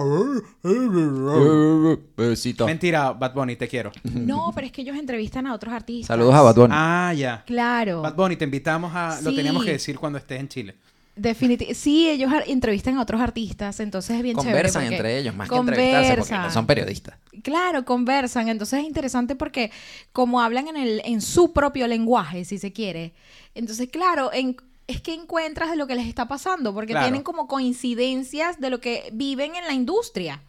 Besito. 2.16 2.66
Mentira, 2.66 3.12
Bad 3.12 3.34
Bunny, 3.34 3.54
te 3.54 3.68
quiero. 3.68 3.92
No, 4.02 4.50
pero 4.52 4.66
es 4.66 4.72
que 4.72 4.82
ellos 4.82 4.96
entrevistan 4.96 5.46
a 5.46 5.54
otros 5.54 5.72
artistas. 5.72 6.08
Saludos 6.08 6.34
a 6.34 6.42
Bad 6.42 6.56
Bunny. 6.56 6.74
Ah, 6.76 7.14
ya. 7.16 7.44
Claro. 7.46 8.02
Bad 8.02 8.16
Bunny, 8.16 8.34
te 8.34 8.46
invitamos 8.46 8.92
a... 8.92 9.20
Lo 9.22 9.32
teníamos 9.32 9.64
que 9.64 9.70
decir 9.70 9.96
cuando 9.96 10.18
estés 10.18 10.40
en 10.40 10.48
Chile. 10.48 10.74
Definitivamente. 11.18 11.74
Sí, 11.74 12.08
ellos 12.08 12.30
entrevistan 12.46 12.96
a 12.98 13.02
otros 13.02 13.20
artistas, 13.20 13.80
entonces 13.80 14.16
es 14.16 14.22
bien 14.22 14.36
Conversan 14.36 14.82
chévere. 14.84 14.96
entre 14.96 15.18
ellos, 15.18 15.34
más 15.34 15.48
que 15.48 15.56
entrevistarse, 15.56 16.16
porque 16.16 16.34
no 16.34 16.50
son 16.50 16.66
periodistas. 16.66 17.16
Claro, 17.42 17.84
conversan. 17.84 18.48
Entonces 18.48 18.80
es 18.80 18.86
interesante 18.86 19.34
porque 19.34 19.70
como 20.12 20.40
hablan 20.40 20.68
en, 20.68 20.76
el, 20.76 21.02
en 21.04 21.20
su 21.20 21.52
propio 21.52 21.86
lenguaje, 21.86 22.44
si 22.44 22.58
se 22.58 22.72
quiere. 22.72 23.14
Entonces, 23.54 23.88
claro, 23.90 24.32
en- 24.32 24.56
es 24.86 25.02
que 25.02 25.12
encuentras 25.12 25.70
de 25.70 25.76
lo 25.76 25.86
que 25.86 25.94
les 25.94 26.06
está 26.06 26.28
pasando, 26.28 26.72
porque 26.72 26.92
Claro. 26.94 27.06
tienen 27.06 27.22
como 27.22 27.46
coincidencias 27.46 28.58
de 28.58 28.70
lo 28.70 28.80
que 28.80 29.10
viven 29.12 29.54
en 29.54 29.66
la 29.66 29.74
industria. 29.74 30.42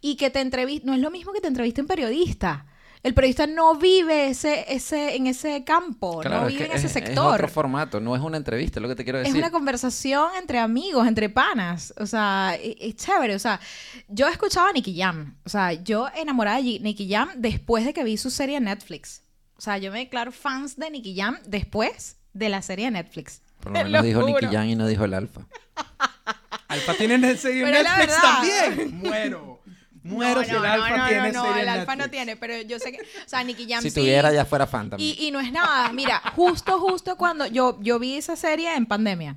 Y 0.00 0.16
que 0.16 0.30
te 0.30 0.40
entrevistan, 0.40 0.88
no 0.88 0.94
es 0.94 1.00
lo 1.00 1.10
mismo 1.10 1.32
que 1.32 1.40
te 1.40 1.48
entrevisten 1.48 1.86
periodistas. 1.86 2.64
El 3.02 3.14
periodista 3.14 3.48
no 3.48 3.74
vive 3.76 4.28
ese, 4.28 4.64
ese, 4.72 5.16
en 5.16 5.26
ese 5.26 5.64
campo, 5.64 6.20
Claro, 6.20 6.42
no 6.42 6.46
es 6.46 6.52
vive 6.54 6.66
que 6.66 6.70
en 6.70 6.76
ese 6.78 6.86
es, 6.86 6.94
es 6.96 7.04
sector. 7.04 7.34
otro 7.34 7.48
formato, 7.48 7.98
no 8.00 8.14
es 8.14 8.22
una 8.22 8.36
entrevista, 8.36 8.78
es 8.78 8.82
lo 8.82 8.88
que 8.88 8.94
te 8.94 9.02
quiero 9.02 9.18
Es 9.18 9.24
decir. 9.24 9.38
una 9.40 9.50
conversación 9.50 10.28
entre 10.38 10.60
amigos, 10.60 11.08
entre 11.08 11.28
panas. 11.28 11.92
O 11.98 12.06
sea, 12.06 12.56
e- 12.60 12.76
es, 12.80 12.94
chévere. 12.96 13.34
O 13.34 13.38
sea, 13.40 13.58
yo 14.08 14.28
escuchaba 14.28 14.68
a 14.68 14.72
Nicky 14.72 14.96
Jam. 14.96 15.36
O 15.44 15.48
sea, 15.48 15.72
yo 15.72 16.06
enamorada 16.14 16.58
de 16.58 16.78
Nicky 16.78 17.08
Jam 17.10 17.28
después 17.36 17.84
de 17.84 17.92
que 17.92 18.04
vi 18.04 18.16
su 18.16 18.30
serie 18.30 18.58
en 18.58 18.64
Netflix. 18.64 19.22
O 19.56 19.60
sea, 19.60 19.78
yo 19.78 19.90
me 19.90 19.98
declaro 19.98 20.30
fans 20.30 20.76
de 20.76 20.88
Nicky 20.90 21.16
Jam 21.16 21.38
después 21.46 22.16
de 22.32 22.48
la 22.50 22.62
serie 22.62 22.84
de 22.84 22.92
Netflix. 22.92 23.42
Por 23.60 23.72
lo 23.72 23.82
menos 23.82 24.04
dijo 24.04 24.20
juro. 24.20 24.40
Nicky 24.40 24.54
Jam 24.54 24.66
y 24.68 24.76
no 24.76 24.86
dijo 24.86 25.04
el 25.04 25.14
alfa. 25.14 25.40
Alfa 26.68 26.94
tiene 26.94 27.14
en 27.14 27.20
Pero 27.20 27.70
la 27.70 27.70
Netflix 27.82 27.98
verdad. 27.98 28.20
también. 28.22 28.96
Muero. 28.98 29.51
Muero 30.04 30.40
no, 30.40 30.46
si 30.46 30.52
no, 30.52 30.56
el 30.58 30.62
no, 30.62 30.72
Alfa 30.72 30.96
no, 30.96 31.08
tiene 31.08 31.32
no, 31.32 31.42
serie 31.42 31.62
el 31.62 31.68
en 31.68 31.74
alfa 31.74 31.96
no 31.96 32.10
tiene, 32.10 32.36
pero 32.36 32.60
yo 32.62 32.78
sé 32.78 32.90
que, 32.92 32.98
o 32.98 33.28
sea, 33.28 33.44
Nicky 33.44 33.68
Jam 33.68 33.82
Si 33.82 33.90
sí. 33.90 34.00
tuviera, 34.00 34.32
ya 34.32 34.44
fuera 34.44 34.66
fan 34.66 34.90
también. 34.90 35.14
Y, 35.16 35.28
y 35.28 35.30
no 35.30 35.38
es 35.38 35.52
nada, 35.52 35.92
mira, 35.92 36.20
justo, 36.34 36.78
justo 36.80 37.16
cuando 37.16 37.46
yo, 37.46 37.78
yo 37.80 37.98
vi 37.98 38.16
esa 38.16 38.34
serie 38.34 38.74
en 38.74 38.86
pandemia, 38.86 39.36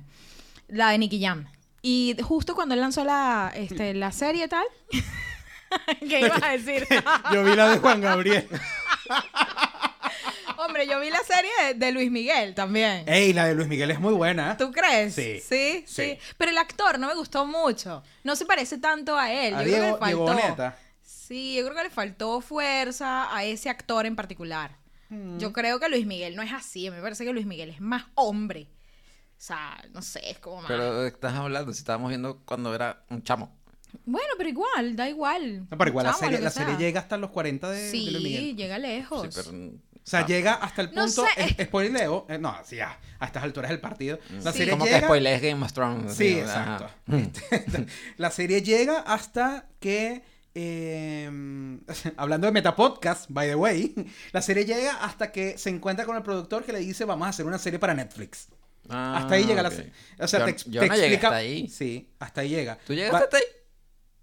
la 0.68 0.90
de 0.90 0.98
Nicky 0.98 1.22
Jam. 1.22 1.46
Y 1.82 2.16
justo 2.20 2.56
cuando 2.56 2.74
él 2.74 2.80
lanzó 2.80 3.04
la, 3.04 3.52
este, 3.54 3.94
la 3.94 4.10
serie 4.10 4.46
y 4.46 4.48
tal, 4.48 4.66
¿qué 6.08 6.20
ibas 6.20 6.42
a 6.42 6.48
decir? 6.50 6.86
Yo 7.32 7.44
vi 7.44 7.54
la 7.54 7.68
de 7.68 7.78
Juan 7.78 8.00
Gabriel. 8.00 8.48
Hombre, 10.58 10.86
yo 10.86 11.00
vi 11.00 11.10
la 11.10 11.20
serie 11.22 11.50
de, 11.66 11.74
de 11.74 11.92
Luis 11.92 12.10
Miguel 12.10 12.54
también. 12.54 13.04
Ey, 13.08 13.32
la 13.32 13.46
de 13.46 13.54
Luis 13.54 13.68
Miguel 13.68 13.90
es 13.90 14.00
muy 14.00 14.14
buena. 14.14 14.56
¿Tú 14.56 14.70
crees? 14.72 15.14
Sí, 15.14 15.40
sí. 15.40 15.84
sí. 15.86 16.02
Sí. 16.02 16.18
Pero 16.38 16.50
el 16.50 16.58
actor 16.58 16.98
no 16.98 17.08
me 17.08 17.14
gustó 17.14 17.46
mucho. 17.46 18.02
No 18.24 18.36
se 18.36 18.46
parece 18.46 18.78
tanto 18.78 19.16
a 19.18 19.32
él. 19.32 19.54
A 19.54 19.62
yo 19.62 19.68
creo 19.68 19.82
Diego, 19.82 19.98
que 19.98 20.04
le 20.06 20.12
faltó. 20.16 20.32
Boneta. 20.34 20.78
Sí, 21.02 21.56
yo 21.56 21.64
creo 21.64 21.76
que 21.76 21.82
le 21.84 21.90
faltó 21.90 22.40
fuerza 22.40 23.34
a 23.36 23.44
ese 23.44 23.68
actor 23.68 24.06
en 24.06 24.16
particular. 24.16 24.76
Mm. 25.08 25.38
Yo 25.38 25.52
creo 25.52 25.78
que 25.80 25.88
Luis 25.88 26.06
Miguel 26.06 26.36
no 26.36 26.42
es 26.42 26.52
así. 26.52 26.90
Me 26.90 27.00
parece 27.00 27.24
que 27.24 27.32
Luis 27.32 27.46
Miguel 27.46 27.70
es 27.70 27.80
más 27.80 28.04
hombre. 28.14 28.68
O 29.38 29.40
sea, 29.46 29.84
no 29.92 30.02
sé, 30.02 30.30
es 30.30 30.38
como 30.38 30.56
más. 30.62 30.66
Pero 30.68 31.02
¿de 31.02 31.08
estás 31.08 31.34
hablando, 31.34 31.72
si 31.72 31.78
estábamos 31.80 32.08
viendo 32.08 32.38
cuando 32.44 32.74
era 32.74 33.04
un 33.10 33.22
chamo. 33.22 33.54
Bueno, 34.04 34.28
pero 34.36 34.48
igual, 34.48 34.96
da 34.96 35.08
igual. 35.08 35.66
No, 35.70 35.78
pero 35.78 35.90
igual 35.90 36.06
la 36.06 36.12
serie, 36.12 36.40
la 36.40 36.50
serie 36.50 36.76
llega 36.76 37.00
hasta 37.00 37.16
los 37.16 37.30
40 37.30 37.70
de, 37.70 37.80
de 37.82 37.90
Sí, 37.90 38.10
Luis 38.10 38.24
Miguel. 38.24 38.56
llega 38.56 38.78
lejos. 38.78 39.22
Sí, 39.22 39.28
pero, 39.34 39.72
O 40.06 40.08
sea, 40.08 40.20
ah, 40.20 40.26
llega 40.26 40.54
hasta 40.54 40.82
el 40.82 40.94
No 40.94 41.04
punto. 41.06 41.24
sé, 41.26 41.28
es- 41.36 41.58
es- 41.58 41.66
spoileo. 41.66 42.26
eh, 42.28 42.38
no, 42.38 42.56
sí, 42.64 42.76
ya, 42.76 42.96
a 43.18 43.26
estas 43.26 43.42
alturas 43.42 43.70
del 43.70 43.80
partido. 43.80 44.20
La 44.42 44.52
Sí. 44.52 44.58
serie 44.58 44.70
Como 44.72 44.84
que 44.84 44.92
llega. 44.92 45.06
spoilees 45.08 45.42
Game 45.42 45.64
of 45.64 45.72
Thrones. 45.72 46.14
Sí, 46.14 46.38
exacto. 46.38 46.88
Este, 47.50 47.86
la 48.16 48.30
serie 48.30 48.62
llega 48.62 49.00
hasta 49.00 49.66
que. 49.80 50.22
eh, 50.54 51.28
hablando 52.16 52.46
de 52.46 52.52
Metapodcast, 52.52 53.26
by 53.30 53.48
the 53.48 53.56
way, 53.56 53.94
la 54.32 54.40
serie 54.42 54.64
llega 54.64 54.94
hasta 55.04 55.30
que 55.32 55.58
se 55.58 55.70
encuentra 55.70 56.06
con 56.06 56.16
el 56.16 56.22
productor 56.22 56.64
que 56.64 56.72
le 56.72 56.78
dice 56.78 57.04
vamos 57.04 57.26
a 57.26 57.30
hacer 57.30 57.44
una 57.44 57.58
serie 57.58 57.78
para 57.78 57.92
Netflix. 57.94 58.48
Ah, 58.88 59.18
hasta 59.18 59.34
ahí 59.34 59.44
llega 59.44 59.62
la 59.64 59.70
serie. 59.72 59.92
O 60.20 60.28
sea, 60.28 60.40
yo, 60.40 60.46
te, 60.46 60.70
yo 60.70 60.80
te 60.82 60.86
no 60.88 60.94
explica. 60.94 61.26
hasta 61.28 61.36
ahí. 61.36 61.68
Sí, 61.68 62.08
hasta 62.20 62.40
ahí 62.42 62.48
llega. 62.50 62.78
¿Tú 62.86 62.94
llegaste 62.94 63.16
Va- 63.18 63.24
hasta 63.24 63.36
ahí? 63.38 63.42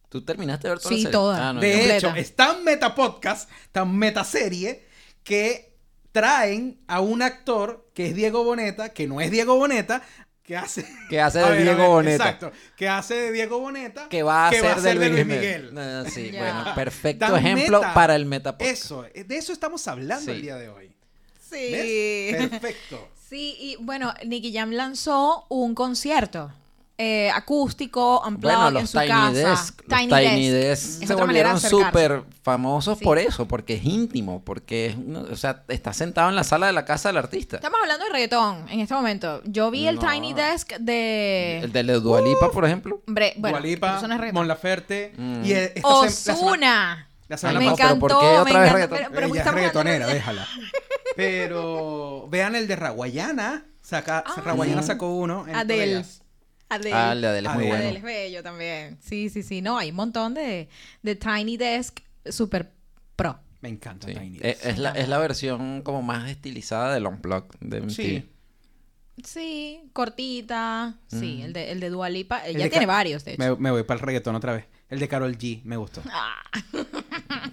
¿Tú 0.09 0.23
terminaste 0.23 0.67
de 0.69 0.73
ver 0.75 0.79
toda 0.79 0.89
Sí, 0.89 0.95
la 0.95 1.01
serie? 1.01 1.11
toda. 1.11 1.49
Ah, 1.49 1.53
no, 1.53 1.59
de 1.59 1.87
yo- 1.87 1.93
hecho, 1.93 2.15
es 2.15 2.35
tan 2.35 2.63
metapodcast, 2.63 3.49
tan 3.73 3.95
metaserie, 3.97 4.85
que 5.23 5.72
traen 6.13 6.79
a 6.87 7.01
un 7.01 7.21
actor 7.21 7.89
que 7.93 8.07
es 8.07 8.15
Diego 8.15 8.45
Boneta, 8.45 8.93
que 8.93 9.07
no 9.07 9.19
es 9.19 9.29
Diego 9.31 9.57
Boneta, 9.57 10.01
que 10.43 10.55
hace. 10.55 10.85
Que 11.09 11.19
hace 11.19 11.39
de 11.39 11.49
ver, 11.49 11.61
Diego 11.63 11.77
ver, 11.79 11.87
Boneta. 11.89 12.23
Exacto. 12.23 12.51
Que 12.77 12.87
hace 12.87 13.15
de 13.15 13.31
Diego 13.33 13.59
Boneta. 13.59 14.07
Que 14.09 14.23
va 14.23 14.47
a 14.47 14.51
ser 14.51 14.79
de 14.79 14.95
Luis, 14.95 15.09
Luis 15.11 15.25
Miguel. 15.25 15.73
No, 15.73 16.05
sí, 16.05 16.31
Ya. 16.31 16.39
bueno, 16.39 16.75
perfecto 16.75 17.25
Tan 17.25 17.35
ejemplo 17.37 17.79
meta. 17.81 17.93
para 17.93 18.15
el 18.15 18.25
metapod. 18.25 18.65
Eso, 18.65 19.01
de 19.03 19.37
eso 19.37 19.51
estamos 19.51 19.85
hablando 19.87 20.25
Sí. 20.25 20.31
el 20.31 20.41
día 20.41 20.55
de 20.55 20.69
hoy. 20.69 20.91
Sí. 21.49 21.71
¿Ves? 21.71 22.49
Perfecto. 22.49 23.09
Sí, 23.33 23.55
y 23.59 23.77
bueno, 23.77 24.13
Nicky 24.27 24.53
Jam 24.53 24.69
lanzó 24.73 25.47
un 25.49 25.73
concierto 25.73 26.51
eh, 26.97 27.31
acústico, 27.31 28.21
Bueno, 28.37 28.79
en 28.79 28.87
su 28.87 28.97
Tiny 28.99 29.09
casa. 29.09 29.31
Desk, 29.31 29.81
los 29.87 29.99
Tiny 29.99 30.49
Desk 30.49 31.01
Es 31.01 31.07
se 31.07 31.15
volvieron 31.15 31.59
súper 31.59 32.23
famosos 32.43 32.99
Sí. 32.99 33.03
por 33.03 33.17
eso, 33.17 33.47
porque 33.47 33.73
es 33.75 33.83
íntimo, 33.83 34.43
porque 34.45 34.87
es, 34.87 34.95
o 35.31 35.35
sea, 35.35 35.63
está 35.69 35.91
sentado 35.93 36.29
en 36.29 36.35
la 36.35 36.43
sala 36.43 36.67
de 36.67 36.73
la 36.73 36.85
casa 36.85 37.09
del 37.09 37.17
artista. 37.17 37.55
Estamos 37.57 37.79
hablando 37.81 38.05
de 38.05 38.11
reggaetón 38.11 38.65
en 38.69 38.79
este 38.79 38.93
momento. 38.93 39.41
Yo 39.45 39.71
vi 39.71 39.87
el 39.87 39.95
No. 39.95 40.01
Tiny 40.11 40.33
Desk 40.33 40.73
de... 40.79 41.59
El 41.63 41.71
de 41.71 41.83
Dualipa, 41.83 42.51
por 42.51 42.63
ejemplo. 42.65 43.01
Hombre, 43.07 43.33
bueno, 43.37 43.57
Dua 43.57 43.65
Lipa, 43.67 43.97
eso 43.97 44.07
no 44.07 44.13
es 44.13 44.19
reggaetón. 44.19 44.39
Mon 44.41 44.47
Laferte. 44.47 45.13
Mm. 45.17 45.45
Y 45.45 45.51
esta 45.51 45.81
sem- 45.81 46.03
la 46.03 46.09
semana- 46.11 46.41
Osuna. 46.45 47.07
la 47.27 47.37
Ay, 47.49 47.57
me 47.57 47.71
pasada- 47.71 47.89
pero 47.89 47.99
¿por 47.99 48.11
encantó, 48.11 48.19
qué 48.19 48.25
me 48.27 48.37
otra 48.37 48.59
vez 48.59 48.69
encantó, 48.71 48.73
reggaetón? 48.75 48.97
Pero, 48.97 49.09
pero 49.15 49.27
Ella 49.33 49.41
es 49.43 49.53
reggaetonera, 49.53 50.07
de- 50.07 50.13
déjala. 50.13 50.47
Pero 51.15 52.27
vean 52.29 52.55
el 52.55 52.67
de 52.67 52.75
Raguayana. 52.75 53.65
Saca, 53.81 54.23
Ah. 54.25 54.41
Raguayana 54.45 54.81
sacó 54.83 55.13
uno. 55.15 55.45
en 55.47 55.55
Adele. 55.55 56.05
Adele. 56.73 56.93
Ah, 56.95 57.11
el 57.13 57.21
de 57.21 57.27
Adele 57.27 57.47
es 57.49 57.53
muy 57.55 57.63
Adele. 57.63 57.69
bueno. 57.77 57.83
Adele 57.85 57.97
es 57.97 58.03
bello 58.03 58.43
también. 58.43 58.97
Sí, 59.01 59.29
sí, 59.29 59.43
sí. 59.43 59.61
No, 59.61 59.77
hay 59.77 59.89
un 59.91 59.95
montón 59.95 60.33
de, 60.33 60.69
de 61.01 61.15
Tiny 61.15 61.57
Desk 61.57 61.99
super 62.29 62.71
pro. 63.15 63.39
Me 63.61 63.69
encanta 63.69 64.07
Sí. 64.07 64.13
Tiny 64.13 64.37
Es, 64.37 64.41
Desk. 64.41 64.65
es 64.65 64.77
la, 64.77 64.91
es 64.91 65.07
la 65.09 65.17
versión 65.19 65.81
como 65.83 66.01
más 66.01 66.29
estilizada 66.29 66.93
del 66.93 67.05
Unplugged 67.07 67.57
de 67.61 67.81
MTV. 67.81 67.89
Sí. 67.91 68.29
Sí, 69.23 69.81
cortita. 69.93 70.95
Sí, 71.07 71.41
el 71.43 71.53
de, 71.53 71.71
el 71.71 71.79
de 71.79 71.89
Dua 71.89 72.09
Lipa. 72.09 72.39
El 72.45 72.55
Ella 72.55 72.65
de 72.65 72.69
tiene 72.71 72.85
varios, 72.85 73.23
de 73.25 73.33
hecho. 73.33 73.43
Me, 73.43 73.55
me 73.55 73.71
voy 73.71 73.83
para 73.83 73.99
el 73.99 74.05
reggaetón 74.05 74.35
otra 74.35 74.53
vez. 74.53 74.65
El 74.89 74.99
de 74.99 75.07
Carol 75.07 75.37
G 75.37 75.61
me 75.63 75.77
gustó. 75.77 76.01
Ah, 76.11 76.41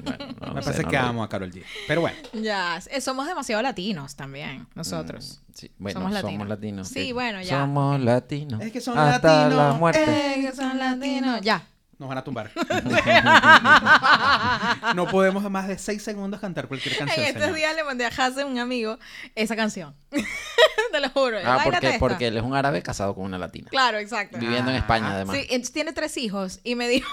Bueno, 0.02 0.34
no 0.40 0.54
me 0.54 0.62
sé, 0.62 0.66
parece 0.70 0.82
no 0.84 0.88
que 0.90 0.96
lo- 0.96 1.02
amo 1.02 1.22
a 1.24 1.28
Carol 1.28 1.50
G. 1.52 1.62
Pero 1.86 2.00
bueno. 2.00 2.16
ya, 2.32 2.80
eh, 2.90 3.00
somos 3.00 3.26
demasiado 3.26 3.62
latinos 3.62 4.14
también, 4.16 4.66
nosotros. 4.74 5.40
Mm, 5.46 5.50
Sí, 5.54 5.70
bueno, 5.78 6.00
Somos 6.00 6.12
somos 6.14 6.24
latinos. 6.24 6.48
latinos. 6.48 6.88
Sí, 6.88 7.12
bueno, 7.12 7.42
ya. 7.42 7.60
Somos 7.60 8.00
latinos. 8.00 8.60
Es 8.62 8.72
que 8.72 8.80
son 8.80 8.96
hasta 8.98 9.28
latinos, 9.44 9.54
la 9.64 9.72
muerte. 9.74 10.04
Eh, 10.04 10.40
que 10.40 10.52
son 10.56 10.78
latinos. 10.78 11.40
Ya. 11.42 11.66
Nos 12.00 12.08
van 12.08 12.16
a 12.16 12.24
tumbar. 12.24 12.50
no 14.96 15.06
podemos 15.06 15.48
más 15.50 15.68
de 15.68 15.76
seis 15.76 16.02
segundos 16.02 16.40
cantar 16.40 16.66
cualquier 16.66 16.96
canción. 16.96 17.20
En 17.20 17.26
estos 17.26 17.42
señor. 17.42 17.56
días 17.56 17.76
le 17.76 17.84
mandé 17.84 18.06
a 18.06 18.08
Hasse, 18.08 18.42
un 18.42 18.58
amigo, 18.58 18.98
esa 19.34 19.54
canción. 19.54 19.94
Te 20.10 20.98
lo 21.00 21.10
juro. 21.10 21.36
Ah, 21.44 21.60
porque, 21.62 21.96
porque 21.98 22.28
él 22.28 22.38
es 22.38 22.42
un 22.42 22.54
árabe 22.54 22.82
casado 22.82 23.14
con 23.14 23.24
una 23.24 23.36
latina. 23.36 23.68
Claro, 23.70 23.98
exacto. 23.98 24.38
Viviendo 24.38 24.70
en 24.70 24.76
Ah. 24.76 24.80
España, 24.80 25.12
además. 25.12 25.36
Sí, 25.36 25.42
entonces 25.50 25.72
tiene 25.74 25.92
tres 25.92 26.16
hijos 26.16 26.60
y 26.64 26.74
me 26.74 26.88
dijo, 26.88 27.06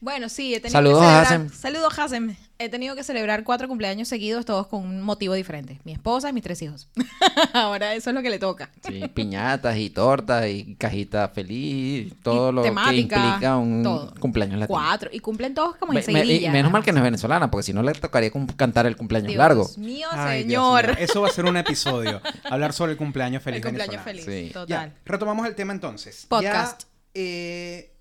Bueno, 0.00 0.28
sí, 0.28 0.56
he 0.56 0.60
tenido 0.60 0.72
Saludos 0.76 0.98
que 0.98 1.04
celebrar... 1.06 1.26
Hasem. 1.26 1.48
Saludos, 1.52 1.96
Hasem. 1.98 2.36
He 2.62 2.68
tenido 2.68 2.94
que 2.94 3.02
celebrar 3.02 3.42
cuatro 3.42 3.68
cumpleaños 3.68 4.06
seguidos, 4.06 4.44
todos 4.44 4.66
con 4.66 4.84
un 4.84 5.00
motivo 5.00 5.32
diferente. 5.32 5.80
Mi 5.84 5.92
esposa 5.92 6.28
y 6.28 6.34
mis 6.34 6.42
tres 6.42 6.60
hijos. 6.60 6.88
Ahora 7.54 7.94
eso 7.94 8.10
es 8.10 8.14
lo 8.14 8.20
que 8.20 8.28
le 8.28 8.38
toca. 8.38 8.68
Sí, 8.86 9.00
piñatas 9.14 9.78
y 9.78 9.88
tortas 9.88 10.46
y 10.46 10.74
cajita 10.76 11.28
feliz, 11.30 12.12
todo 12.22 12.50
Y 12.50 12.52
lo 12.52 12.62
que 12.62 12.68
implica 12.68 13.56
un 13.56 13.82
todo. 13.82 14.14
cumpleaños 14.20 14.60
latino. 14.60 14.78
Cuatro. 14.78 15.08
Y 15.10 15.20
cumplen 15.20 15.54
todos 15.54 15.76
como 15.76 15.94
en 15.94 16.04
me- 16.12 16.24
y 16.26 16.50
menos 16.50 16.70
mal 16.70 16.84
que 16.84 16.92
no 16.92 16.98
es 16.98 17.04
venezolana, 17.04 17.50
porque 17.50 17.62
si 17.62 17.72
no 17.72 17.82
le 17.82 17.92
tocaría 17.92 18.30
cantar 18.56 18.84
el 18.84 18.94
cumpleaños 18.96 19.28
Dios 19.28 19.38
largo. 19.38 19.70
mío, 19.78 20.08
Ay, 20.12 20.44
Dios 20.44 20.62
señor. 20.62 20.86
mío, 20.88 20.96
Eso 20.98 21.22
va 21.22 21.28
a 21.28 21.32
ser 21.32 21.46
un 21.46 21.56
episodio. 21.56 22.20
Hablar 22.44 22.74
sobre 22.74 22.92
el 22.92 22.98
cumpleaños 22.98 23.42
feliz 23.42 23.56
El 23.56 23.64
cumpleaños 23.64 24.04
venezolano. 24.04 24.26
feliz. 24.26 24.48
Sí. 24.48 24.52
Total. 24.52 24.90
Ya, 24.90 24.94
retomamos 25.06 25.46
el 25.46 25.54
tema 25.54 25.72
entonces. 25.72 26.26
Podcast. 26.28 26.82
Ya, 26.82 26.88
eh, 27.14 27.92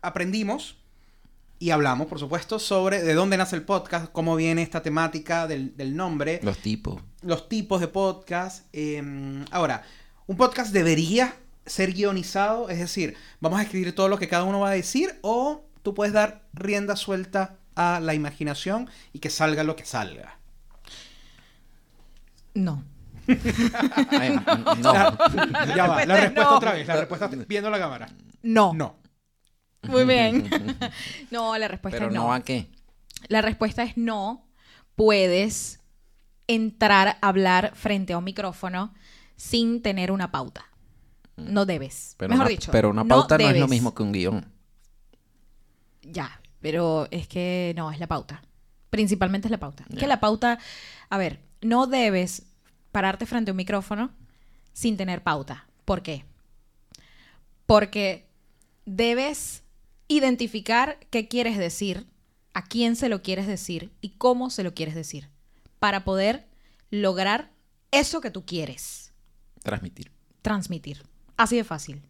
aprendimos 0.00 0.78
y 1.60 1.70
hablamos, 1.70 2.08
por 2.08 2.18
supuesto, 2.18 2.58
sobre 2.58 3.02
de 3.02 3.14
dónde 3.14 3.36
nace 3.36 3.54
el 3.54 3.62
podcast, 3.62 4.10
cómo 4.10 4.34
viene 4.34 4.62
esta 4.62 4.82
temática 4.82 5.46
del, 5.46 5.76
del 5.76 5.94
nombre, 5.94 6.40
Los 6.42 6.58
tipos. 6.58 7.00
los 7.22 7.48
tipos 7.48 7.80
de 7.80 7.86
podcast. 7.88 8.66
eh, 8.72 9.44
ahora, 9.52 9.84
un 10.26 10.36
podcast 10.36 10.72
debería 10.72 11.34
ser 11.66 11.92
guionizado, 11.92 12.68
es 12.70 12.78
decir, 12.78 13.14
vamos 13.40 13.60
a 13.60 13.62
escribir 13.62 13.94
todo 13.94 14.08
lo 14.08 14.18
que 14.18 14.26
cada 14.28 14.42
uno 14.44 14.60
va 14.60 14.70
a 14.70 14.72
decir 14.72 15.14
o 15.20 15.62
tú 15.82 15.94
puedes 15.94 16.12
dar 16.14 16.42
rienda 16.54 16.96
suelta 16.96 17.56
a 17.76 18.00
la 18.00 18.14
imaginación 18.14 18.88
y 19.12 19.18
que 19.20 19.30
salga 19.30 19.62
lo 19.62 19.76
que 19.76 19.84
salga. 19.84 20.38
No. 22.54 22.82
Ay, 24.10 24.36
no. 24.82 24.92
Ya 25.76 25.86
va, 25.86 26.04
la 26.04 26.16
respuesta 26.16 26.16
es 26.16 26.20
respuesta 26.22 26.42
no. 26.50 26.56
otra 26.56 26.72
vez, 26.72 26.86
la 26.88 26.96
respuesta 26.96 27.30
viendo 27.46 27.70
la 27.70 27.78
cámara. 27.78 28.08
No. 28.42 28.72
No. 28.74 28.96
Muy 29.82 30.04
bien. 30.04 30.48
no, 31.30 31.56
la 31.56 31.68
respuesta 31.68 31.98
Pero 31.98 32.10
es 32.10 32.14
no 32.14 32.24
no. 32.24 32.32
a 32.32 32.40
qué. 32.42 32.68
La 33.28 33.42
respuesta 33.42 33.82
es 33.82 33.96
no. 33.96 34.46
Puedes 34.94 35.80
entrar 36.46 37.08
a 37.08 37.28
hablar 37.28 37.72
frente 37.74 38.12
a 38.12 38.18
un 38.18 38.24
micrófono 38.24 38.92
sin 39.36 39.82
tener 39.82 40.12
una 40.12 40.30
pauta. 40.30 40.66
No 41.36 41.64
debes. 41.64 42.12
Mm. 42.14 42.18
Pero 42.18 42.28
Mejor 42.30 42.46
una, 42.46 42.50
dicho. 42.50 42.72
pero 42.72 42.90
una 42.90 43.04
pauta 43.04 43.38
no, 43.38 43.48
es 43.48 43.58
lo 43.58 43.68
mismo 43.68 43.94
que 43.94 44.02
un 44.02 44.12
guion. 44.12 44.52
Ya, 46.02 46.40
pero 46.60 47.08
es 47.10 47.28
que 47.28 47.72
no, 47.76 47.90
es 47.90 47.98
la 47.98 48.06
pauta. 48.06 48.42
Principalmente 48.90 49.46
es 49.48 49.52
la 49.52 49.60
pauta. 49.60 49.84
Es. 49.88 49.98
Que 49.98 50.06
la 50.06 50.20
pauta, 50.20 50.58
a 51.08 51.18
ver, 51.18 51.40
no 51.62 51.86
debes 51.86 52.42
pararte 52.92 53.26
frente 53.26 53.50
a 53.50 53.52
un 53.52 53.56
micrófono 53.56 54.10
sin 54.72 54.96
tener 54.96 55.22
pauta. 55.22 55.66
¿Por 55.84 56.02
qué? 56.02 56.24
Porque 57.66 58.28
debes 58.84 59.62
identificar 60.10 60.98
qué 61.10 61.28
quieres 61.28 61.56
decir, 61.56 62.06
a 62.52 62.64
quién 62.64 62.96
se 62.96 63.08
lo 63.08 63.22
quieres 63.22 63.46
decir 63.46 63.92
y 64.00 64.10
cómo 64.18 64.50
se 64.50 64.64
lo 64.64 64.74
quieres 64.74 64.96
decir 64.96 65.28
para 65.78 66.02
poder 66.04 66.48
lograr 66.90 67.52
eso 67.92 68.20
que 68.20 68.32
tú 68.32 68.44
quieres 68.44 69.12
Transmitir. 69.62 70.10
transmitir. 70.42 71.02
Así 71.36 71.56
de 71.56 71.62
fácil, 71.64 72.02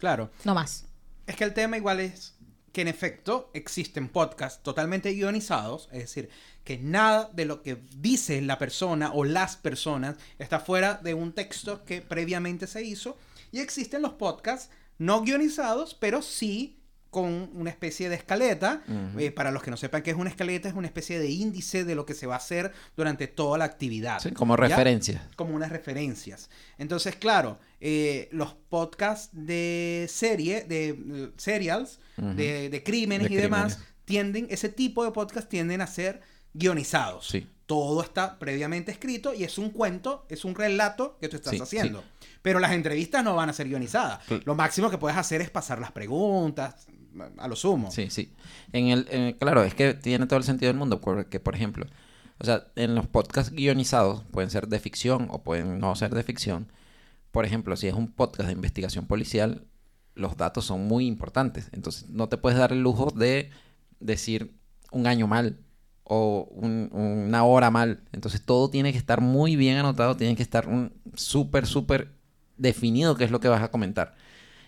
Claro. 0.00 0.30
no 0.44 0.54
más. 0.54 0.86
Es 1.26 1.36
que 1.36 1.44
el 1.44 1.54
tema 1.54 1.76
igual 1.76 2.00
es 2.00 2.34
que 2.72 2.80
en 2.82 2.88
efecto 2.88 3.48
existen 3.54 4.08
podcasts 4.08 4.62
totalmente 4.62 5.10
guionizados, 5.12 5.88
es 5.92 6.00
decir, 6.00 6.28
que 6.64 6.78
nada 6.78 7.30
de 7.32 7.44
lo 7.44 7.62
que 7.62 7.76
dice 7.96 8.42
la 8.42 8.58
persona 8.58 9.12
o 9.12 9.22
las 9.24 9.56
personas 9.56 10.16
está 10.40 10.58
fuera 10.58 10.94
de 10.94 11.14
un 11.14 11.32
texto 11.32 11.84
que 11.84 12.02
previamente 12.02 12.66
se 12.66 12.82
hizo. 12.84 13.16
Y 13.52 13.60
existen 13.60 14.02
los 14.02 14.14
podcasts 14.14 14.68
no 14.98 15.22
guionizados, 15.22 15.94
pero 15.94 16.22
sí 16.22 16.80
con 17.10 17.50
una 17.54 17.70
especie 17.70 18.08
de 18.08 18.16
escaleta. 18.16 18.82
Eh, 19.18 19.30
para 19.30 19.50
los 19.50 19.62
que 19.62 19.70
no 19.70 19.76
sepan 19.76 20.02
qué 20.02 20.10
es 20.10 20.16
una 20.16 20.28
escaleta, 20.30 20.68
es 20.68 20.74
una 20.74 20.86
especie 20.86 21.18
de 21.18 21.30
índice 21.30 21.84
de 21.84 21.94
lo 21.94 22.04
que 22.04 22.14
se 22.14 22.26
va 22.26 22.34
a 22.34 22.38
hacer 22.38 22.72
durante 22.96 23.26
toda 23.26 23.58
la 23.58 23.64
actividad. 23.64 24.20
Sí, 24.20 24.32
como 24.32 24.54
¿Ya? 24.56 24.68
referencia. 24.68 25.28
como 25.36 25.54
unas 25.54 25.70
referencias. 25.70 26.50
Entonces, 26.78 27.16
claro, 27.16 27.58
eh, 27.80 28.28
los 28.32 28.54
podcasts 28.68 29.30
de 29.32 30.06
serie, 30.10 30.64
de 30.64 31.30
serials, 31.36 32.00
de, 32.16 32.68
de 32.70 32.82
crímenes 32.82 33.28
De 33.28 33.34
y 33.34 33.36
demás, 33.38 33.78
tienden, 34.04 34.46
ese 34.50 34.68
tipo 34.68 35.04
de 35.04 35.10
podcasts 35.12 35.48
tienden 35.48 35.80
a 35.80 35.86
ser 35.86 36.20
guionizados. 36.54 37.26
Sí. 37.28 37.46
Todo 37.66 38.00
está 38.02 38.38
previamente 38.38 38.92
escrito 38.92 39.34
y 39.34 39.42
es 39.42 39.58
un 39.58 39.70
cuento, 39.70 40.24
es 40.28 40.44
un 40.44 40.54
relato 40.54 41.18
que 41.20 41.28
tú 41.28 41.36
estás 41.36 41.54
Sí, 41.54 41.60
haciendo. 41.60 42.04
Pero 42.40 42.60
las 42.60 42.70
entrevistas 42.70 43.24
no 43.24 43.34
van 43.34 43.50
a 43.50 43.52
ser 43.52 43.66
guionizadas. 43.68 44.20
Lo 44.44 44.54
máximo 44.54 44.88
que 44.88 44.98
puedes 44.98 45.18
hacer 45.18 45.40
es 45.40 45.50
pasar 45.50 45.80
las 45.80 45.90
preguntas, 45.90 46.86
a 47.38 47.48
lo 47.48 47.56
sumo. 47.56 47.90
Sí, 47.90 48.10
sí. 48.10 48.32
En 48.72 48.88
el, 48.88 49.36
claro, 49.38 49.62
es 49.64 49.74
que 49.74 49.94
tiene 49.94 50.26
todo 50.26 50.38
el 50.38 50.44
sentido 50.44 50.70
del 50.70 50.78
mundo, 50.78 51.00
porque, 51.00 51.40
por 51.40 51.54
ejemplo, 51.54 51.86
o 52.38 52.44
sea, 52.44 52.66
en 52.76 52.94
los 52.94 53.06
podcasts 53.06 53.52
guionizados 53.52 54.22
pueden 54.30 54.50
ser 54.50 54.68
de 54.68 54.78
ficción 54.80 55.28
o 55.30 55.42
pueden 55.42 55.78
no 55.78 55.94
ser 55.96 56.14
de 56.14 56.22
ficción. 56.22 56.70
Por 57.30 57.44
ejemplo, 57.44 57.76
si 57.76 57.88
es 57.88 57.94
un 57.94 58.12
podcast 58.12 58.46
de 58.46 58.52
investigación 58.52 59.06
policial, 59.06 59.64
los 60.14 60.36
datos 60.36 60.64
son 60.64 60.86
muy 60.86 61.06
importantes. 61.06 61.68
Entonces, 61.72 62.08
no 62.08 62.28
te 62.28 62.36
puedes 62.38 62.58
dar 62.58 62.72
el 62.72 62.82
lujo 62.82 63.10
de 63.10 63.50
decir 64.00 64.54
un 64.92 65.06
año 65.06 65.26
mal 65.26 65.58
o 66.04 66.48
un- 66.50 66.90
una 66.92 67.44
hora 67.44 67.70
mal. 67.70 68.00
Entonces, 68.12 68.42
todo 68.42 68.70
tiene 68.70 68.92
que 68.92 68.98
estar 68.98 69.20
muy 69.20 69.56
bien 69.56 69.76
anotado, 69.78 70.16
tiene 70.16 70.36
que 70.36 70.42
estar 70.42 70.68
un 70.68 70.92
súper, 71.14 71.66
súper 71.66 72.12
definido 72.56 73.16
qué 73.16 73.24
es 73.24 73.30
lo 73.30 73.40
que 73.40 73.48
vas 73.48 73.62
a 73.62 73.70
comentar. 73.70 74.14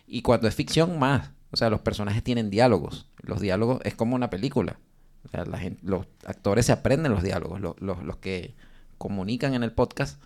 Y 0.06 0.22
cuando 0.22 0.48
es 0.48 0.54
ficción, 0.54 0.98
más. 0.98 1.30
O 1.50 1.56
sea, 1.56 1.70
los 1.70 1.80
personajes 1.80 2.22
tienen 2.22 2.50
diálogos. 2.50 3.08
Los 3.22 3.40
diálogos 3.40 3.80
es 3.84 3.94
como 3.94 4.14
una 4.14 4.30
película. 4.30 4.78
O 5.24 5.28
sea, 5.28 5.44
la 5.44 5.58
gente- 5.58 5.80
los 5.82 6.06
actores 6.24 6.66
se 6.66 6.72
aprenden 6.72 7.12
los 7.12 7.22
diálogos. 7.22 7.60
Los, 7.60 8.16
que 8.18 8.54
comunican 8.98 9.54
en 9.54 9.62
el 9.62 9.72
podcast 9.72 10.20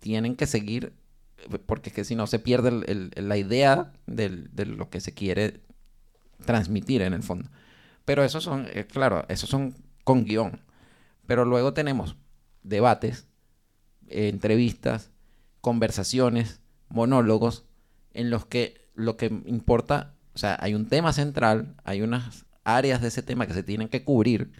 tienen 0.00 0.36
que 0.36 0.46
seguir, 0.46 0.92
porque 1.66 1.90
es 1.90 1.94
que 1.94 2.04
si 2.04 2.14
no 2.16 2.26
se 2.26 2.38
pierde 2.38 3.10
la 3.16 3.36
idea 3.36 3.92
de 4.06 4.66
lo 4.66 4.90
que 4.90 5.00
se 5.00 5.14
quiere 5.14 5.60
transmitir 6.44 7.02
en 7.02 7.12
el 7.14 7.22
fondo. 7.22 7.48
Pero 8.04 8.22
esos 8.24 8.44
son, 8.44 8.66
eh, 8.72 8.86
claro, 8.86 9.24
esos 9.28 9.48
son 9.48 9.74
con 10.04 10.24
guion. 10.24 10.60
Pero 11.26 11.44
luego 11.44 11.72
tenemos 11.72 12.16
debates, 12.62 13.26
entrevistas, 14.08 15.10
conversaciones, 15.60 16.60
monólogos, 16.88 17.64
en 18.12 18.30
los 18.30 18.46
que 18.46 18.86
lo 18.94 19.16
que 19.16 19.26
importa, 19.46 20.14
o 20.36 20.38
sea, 20.38 20.58
hay 20.60 20.74
un 20.74 20.86
tema 20.86 21.14
central, 21.14 21.74
hay 21.82 22.02
unas 22.02 22.44
áreas 22.62 23.00
de 23.00 23.08
ese 23.08 23.22
tema 23.22 23.46
que 23.46 23.54
se 23.54 23.62
tienen 23.62 23.88
que 23.88 24.04
cubrir, 24.04 24.50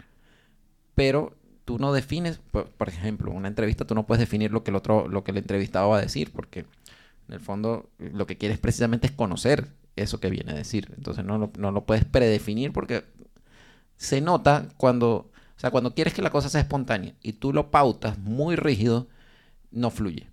pero 0.95 1.37
tú 1.65 1.77
no 1.77 1.93
defines, 1.93 2.39
por, 2.39 2.71
por 2.71 2.89
ejemplo, 2.89 3.31
una 3.31 3.47
entrevista 3.47 3.85
tú 3.85 3.93
no 3.93 4.07
puedes 4.07 4.21
definir 4.21 4.51
lo 4.51 4.63
que 4.63 4.71
el 4.71 4.75
otro, 4.75 5.07
lo 5.07 5.23
que 5.23 5.29
el 5.29 5.37
entrevistado 5.37 5.89
va 5.89 5.99
a 5.99 6.01
decir, 6.01 6.31
porque 6.33 6.61
en 7.27 7.35
el 7.35 7.39
fondo 7.39 7.91
lo 7.99 8.25
que 8.25 8.37
quieres 8.37 8.57
precisamente 8.57 9.05
es 9.05 9.13
conocer 9.13 9.67
eso 9.95 10.19
que 10.19 10.31
viene 10.31 10.51
a 10.51 10.55
decir. 10.55 10.91
Entonces 10.97 11.23
no 11.23 11.37
lo, 11.37 11.51
no 11.59 11.71
lo 11.71 11.85
puedes 11.85 12.05
predefinir 12.05 12.73
porque 12.73 13.03
se 13.97 14.19
nota 14.19 14.69
cuando, 14.77 15.29
o 15.57 15.59
sea, 15.59 15.69
cuando 15.69 15.93
quieres 15.93 16.15
que 16.15 16.23
la 16.23 16.31
cosa 16.31 16.49
sea 16.49 16.61
espontánea 16.61 17.13
y 17.21 17.33
tú 17.33 17.53
lo 17.53 17.69
pautas 17.69 18.17
muy 18.17 18.55
rígido, 18.55 19.07
no 19.69 19.91
fluye. 19.91 20.27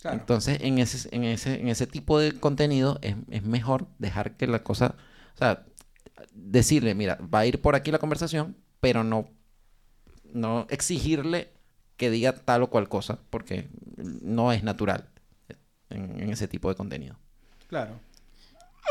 Claro. 0.00 0.18
Entonces, 0.18 0.58
en 0.62 0.78
ese, 0.78 1.14
en 1.14 1.24
ese, 1.24 1.60
en 1.60 1.68
ese 1.68 1.86
tipo 1.86 2.18
de 2.18 2.32
contenido 2.32 2.98
es, 3.02 3.16
es 3.30 3.42
mejor 3.42 3.86
dejar 3.98 4.36
que 4.36 4.46
la 4.46 4.62
cosa, 4.62 4.94
o 5.34 5.38
sea, 5.38 5.66
decirle, 6.32 6.94
mira, 6.94 7.18
va 7.22 7.40
a 7.40 7.46
ir 7.46 7.60
por 7.60 7.74
aquí 7.74 7.90
la 7.90 7.98
conversación, 7.98 8.56
pero 8.80 9.04
no, 9.04 9.28
no 10.32 10.66
exigirle 10.70 11.50
que 11.96 12.10
diga 12.10 12.32
tal 12.32 12.62
o 12.62 12.70
cual 12.70 12.88
cosa, 12.88 13.18
porque 13.28 13.68
no 13.96 14.52
es 14.52 14.62
natural 14.62 15.10
en, 15.90 16.20
en 16.20 16.30
ese 16.30 16.48
tipo 16.48 16.70
de 16.70 16.76
contenido. 16.76 17.18
Claro. 17.68 18.00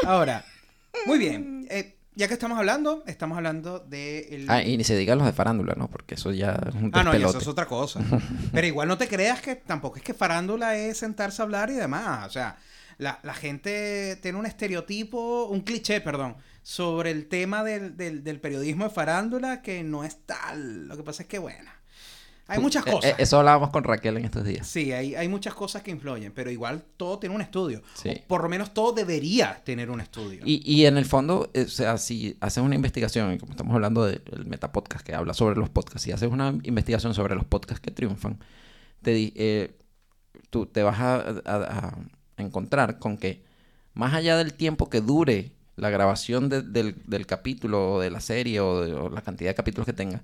Ahora, 0.05 0.45
muy 1.05 1.17
bien. 1.17 1.67
Eh, 1.69 1.98
ya 2.19 2.27
que 2.27 2.33
estamos 2.33 2.59
hablando, 2.59 3.01
estamos 3.07 3.37
hablando 3.37 3.79
de 3.79 4.27
el... 4.31 4.49
Ah, 4.49 4.61
y 4.61 4.75
ni 4.75 4.83
se 4.83 4.97
diga 4.97 5.15
los 5.15 5.25
de 5.25 5.31
farándula, 5.31 5.73
¿no? 5.77 5.89
Porque 5.89 6.15
eso 6.15 6.33
ya 6.33 6.51
es 6.67 6.75
un 6.75 6.91
Ah, 6.93 7.01
no, 7.01 7.17
y 7.17 7.23
eso 7.23 7.37
es 7.37 7.47
otra 7.47 7.65
cosa. 7.65 8.01
Pero 8.51 8.67
igual 8.67 8.89
no 8.89 8.97
te 8.97 9.07
creas 9.07 9.41
que 9.41 9.55
tampoco 9.55 9.95
es 9.95 10.03
que 10.03 10.13
farándula 10.13 10.75
es 10.75 10.97
sentarse 10.97 11.41
a 11.41 11.45
hablar 11.45 11.69
y 11.69 11.75
demás. 11.75 12.27
O 12.27 12.29
sea, 12.29 12.57
la, 12.97 13.19
la 13.23 13.33
gente 13.33 14.17
tiene 14.21 14.37
un 14.37 14.45
estereotipo, 14.45 15.45
un 15.45 15.61
cliché, 15.61 16.01
perdón, 16.01 16.35
sobre 16.61 17.11
el 17.11 17.29
tema 17.29 17.63
del, 17.63 17.95
del, 17.95 18.21
del 18.21 18.41
periodismo 18.41 18.83
de 18.83 18.89
farándula 18.89 19.61
que 19.61 19.81
no 19.83 20.03
es 20.03 20.17
tal. 20.25 20.89
Lo 20.89 20.97
que 20.97 21.03
pasa 21.03 21.23
es 21.23 21.29
que, 21.29 21.39
bueno, 21.39 21.71
hay 22.49 22.59
muchas 22.59 22.85
eh, 22.87 22.91
cosas. 22.91 23.11
eh, 23.11 23.15
eso 23.19 23.39
hablábamos 23.39 23.69
con 23.69 23.83
Raquel 23.83 24.17
en 24.17 24.25
estos 24.25 24.43
días. 24.43 24.67
Sí, 24.67 24.91
hay, 24.91 25.15
hay 25.15 25.27
muchas 25.27 25.53
cosas 25.53 25.81
que 25.83 25.91
influyen, 25.91 26.31
pero 26.33 26.49
igual 26.51 26.83
todo 26.97 27.19
tiene 27.19 27.35
un 27.35 27.41
estudio. 27.41 27.81
Sí. 27.93 28.09
O 28.09 28.27
por 28.27 28.43
lo 28.43 28.49
menos 28.49 28.73
todo 28.73 28.91
debería 28.91 29.61
tener 29.63 29.89
un 29.89 30.01
estudio. 30.01 30.41
Y, 30.45 30.61
y 30.69 30.85
en 30.85 30.97
el 30.97 31.05
fondo, 31.05 31.49
eh, 31.53 31.63
o 31.63 31.67
sea, 31.69 31.97
si 31.97 32.35
haces 32.41 32.63
una 32.63 32.75
investigación, 32.75 33.37
como 33.37 33.51
estamos 33.51 33.73
hablando 33.75 34.05
del 34.05 34.21
Metapodcast 34.45 35.05
que 35.05 35.13
habla 35.15 35.33
sobre 35.33 35.55
los 35.59 35.69
podcasts, 35.69 36.01
si 36.03 36.11
haces 36.11 36.29
una 36.29 36.49
investigación 36.63 37.13
sobre 37.13 37.35
los 37.35 37.45
podcasts 37.45 37.79
que 37.81 37.91
triunfan, 37.91 38.39
te, 39.01 39.31
eh, 39.35 39.75
tú 40.49 40.65
te 40.65 40.83
vas 40.83 40.99
a, 40.99 41.15
a- 41.45 41.87
a 41.87 42.41
encontrar 42.41 42.99
con 42.99 43.17
que 43.17 43.43
más 43.93 44.13
allá 44.13 44.37
del 44.37 44.53
tiempo 44.53 44.89
que 44.89 45.01
dure 45.01 45.51
la 45.75 45.89
grabación 45.89 46.49
de- 46.49 46.61
del, 46.61 46.95
del 47.05 47.25
capítulo 47.25 47.93
o 47.93 47.99
de 47.99 48.09
la 48.09 48.19
serie 48.21 48.59
o, 48.59 48.81
de- 48.81 48.93
o 48.93 49.09
la 49.09 49.21
cantidad 49.21 49.49
de 49.51 49.55
capítulos 49.55 49.85
que 49.85 49.93
tenga, 49.93 50.23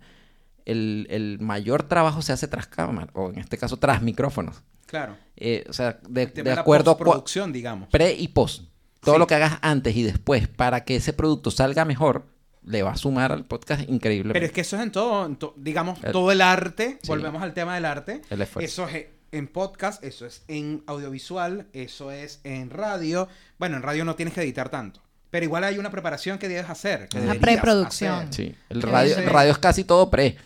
el, 0.65 1.07
el 1.09 1.39
mayor 1.39 1.83
trabajo 1.83 2.21
se 2.21 2.33
hace 2.33 2.47
tras 2.47 2.67
cámara, 2.67 3.09
o 3.13 3.29
en 3.29 3.39
este 3.39 3.57
caso 3.57 3.77
tras 3.77 4.01
micrófonos. 4.01 4.61
Claro. 4.85 5.15
Eh, 5.35 5.65
o 5.69 5.73
sea, 5.73 5.99
de, 6.07 6.23
acuerdo 6.57 6.91
a 6.91 6.97
postproducción, 6.97 7.51
digamos. 7.51 7.89
pre 7.89 8.13
y 8.13 8.27
post. 8.29 8.63
Todo 9.01 9.15
Sí. 9.15 9.19
lo 9.19 9.27
que 9.27 9.35
hagas 9.35 9.59
antes 9.61 9.95
y 9.95 10.03
después 10.03 10.47
para 10.47 10.83
que 10.83 10.95
ese 10.95 11.13
producto 11.13 11.51
salga 11.51 11.85
mejor, 11.85 12.25
le 12.63 12.81
va 12.81 12.91
a 12.93 12.97
sumar 12.97 13.31
al 13.31 13.45
podcast 13.45 13.87
increíblemente. 13.87 14.33
Pero 14.33 14.45
es 14.47 14.51
que 14.51 14.61
eso 14.61 14.75
es 14.77 14.81
en 14.83 14.91
todo, 14.91 15.25
en 15.25 15.35
to- 15.35 15.53
digamos, 15.57 16.03
El- 16.03 16.11
todo 16.11 16.31
el 16.31 16.41
arte. 16.41 16.97
Sí. 17.01 17.07
Volvemos 17.09 17.43
al 17.43 17.53
tema 17.53 17.75
del 17.75 17.85
arte. 17.85 18.21
El 18.29 18.41
esfuerzo. 18.41 18.65
Eso 18.83 18.87
es 18.95 19.05
en 19.31 19.47
podcast, 19.47 20.03
eso 20.03 20.25
es 20.25 20.43
en 20.47 20.83
audiovisual, 20.87 21.67
eso 21.73 22.11
es 22.11 22.39
en 22.43 22.69
radio. 22.71 23.27
Bueno, 23.59 23.75
en 23.77 23.83
radio 23.83 24.05
no 24.05 24.15
tienes 24.15 24.33
que 24.33 24.41
editar 24.41 24.69
tanto. 24.69 25.01
Pero 25.29 25.43
igual 25.45 25.63
hay 25.65 25.77
una 25.77 25.91
preparación 25.91 26.37
que 26.39 26.47
debes 26.47 26.69
hacer. 26.69 27.09
Que 27.09 27.17
Una 27.17 27.33
deberías 27.33 27.59
preproducción. 27.61 28.13
hacer. 28.13 28.33
Sí, 28.33 28.55
el 28.69 28.81
radio, 28.81 29.15
radio 29.29 29.51
es 29.51 29.57
casi 29.57 29.83
todo 29.83 30.09
pre. 30.09 30.37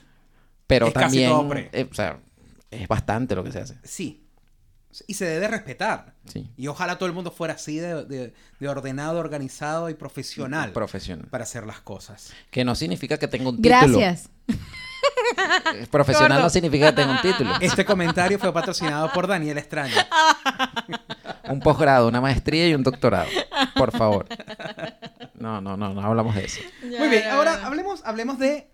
Pero 0.70 0.88
Es 0.88 0.93
casi 0.93 1.03
también, 1.05 1.30
todo 1.32 1.49
pre. 1.49 1.70
eh, 1.74 1.89
o 1.91 1.93
sea, 1.95 2.20
es 2.70 2.88
bastante 2.88 3.34
lo 3.36 3.43
que 3.43 3.51
se 3.51 3.59
hace. 3.59 3.78
Sí. 3.84 4.24
Y 5.07 5.15
se 5.15 5.26
debe 5.26 5.47
respetar. 5.47 6.13
Sí, 6.26 6.49
Y 6.57 6.67
ojalá 6.67 6.97
todo 6.97 7.07
el 7.07 7.13
mundo 7.13 7.32
fuera 7.32 7.55
así 7.55 7.78
de, 7.78 8.05
de- 8.05 8.34
de 8.59 8.70
ordenado, 8.70 9.20
organizado 9.20 9.89
y 9.89 9.95
profesional 9.95 10.72
profesional. 10.72 11.28
para 11.30 11.43
hacer 11.43 11.65
las 11.65 11.80
cosas. 11.82 12.32
Que 12.51 12.63
no 12.63 12.76
significa 12.76 13.17
que 13.17 13.28
tenga 13.28 13.49
un 13.49 13.57
título. 13.61 13.97
Gracias. 13.97 14.30
Eh, 14.47 15.88
Profesional 15.89 16.41
no 16.41 16.49
significa 16.49 16.89
que 16.93 17.01
tenga 17.01 17.13
un 17.13 17.22
título. 17.22 17.51
Este 17.61 17.86
comentario 17.86 18.38
fue 18.38 18.51
patrocinado 18.53 19.11
por 19.13 19.28
Daniel 19.28 19.57
Extraño. 19.57 19.95
Un 21.49 21.59
posgrado, 21.61 22.07
una 22.07 22.20
maestría 22.22 22.67
y 22.67 22.74
un 22.76 22.84
doctorado. 22.84 23.30
Por 23.76 23.91
favor. 23.95 24.28
No, 25.36 25.61
no, 25.61 25.78
no, 25.78 25.93
no 25.93 26.01
hablamos 26.01 26.36
de 26.36 26.45
eso. 26.45 26.61
Muy 26.84 27.07
bien, 27.09 27.28
ahora 27.30 27.65
hablemos, 27.65 28.01
hablemos 28.05 28.38
de 28.39 28.70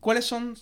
cuáles 0.00 0.24
son 0.24 0.56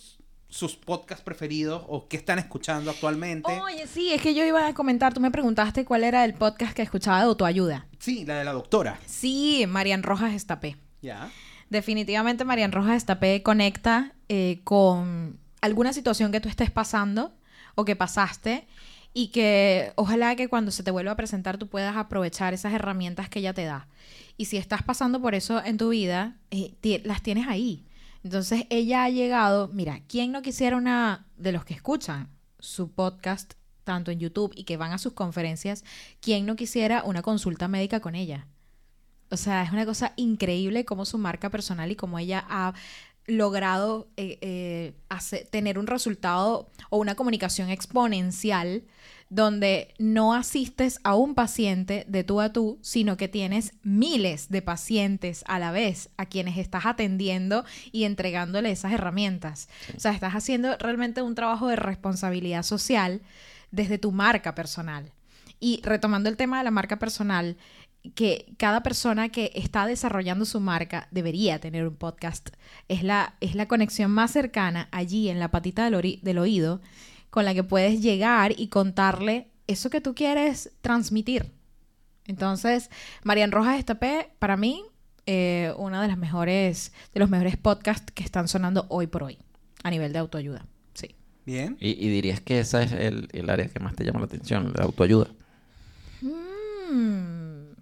sus 0.55 0.77
podcasts 0.77 1.21
preferidos 1.21 1.83
o 1.89 2.07
qué 2.07 2.15
están 2.15 2.39
escuchando 2.39 2.89
actualmente. 2.89 3.51
Oye, 3.59 3.87
sí, 3.87 4.13
es 4.13 4.21
que 4.21 4.33
yo 4.33 4.45
iba 4.45 4.65
a 4.65 4.73
comentar, 4.73 5.13
tú 5.13 5.19
me 5.19 5.29
preguntaste 5.29 5.83
cuál 5.83 6.05
era 6.05 6.23
el 6.23 6.33
podcast 6.33 6.71
que 6.73 6.81
escuchaba 6.81 7.17
de 7.17 7.25
autoayuda. 7.25 7.87
Sí, 7.99 8.23
la 8.23 8.35
de 8.35 8.45
la 8.45 8.53
doctora. 8.53 8.97
Sí, 9.05 9.65
Marian 9.67 10.01
Rojas 10.01 10.33
Estapé. 10.33 10.77
Ya. 11.01 11.29
Definitivamente 11.69 12.45
Marian 12.45 12.71
Rojas 12.71 12.95
Estapé 12.95 13.43
conecta 13.43 14.13
eh, 14.29 14.61
con 14.63 15.37
alguna 15.59 15.91
situación 15.91 16.31
que 16.31 16.39
tú 16.39 16.47
estés 16.47 16.71
pasando 16.71 17.33
o 17.75 17.83
que 17.83 17.97
pasaste 17.97 18.65
y 19.13 19.27
que 19.31 19.91
ojalá 19.95 20.37
que 20.37 20.47
cuando 20.47 20.71
se 20.71 20.83
te 20.83 20.91
vuelva 20.91 21.11
a 21.11 21.17
presentar 21.17 21.57
tú 21.57 21.67
puedas 21.67 21.97
aprovechar 21.97 22.53
esas 22.53 22.71
herramientas 22.71 23.27
que 23.27 23.39
ella 23.39 23.53
te 23.53 23.65
da. 23.65 23.89
Y 24.37 24.45
si 24.45 24.55
estás 24.55 24.83
pasando 24.83 25.21
por 25.21 25.35
eso 25.35 25.61
en 25.65 25.75
tu 25.75 25.89
vida, 25.89 26.37
eh, 26.49 27.01
las 27.03 27.21
tienes 27.21 27.45
ahí. 27.49 27.84
Entonces 28.25 28.65
ella 28.71 29.03
ha 29.03 29.09
llegado, 29.11 29.67
mira, 29.71 30.01
¿quién 30.07 30.31
no 30.31 30.41
quisiera 30.41 30.77
una 30.77 31.27
de 31.37 31.51
los 31.51 31.63
que 31.63 31.75
escuchan 31.75 32.27
su 32.57 32.91
podcast 32.91 33.53
tanto 33.83 34.09
en 34.09 34.19
YouTube 34.19 34.51
y 34.55 34.63
que 34.63 34.77
van 34.77 34.93
a 34.93 34.97
sus 34.97 35.13
conferencias, 35.13 35.83
quién 36.21 36.47
no 36.47 36.55
quisiera 36.55 37.03
una 37.03 37.21
consulta 37.21 37.67
médica 37.67 37.99
con 37.99 38.15
ella? 38.15 38.47
O 39.29 39.37
sea, 39.37 39.61
es 39.61 39.71
una 39.71 39.85
cosa 39.85 40.13
increíble 40.15 40.85
cómo 40.85 41.05
su 41.05 41.19
marca 41.19 41.51
personal 41.51 41.91
y 41.91 41.95
cómo 41.95 42.17
ella 42.17 42.43
ha 42.49 42.73
logrado 43.27 44.07
eh, 44.17 44.39
eh, 44.41 44.95
tener 45.51 45.77
un 45.77 45.85
resultado 45.85 46.67
o 46.89 46.97
una 46.97 47.13
comunicación 47.13 47.69
exponencial 47.69 48.85
donde 49.35 49.93
no 49.99 50.33
asistes 50.33 51.01
a 51.03 51.15
un 51.15 51.35
paciente 51.35 52.05
de 52.07 52.23
tú 52.23 52.39
a 52.39 52.53
tú, 52.53 52.79
sino 52.81 53.17
que 53.17 53.27
tienes 53.27 53.73
miles 53.83 54.47
de 54.47 54.61
pacientes 54.61 55.43
a 55.45 55.59
la 55.59 55.71
vez 55.71 56.09
a 56.15 56.25
quienes 56.25 56.57
estás 56.57 56.85
atendiendo 56.85 57.65
y 57.91 58.05
entregándole 58.05 58.71
esas 58.71 58.93
herramientas. 58.93 59.67
O 59.93 59.99
sea, 59.99 60.13
estás 60.13 60.35
haciendo 60.35 60.77
realmente 60.77 61.21
un 61.21 61.35
trabajo 61.35 61.67
de 61.67 61.75
responsabilidad 61.75 62.63
social 62.63 63.21
desde 63.71 63.97
tu 63.97 64.13
marca 64.13 64.55
personal. 64.55 65.11
Y 65.59 65.81
retomando 65.83 66.29
el 66.29 66.37
tema 66.37 66.59
de 66.59 66.63
la 66.63 66.71
marca 66.71 66.97
personal, 66.97 67.57
que 68.13 68.53
cada 68.55 68.83
persona 68.83 69.27
que 69.29 69.51
está 69.53 69.85
desarrollando 69.85 70.45
su 70.45 70.61
marca 70.61 71.09
debería 71.11 71.59
tener 71.59 71.85
un 71.85 71.97
podcast. 71.97 72.51
Es 72.87 73.03
la, 73.03 73.35
es 73.41 73.53
la 73.53 73.67
conexión 73.67 74.11
más 74.11 74.31
cercana 74.31 74.87
allí 74.93 75.27
en 75.27 75.39
la 75.39 75.51
patita 75.51 75.89
del 75.89 76.37
oído 76.37 76.79
con 77.35 77.43
la 77.43 77.53
que 77.53 77.65
puedes 77.65 77.99
llegar 78.01 78.53
y 78.57 78.69
contarle 78.69 79.49
eso 79.67 79.89
que 79.89 79.99
tú 79.99 80.15
quieres 80.15 80.71
transmitir. 80.79 81.51
Entonces, 82.27 82.89
Marian 83.23 83.51
Rojas 83.51 83.77
Estapé, 83.77 84.29
para 84.39 84.55
mí, 84.55 84.85
eh, 85.25 85.73
una 85.75 86.01
de 86.01 86.07
las 86.07 86.17
mejores, 86.17 86.93
de 87.13 87.19
los 87.19 87.29
mejores 87.29 87.57
podcasts 87.57 88.09
que 88.13 88.23
están 88.23 88.47
sonando 88.47 88.85
hoy 88.87 89.07
por 89.07 89.23
hoy, 89.23 89.37
a 89.83 89.89
nivel 89.91 90.13
de 90.13 90.19
autoayuda. 90.19 90.65
Sí. 90.93 91.13
Bien. 91.45 91.75
Y, 91.81 91.89
y 91.89 92.07
dirías 92.07 92.39
que 92.39 92.61
esa 92.61 92.81
es 92.81 92.93
el, 92.93 93.27
el 93.33 93.49
área 93.49 93.67
que 93.67 93.81
más 93.81 93.95
te 93.95 94.05
llama 94.05 94.19
la 94.19 94.27
atención, 94.27 94.71
la 94.73 94.85
autoayuda. 94.85 95.27
Mm, 96.21 97.73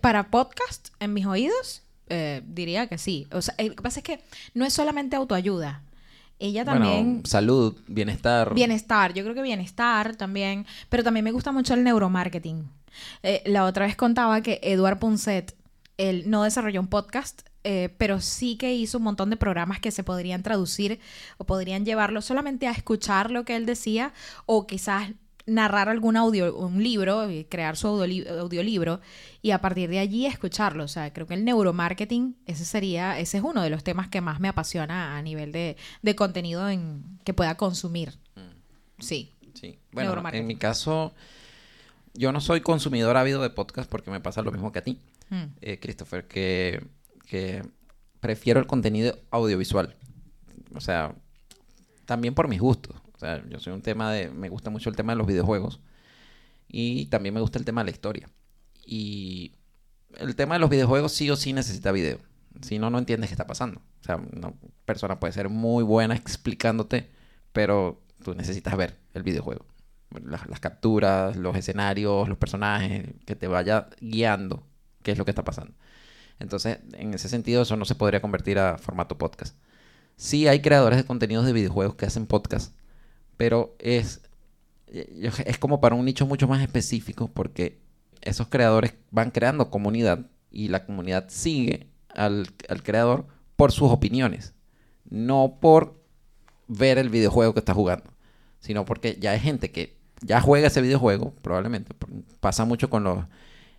Para 0.00 0.30
podcast, 0.30 0.90
en 1.00 1.14
mis 1.14 1.26
oídos, 1.26 1.82
eh, 2.08 2.42
diría 2.46 2.86
que 2.86 2.98
sí. 2.98 3.26
O 3.32 3.42
sea, 3.42 3.56
eh, 3.58 3.70
lo 3.70 3.74
que 3.74 3.82
pasa 3.82 3.98
es 3.98 4.04
que 4.04 4.20
no 4.54 4.64
es 4.64 4.72
solamente 4.72 5.16
autoayuda. 5.16 5.82
Ella 6.38 6.64
también... 6.64 7.04
Bueno, 7.04 7.26
salud, 7.26 7.76
bienestar. 7.86 8.54
Bienestar, 8.54 9.14
yo 9.14 9.22
creo 9.22 9.34
que 9.34 9.42
bienestar 9.42 10.16
también, 10.16 10.66
pero 10.88 11.02
también 11.02 11.24
me 11.24 11.32
gusta 11.32 11.52
mucho 11.52 11.74
el 11.74 11.84
neuromarketing. 11.84 12.68
Eh, 13.22 13.42
la 13.46 13.64
otra 13.64 13.86
vez 13.86 13.96
contaba 13.96 14.40
que 14.42 14.60
Eduard 14.62 14.98
Punset, 14.98 15.56
él 15.96 16.24
no 16.26 16.42
desarrolló 16.42 16.80
un 16.80 16.88
podcast, 16.88 17.42
eh, 17.62 17.94
pero 17.96 18.20
sí 18.20 18.56
que 18.56 18.74
hizo 18.74 18.98
un 18.98 19.04
montón 19.04 19.30
de 19.30 19.36
programas 19.36 19.80
que 19.80 19.90
se 19.90 20.04
podrían 20.04 20.42
traducir 20.42 21.00
o 21.38 21.44
podrían 21.44 21.86
llevarlo 21.86 22.20
solamente 22.20 22.66
a 22.66 22.72
escuchar 22.72 23.30
lo 23.30 23.44
que 23.44 23.56
él 23.56 23.64
decía 23.64 24.12
o 24.44 24.66
quizás 24.66 25.12
narrar 25.46 25.88
algún 25.90 26.16
audio, 26.16 26.56
un 26.56 26.82
libro, 26.82 27.30
y 27.30 27.44
crear 27.44 27.76
su 27.76 27.88
audioli- 27.88 28.26
audiolibro 28.28 29.00
y 29.42 29.50
a 29.50 29.60
partir 29.60 29.90
de 29.90 29.98
allí 29.98 30.24
escucharlo. 30.26 30.84
O 30.84 30.88
sea, 30.88 31.12
creo 31.12 31.26
que 31.26 31.34
el 31.34 31.44
neuromarketing, 31.44 32.36
ese 32.46 32.64
sería, 32.64 33.18
ese 33.18 33.38
es 33.38 33.44
uno 33.44 33.62
de 33.62 33.68
los 33.70 33.84
temas 33.84 34.08
que 34.08 34.20
más 34.22 34.40
me 34.40 34.48
apasiona 34.48 35.16
a 35.18 35.22
nivel 35.22 35.52
de, 35.52 35.76
de 36.02 36.16
contenido 36.16 36.68
en, 36.70 37.02
que 37.24 37.34
pueda 37.34 37.56
consumir. 37.56 38.14
Sí. 38.98 39.30
Sí. 39.54 39.78
Bueno, 39.92 40.22
en 40.32 40.46
mi 40.46 40.56
caso, 40.56 41.12
yo 42.14 42.32
no 42.32 42.40
soy 42.40 42.60
consumidor 42.60 43.16
ávido 43.16 43.42
de 43.42 43.50
podcast 43.50 43.88
porque 43.90 44.10
me 44.10 44.20
pasa 44.20 44.42
lo 44.42 44.50
mismo 44.52 44.72
que 44.72 44.78
a 44.78 44.84
ti, 44.84 44.98
Mm. 45.30 45.44
eh, 45.62 45.78
Christopher, 45.80 46.26
que, 46.28 46.84
que 47.26 47.62
prefiero 48.20 48.60
el 48.60 48.66
contenido 48.66 49.18
audiovisual. 49.30 49.94
O 50.74 50.80
sea, 50.80 51.14
también 52.04 52.34
por 52.34 52.46
mis 52.48 52.60
gustos. 52.60 52.94
Sea, 53.24 53.42
yo 53.48 53.58
soy 53.58 53.72
un 53.72 53.80
tema 53.80 54.12
de... 54.12 54.28
Me 54.30 54.50
gusta 54.50 54.68
mucho 54.68 54.90
el 54.90 54.96
tema 54.96 55.12
de 55.12 55.16
los 55.16 55.26
videojuegos 55.26 55.80
y 56.68 57.06
también 57.06 57.34
me 57.34 57.40
gusta 57.40 57.58
el 57.58 57.64
tema 57.64 57.80
de 57.80 57.86
la 57.86 57.90
historia. 57.90 58.28
Y 58.84 59.52
el 60.16 60.36
tema 60.36 60.56
de 60.56 60.58
los 60.58 60.68
videojuegos 60.68 61.12
sí 61.12 61.30
o 61.30 61.36
sí 61.36 61.54
necesita 61.54 61.90
video. 61.90 62.18
Si 62.60 62.78
no, 62.78 62.90
no 62.90 62.98
entiendes 62.98 63.30
qué 63.30 63.34
está 63.34 63.46
pasando. 63.46 63.80
O 64.00 64.04
sea, 64.04 64.16
una 64.16 64.52
persona 64.84 65.18
puede 65.20 65.32
ser 65.32 65.48
muy 65.48 65.82
buena 65.82 66.14
explicándote, 66.14 67.08
pero 67.52 68.02
tú 68.22 68.34
necesitas 68.34 68.76
ver 68.76 68.98
el 69.14 69.22
videojuego. 69.22 69.64
Las, 70.22 70.46
las 70.46 70.60
capturas, 70.60 71.36
los 71.36 71.56
escenarios, 71.56 72.28
los 72.28 72.36
personajes, 72.36 73.06
que 73.24 73.34
te 73.36 73.48
vaya 73.48 73.88
guiando 74.00 74.66
qué 75.02 75.12
es 75.12 75.18
lo 75.18 75.24
que 75.24 75.30
está 75.30 75.44
pasando. 75.44 75.72
Entonces, 76.38 76.78
en 76.92 77.14
ese 77.14 77.30
sentido, 77.30 77.62
eso 77.62 77.76
no 77.76 77.86
se 77.86 77.94
podría 77.94 78.20
convertir 78.20 78.58
a 78.58 78.76
formato 78.76 79.16
podcast. 79.16 79.56
Sí 80.16 80.46
hay 80.46 80.60
creadores 80.60 80.98
de 80.98 81.04
contenidos 81.04 81.46
de 81.46 81.54
videojuegos 81.54 81.96
que 81.96 82.06
hacen 82.06 82.26
podcast, 82.26 82.74
pero 83.36 83.74
es, 83.78 84.22
es 84.86 85.58
como 85.58 85.80
para 85.80 85.94
un 85.94 86.04
nicho 86.04 86.26
mucho 86.26 86.48
más 86.48 86.62
específico 86.62 87.30
porque 87.32 87.80
esos 88.22 88.48
creadores 88.48 88.94
van 89.10 89.30
creando 89.30 89.70
comunidad 89.70 90.26
y 90.50 90.68
la 90.68 90.86
comunidad 90.86 91.26
sigue 91.28 91.88
al, 92.08 92.46
al 92.68 92.82
creador 92.82 93.26
por 93.56 93.72
sus 93.72 93.90
opiniones, 93.90 94.54
no 95.08 95.58
por 95.60 96.00
ver 96.68 96.98
el 96.98 97.10
videojuego 97.10 97.52
que 97.52 97.60
está 97.60 97.74
jugando, 97.74 98.10
sino 98.60 98.84
porque 98.84 99.16
ya 99.20 99.32
hay 99.32 99.40
gente 99.40 99.70
que 99.70 99.96
ya 100.22 100.40
juega 100.40 100.68
ese 100.68 100.80
videojuego, 100.80 101.34
probablemente. 101.42 101.94
Pasa 102.40 102.64
mucho 102.64 102.88
con 102.88 103.04
los, 103.04 103.24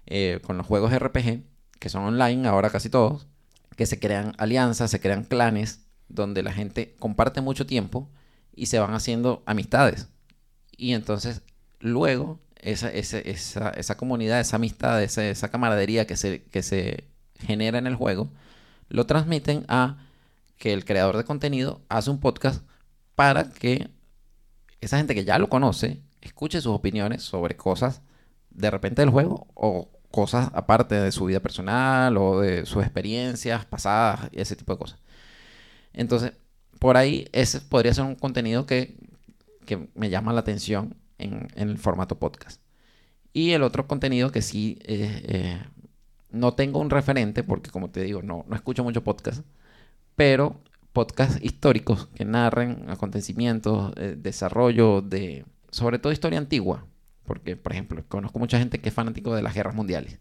eh, 0.05 0.39
con 0.43 0.57
los 0.57 0.65
juegos 0.65 0.93
RPG, 0.93 1.41
que 1.79 1.89
son 1.89 2.03
online 2.03 2.47
ahora 2.47 2.69
casi 2.69 2.89
todos, 2.89 3.27
que 3.75 3.85
se 3.85 3.99
crean 3.99 4.33
alianzas, 4.37 4.91
se 4.91 4.99
crean 4.99 5.23
clanes, 5.23 5.85
donde 6.07 6.43
la 6.43 6.53
gente 6.53 6.95
comparte 6.99 7.41
mucho 7.41 7.65
tiempo 7.65 8.09
y 8.55 8.67
se 8.67 8.79
van 8.79 8.93
haciendo 8.93 9.43
amistades. 9.45 10.07
Y 10.77 10.93
entonces, 10.93 11.41
luego, 11.79 12.39
esa, 12.57 12.89
ese- 12.91 13.29
esa, 13.29 13.69
esa 13.71 13.97
comunidad, 13.97 14.39
esa 14.39 14.57
amistad, 14.57 15.01
esa, 15.03 15.25
esa 15.27 15.49
camaradería 15.49 16.07
que 16.07 16.17
se, 16.17 16.43
que 16.43 16.63
se 16.63 17.05
genera 17.39 17.77
en 17.77 17.87
el 17.87 17.95
juego, 17.95 18.31
lo 18.89 19.05
transmiten 19.05 19.65
a 19.67 19.97
que 20.57 20.73
el 20.73 20.85
creador 20.85 21.17
de 21.17 21.25
contenido 21.25 21.81
hace 21.89 22.09
un 22.09 22.19
podcast 22.19 22.63
para 23.15 23.49
que 23.51 23.89
esa 24.81 24.97
gente 24.97 25.15
que 25.15 25.25
ya 25.25 25.37
lo 25.39 25.49
conoce 25.49 26.01
escuche 26.21 26.61
sus 26.61 26.73
opiniones 26.73 27.23
sobre 27.23 27.55
cosas 27.57 28.01
de 28.51 28.71
repente 28.71 29.01
del 29.01 29.09
juego 29.11 29.47
o 29.53 29.89
cosas 30.11 30.49
aparte 30.53 30.95
de 30.95 31.11
su 31.11 31.25
vida 31.25 31.41
personal 31.41 32.15
o 32.17 32.39
de 32.39 32.65
sus 32.65 32.83
experiencias 32.83 33.65
pasadas 33.65 34.29
y 34.31 34.39
ese 34.41 34.55
tipo 34.55 34.73
de 34.73 34.79
cosas. 34.79 34.99
Entonces, 35.93 36.33
por 36.79 36.97
ahí 36.97 37.27
ese 37.31 37.61
podría 37.61 37.93
ser 37.93 38.05
un 38.05 38.15
contenido 38.15 38.65
que, 38.65 38.95
que 39.65 39.89
me 39.95 40.09
llama 40.09 40.33
la 40.33 40.41
atención 40.41 40.95
en, 41.17 41.47
en 41.55 41.69
el 41.69 41.77
formato 41.77 42.17
podcast. 42.19 42.61
Y 43.33 43.51
el 43.51 43.63
otro 43.63 43.85
contenido 43.85 44.31
que 44.31 44.41
sí 44.41 44.79
eh, 44.83 45.21
eh, 45.27 45.63
no 46.31 46.53
tengo 46.53 46.79
un 46.79 46.89
referente, 46.89 47.43
porque 47.43 47.69
como 47.69 47.89
te 47.89 48.01
digo, 48.01 48.21
no, 48.21 48.45
no 48.47 48.55
escucho 48.55 48.83
mucho 48.83 49.03
podcast, 49.03 49.45
pero 50.15 50.61
podcasts 50.93 51.39
históricos 51.43 52.07
que 52.15 52.23
narren 52.23 52.85
acontecimientos, 52.89 53.91
eh, 53.97 54.15
desarrollo 54.17 55.01
de, 55.01 55.45
sobre 55.69 55.99
todo 55.99 56.13
historia 56.13 56.39
antigua, 56.39 56.85
porque 57.25 57.57
por 57.57 57.73
ejemplo, 57.73 58.03
conozco 58.07 58.39
mucha 58.39 58.57
gente 58.57 58.79
que 58.79 58.87
es 58.87 58.95
fanático 58.95 59.35
de 59.35 59.41
las 59.41 59.53
guerras 59.53 59.75
mundiales 59.75 60.19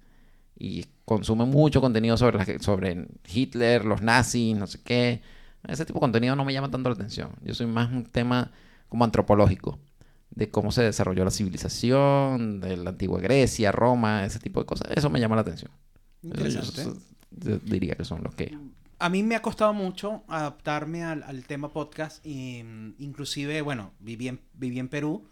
y 0.59 0.87
consume 1.05 1.45
mucho 1.45 1.81
contenido 1.81 2.17
sobre, 2.17 2.59
sobre 2.59 3.07
Hitler, 3.33 3.85
los 3.85 4.03
nazis, 4.03 4.57
no 4.57 4.67
sé 4.67 4.81
qué. 4.83 5.23
Ese 5.69 5.85
tipo 5.85 5.99
de 5.99 6.03
contenido 6.03 6.37
no 6.37 6.45
me 6.45 6.53
llama 6.53 6.71
tanto 6.71 6.89
la 6.89 6.95
atención. 6.95 7.31
Yo 7.43 7.55
soy 7.55 7.67
más 7.67 7.91
un 7.91 8.05
tema 8.05 8.51
como 8.89 9.05
antropológico, 9.05 9.79
de 10.31 10.51
cómo 10.51 10.73
se 10.73 10.83
desarrolló 10.83 11.25
la 11.25 11.31
civilización, 11.31 12.61
de 12.61 12.77
la 12.77 12.91
antigua 12.91 13.21
Grecia, 13.21 13.73
Roma, 13.73 14.25
ese 14.25 14.39
tipo 14.39 14.61
de 14.61 14.67
cosas. 14.67 14.89
Eso 14.95 15.11
me 15.11 15.21
llama 15.21 15.37
la 15.37 15.43
atención. 15.43 15.71
Interesante. 16.23 17.01
Yo 17.31 17.59
diría 17.59 17.95
que 17.95 18.05
son 18.05 18.23
los 18.23 18.35
que... 18.35 18.57
A 18.99 19.09
mí 19.09 19.23
me 19.23 19.35
ha 19.35 19.43
costado 19.43 19.75
mucho 19.75 20.23
adaptarme 20.29 21.05
al, 21.05 21.23
al 21.25 21.45
tema 21.45 21.73
podcast. 21.73 22.25
Y, 22.25 22.63
mm, 22.63 22.95
inclusive, 22.99 23.61
bueno, 23.63 23.93
viví 23.99 24.29
en, 24.29 24.41
viví 24.55 24.79
en 24.79 24.89
Perú 24.89 25.25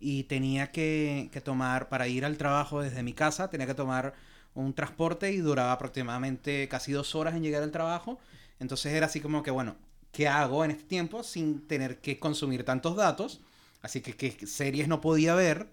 y 0.00 0.24
tenía 0.24 0.70
que, 0.70 1.30
que 1.32 1.40
tomar, 1.40 1.88
para 1.88 2.06
ir 2.06 2.24
al 2.24 2.36
trabajo 2.36 2.82
desde 2.82 3.02
mi 3.02 3.12
casa, 3.12 3.48
tenía 3.50 3.66
que 3.66 3.74
tomar 3.74 4.14
un 4.54 4.74
transporte 4.74 5.32
y 5.32 5.38
duraba 5.38 5.72
aproximadamente 5.72 6.68
casi 6.68 6.92
dos 6.92 7.14
horas 7.14 7.34
en 7.34 7.42
llegar 7.42 7.62
al 7.62 7.70
trabajo. 7.70 8.18
Entonces 8.60 8.92
era 8.92 9.06
así 9.06 9.20
como 9.20 9.42
que, 9.42 9.50
bueno, 9.50 9.76
¿qué 10.12 10.28
hago 10.28 10.64
en 10.64 10.72
este 10.72 10.84
tiempo 10.84 11.22
sin 11.22 11.66
tener 11.66 12.00
que 12.00 12.18
consumir 12.18 12.64
tantos 12.64 12.96
datos? 12.96 13.40
Así 13.82 14.00
que, 14.00 14.16
¿qué 14.16 14.46
series 14.46 14.88
no 14.88 15.00
podía 15.00 15.34
ver? 15.34 15.68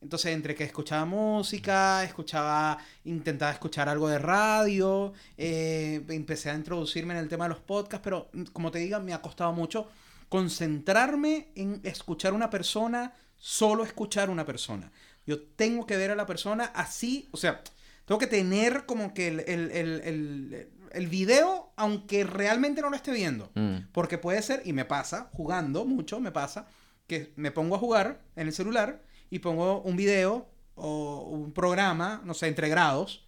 Entonces, 0.00 0.32
entre 0.32 0.54
que 0.54 0.64
escuchaba 0.64 1.04
música, 1.04 2.02
escuchaba, 2.04 2.78
intentaba 3.04 3.52
escuchar 3.52 3.88
algo 3.88 4.08
de 4.08 4.18
radio, 4.18 5.12
eh, 5.36 6.02
empecé 6.08 6.50
a 6.50 6.54
introducirme 6.54 7.12
en 7.12 7.20
el 7.20 7.28
tema 7.28 7.44
de 7.44 7.50
los 7.50 7.60
podcasts, 7.60 8.02
pero 8.02 8.30
mm, 8.32 8.44
como 8.44 8.70
te 8.70 8.78
diga, 8.78 8.98
me 8.98 9.12
ha 9.12 9.20
costado 9.20 9.52
mucho 9.52 9.88
concentrarme 10.30 11.48
en 11.54 11.80
escuchar 11.84 12.32
una 12.32 12.48
persona, 12.48 13.12
solo 13.36 13.84
escuchar 13.84 14.30
una 14.30 14.46
persona. 14.46 14.90
Yo 15.26 15.42
tengo 15.42 15.86
que 15.86 15.96
ver 15.96 16.10
a 16.10 16.16
la 16.16 16.24
persona 16.24 16.66
así, 16.74 17.28
o 17.32 17.36
sea, 17.36 17.62
tengo 18.06 18.18
que 18.18 18.26
tener 18.26 18.86
como 18.86 19.12
que 19.12 19.28
el, 19.28 19.40
el, 19.40 20.70
el 20.92 21.08
video, 21.08 21.72
aunque 21.76 22.24
realmente 22.24 22.82
no 22.82 22.90
lo 22.90 22.96
esté 22.96 23.12
viendo. 23.12 23.50
Mm. 23.54 23.88
Porque 23.92 24.18
puede 24.18 24.42
ser, 24.42 24.62
y 24.64 24.72
me 24.72 24.84
pasa, 24.84 25.30
jugando 25.32 25.84
mucho, 25.84 26.20
me 26.20 26.32
pasa, 26.32 26.66
que 27.06 27.32
me 27.36 27.50
pongo 27.50 27.76
a 27.76 27.78
jugar 27.78 28.20
en 28.36 28.46
el 28.46 28.52
celular 28.52 29.02
y 29.30 29.40
pongo 29.40 29.80
un 29.82 29.96
video 29.96 30.48
o 30.74 31.22
un 31.30 31.52
programa, 31.52 32.22
no 32.24 32.34
sé, 32.34 32.48
entre 32.48 32.68
grados, 32.68 33.26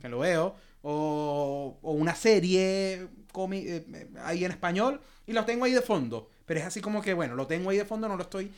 que 0.00 0.08
lo 0.08 0.18
veo, 0.18 0.54
o, 0.82 1.78
o 1.80 1.92
una 1.92 2.14
serie 2.14 3.08
comi- 3.32 3.64
eh, 3.66 3.86
eh, 3.94 4.10
ahí 4.22 4.44
en 4.44 4.50
español 4.50 5.00
y 5.26 5.32
lo 5.32 5.44
tengo 5.44 5.64
ahí 5.64 5.72
de 5.72 5.80
fondo. 5.80 6.28
Pero 6.44 6.60
es 6.60 6.66
así 6.66 6.80
como 6.80 7.00
que, 7.00 7.14
bueno, 7.14 7.34
lo 7.34 7.46
tengo 7.46 7.70
ahí 7.70 7.78
de 7.78 7.84
fondo, 7.86 8.06
no 8.08 8.16
lo 8.16 8.22
estoy... 8.22 8.52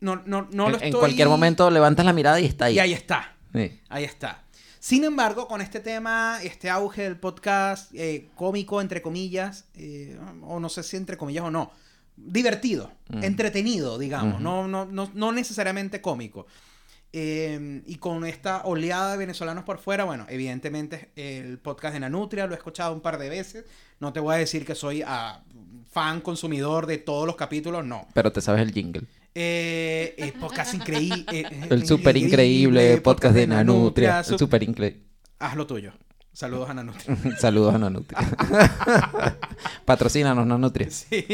No, 0.00 0.16
no, 0.26 0.48
no 0.50 0.66
en, 0.66 0.72
lo 0.72 0.78
en 0.78 0.84
estoy... 0.84 1.00
cualquier 1.00 1.28
momento 1.28 1.70
levantas 1.70 2.04
la 2.04 2.12
mirada 2.12 2.40
y 2.40 2.46
está 2.46 2.64
ahí. 2.66 2.74
Y 2.74 2.78
ahí 2.80 2.92
está. 2.92 3.36
Sí. 3.54 3.80
Ahí 3.88 4.04
está. 4.04 4.44
Sin 4.84 5.02
embargo, 5.02 5.48
con 5.48 5.62
este 5.62 5.80
tema, 5.80 6.40
este 6.42 6.68
auge 6.68 7.04
del 7.04 7.16
podcast 7.16 7.90
eh, 7.94 8.28
cómico, 8.34 8.82
entre 8.82 9.00
comillas, 9.00 9.64
eh, 9.76 10.20
o 10.42 10.60
no 10.60 10.68
sé 10.68 10.82
si 10.82 10.98
entre 10.98 11.16
comillas 11.16 11.44
o 11.44 11.50
no, 11.50 11.72
divertido, 12.14 12.92
Mm. 13.08 13.24
entretenido, 13.24 13.98
digamos, 13.98 14.42
no, 14.42 14.68
no, 14.68 14.84
no, 14.84 15.10
no 15.14 15.32
necesariamente 15.32 16.02
cómico. 16.02 16.46
Eh, 17.14 17.80
y 17.86 17.94
con 17.94 18.26
esta 18.26 18.60
oleada 18.66 19.12
de 19.12 19.16
venezolanos 19.16 19.64
por 19.64 19.78
fuera, 19.78 20.04
bueno, 20.04 20.26
evidentemente 20.28 21.12
el 21.16 21.58
podcast 21.60 21.94
de 21.94 22.00
Nanutria 22.00 22.46
lo 22.46 22.52
he 22.52 22.58
escuchado 22.58 22.92
un 22.92 23.00
par 23.00 23.16
de 23.16 23.30
veces. 23.30 23.64
No 24.00 24.12
te 24.12 24.20
voy 24.20 24.34
a 24.34 24.38
decir 24.38 24.66
que 24.66 24.74
soy 24.74 25.02
ah, 25.06 25.42
fan 25.90 26.20
consumidor 26.20 26.84
de 26.84 26.98
todos 26.98 27.26
los 27.26 27.36
capítulos, 27.36 27.86
no. 27.86 28.06
Pero 28.12 28.30
te 28.32 28.42
sabes 28.42 28.60
el 28.60 28.72
jingle. 28.74 29.04
Eh, 29.34 30.14
eh, 30.16 30.32
podcast 30.38 30.74
increíble. 30.78 31.46
El 31.68 31.86
súper 31.86 32.16
increíble 32.16 32.98
podcast 33.00 33.34
de 33.34 33.46
Nanutria. 33.46 34.20
El 34.20 34.38
súper 34.38 34.62
increíble. 34.62 35.02
Haz 35.38 35.56
lo 35.56 35.66
tuyo. 35.66 35.92
Saludos 36.32 36.68
a 36.70 36.74
Nanutria. 36.74 37.16
Saludos 37.38 37.74
a 37.74 37.78
Nanutria. 37.78 38.18
Patrocínanos, 39.84 40.46
Nanutria. 40.46 40.90
Sí. 40.90 41.24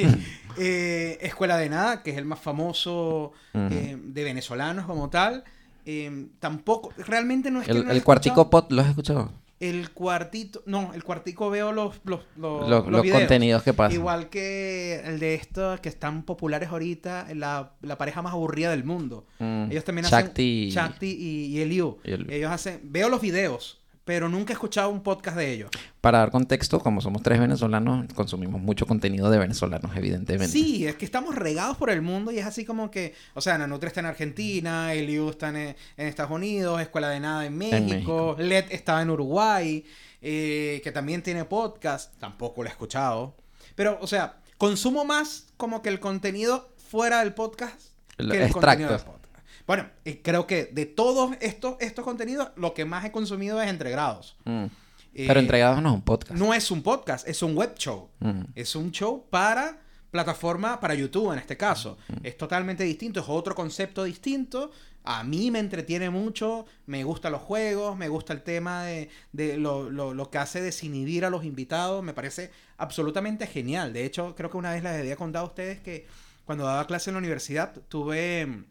Eh, 0.59 1.18
Escuela 1.22 1.57
de 1.57 1.68
Nada, 1.70 2.03
que 2.03 2.11
es 2.11 2.18
el 2.18 2.26
más 2.26 2.38
famoso 2.40 3.32
eh, 3.55 3.96
de 3.98 4.24
venezolanos 4.24 4.84
como 4.86 5.09
tal. 5.09 5.44
Eh, 5.86 6.26
tampoco, 6.38 6.92
realmente 6.98 7.51
no 7.51 7.61
es 7.62 7.66
que 7.66 7.72
El, 7.72 7.86
no 7.86 7.92
el 7.92 8.03
cuartico 8.05 8.42
escuchado. 8.42 8.51
pot, 8.51 8.72
¿lo 8.72 8.82
has 8.82 8.88
escuchado? 8.88 9.32
El 9.61 9.90
cuartito, 9.90 10.62
no, 10.64 10.92
el 10.94 11.04
cuartico 11.04 11.50
veo 11.50 11.70
los, 11.70 12.00
los, 12.04 12.20
los, 12.36 12.61
Los, 12.62 12.70
los 12.70 12.88
los 12.88 13.02
videos. 13.02 13.18
contenidos 13.18 13.62
que 13.62 13.74
pasan. 13.74 13.92
Igual 13.94 14.30
que 14.30 15.02
el 15.04 15.18
de 15.18 15.34
estos 15.34 15.80
que 15.80 15.90
están 15.90 16.22
populares 16.22 16.70
ahorita, 16.70 17.26
la, 17.34 17.74
la 17.82 17.98
pareja 17.98 18.22
más 18.22 18.32
aburrida 18.32 18.70
del 18.70 18.84
mundo. 18.84 19.26
Mm, 19.38 19.70
Ellos 19.70 19.84
también 19.84 20.06
Shakti 20.06 20.70
hacen 20.70 20.82
Shakti 20.92 21.06
y, 21.11 21.46
y 21.56 21.61
Eliu. 21.61 21.98
y 22.04 22.11
el- 22.12 22.30
Ellos 22.30 22.50
hacen, 22.50 22.80
veo 22.84 23.11
los 23.11 23.20
videos, 23.20 23.80
pero 24.11 24.28
nunca 24.28 24.52
he 24.52 24.54
escuchado 24.54 24.90
un 24.90 25.04
podcast 25.04 25.36
de 25.36 25.52
ellos. 25.52 25.70
Para 26.00 26.18
dar 26.18 26.32
contexto, 26.32 26.80
como 26.80 27.00
somos 27.00 27.22
tres 27.22 27.38
venezolanos, 27.38 28.12
consumimos 28.12 28.61
mucho 28.61 28.84
contenido 28.84 29.30
de 29.30 29.38
venezolanos, 29.38 29.96
evidentemente. 29.96 30.48
Sí, 30.48 30.84
es 30.84 30.96
que 30.96 31.04
estamos 31.04 31.36
regados 31.36 31.76
por 31.76 31.90
el 31.90 32.02
mundo 32.02 32.32
y 32.32 32.40
es 32.40 32.44
así 32.44 32.64
como 32.64 32.90
que, 32.90 33.14
o 33.34 33.40
sea, 33.40 33.56
Nanutria 33.56 33.86
está 33.86 34.00
en 34.00 34.06
Argentina, 34.06 34.92
Eliu 34.94 35.30
está 35.30 35.50
en, 35.50 35.56
en 35.58 35.76
Estados 36.08 36.32
Unidos, 36.32 36.80
Escuela 36.80 37.08
de 37.08 37.20
Nada 37.20 37.46
en 37.46 37.56
México, 37.56 37.84
México. 37.88 38.36
Led 38.40 38.64
estaba 38.70 39.00
en 39.00 39.11
Uruguay, 39.11 39.84
eh, 40.20 40.80
que 40.82 40.90
también 40.90 41.22
tiene 41.22 41.44
podcast, 41.44 42.12
tampoco 42.18 42.64
lo 42.64 42.68
he 42.68 42.72
escuchado. 42.72 43.36
Pero, 43.76 43.96
o 44.00 44.08
sea, 44.08 44.40
consumo 44.58 45.04
más 45.04 45.52
como 45.56 45.82
que 45.82 45.88
el 45.88 46.00
contenido 46.00 46.74
fuera 46.90 47.20
del 47.20 47.32
podcast 47.32 47.80
El 48.18 48.28
que 48.28 48.42
el 48.42 48.50
contenido 48.50 48.88
del 48.88 48.96
extracto. 48.96 49.12
podcast. 49.12 49.20
Bueno, 49.66 49.88
eh, 50.04 50.20
creo 50.22 50.46
que 50.46 50.66
de 50.66 50.86
todos 50.86 51.36
estos, 51.40 51.76
estos 51.80 52.04
contenidos, 52.04 52.48
lo 52.56 52.74
que 52.74 52.84
más 52.84 53.04
he 53.04 53.12
consumido 53.12 53.61
es 53.61 53.68
Entregrados. 53.68 54.36
Mm. 54.44 54.64
Eh, 55.12 55.24
Pero 55.26 55.40
entregados 55.40 55.82
no 55.82 55.88
es 55.90 55.94
un 55.94 56.02
podcast. 56.02 56.38
No 56.38 56.54
es 56.54 56.70
un 56.70 56.82
podcast, 56.82 57.28
es 57.28 57.42
un 57.42 57.56
web 57.56 57.74
show. 57.76 58.11
Mm. 58.20 58.42
Es 58.54 58.76
un 58.76 58.92
show 58.92 59.26
para 59.28 59.78
plataforma, 60.11 60.80
para 60.80 60.94
YouTube 60.94 61.32
en 61.32 61.38
este 61.38 61.56
caso. 61.56 61.96
Es 62.22 62.36
totalmente 62.36 62.84
distinto, 62.84 63.20
es 63.20 63.26
otro 63.28 63.54
concepto 63.54 64.04
distinto. 64.04 64.70
A 65.04 65.24
mí 65.24 65.50
me 65.50 65.61
entretiene 65.61 66.11
mucho, 66.11 66.66
me 66.86 67.04
gustan 67.04 67.32
los 67.32 67.40
juegos, 67.42 67.96
me 67.96 68.08
gusta 68.08 68.32
el 68.32 68.42
tema 68.42 68.84
de, 68.84 69.08
de 69.32 69.56
lo, 69.56 69.88
lo- 69.88 70.12
lo 70.14 70.30
que 70.30 70.38
hace 70.38 70.61
desinhibir 70.61 71.24
a 71.24 71.30
los 71.30 71.44
invitados, 71.44 72.02
me 72.04 72.12
parece 72.12 72.50
absolutamente 72.76 73.46
genial. 73.46 73.92
De 73.92 74.04
hecho, 74.04 74.34
creo 74.36 74.50
que 74.50 74.56
una 74.58 74.72
vez 74.72 74.82
les 74.82 74.98
había 75.00 75.16
contado 75.16 75.44
a 75.46 75.48
ustedes 75.48 75.80
que 75.80 76.06
cuando 76.44 76.64
daba 76.64 76.86
clase 76.86 77.11
en 77.11 77.14
la 77.14 77.18
universidad 77.18 77.72
tuve, 77.88 78.64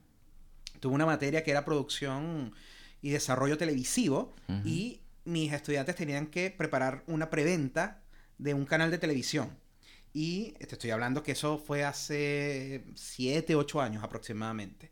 tuve 0.80 0.94
una 0.96 1.06
materia 1.06 1.44
que 1.44 1.52
era 1.52 1.66
producción 1.66 2.54
y 3.02 3.10
desarrollo 3.12 3.58
televisivo 3.58 4.36
y 4.66 5.00
mis 5.26 5.54
estudiantes 5.54 5.96
tenían 5.96 6.28
que 6.28 6.50
preparar 6.52 7.04
una 7.08 7.30
preventa 7.30 8.02
de 8.38 8.54
un 8.54 8.66
canal 8.66 8.90
de 8.92 8.98
televisión. 8.98 9.50
Y 10.14 10.52
te 10.54 10.74
estoy 10.74 10.90
hablando 10.90 11.22
que 11.22 11.34
eso 11.34 11.58
fue 11.60 11.84
hace 11.84 12.84
7, 12.96 13.56
8 13.56 13.82
años 13.82 14.04
aproximadamente. 14.04 14.92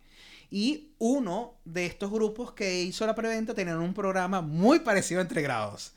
Y 0.49 0.91
uno 0.99 1.55
de 1.65 1.85
estos 1.87 2.11
grupos 2.11 2.53
que 2.53 2.83
hizo 2.83 3.05
la 3.05 3.15
preventa 3.15 3.53
tenían 3.53 3.79
un 3.79 3.93
programa 3.93 4.41
muy 4.41 4.79
parecido 4.79 5.19
a 5.19 5.23
Entre 5.23 5.41
Grados. 5.41 5.93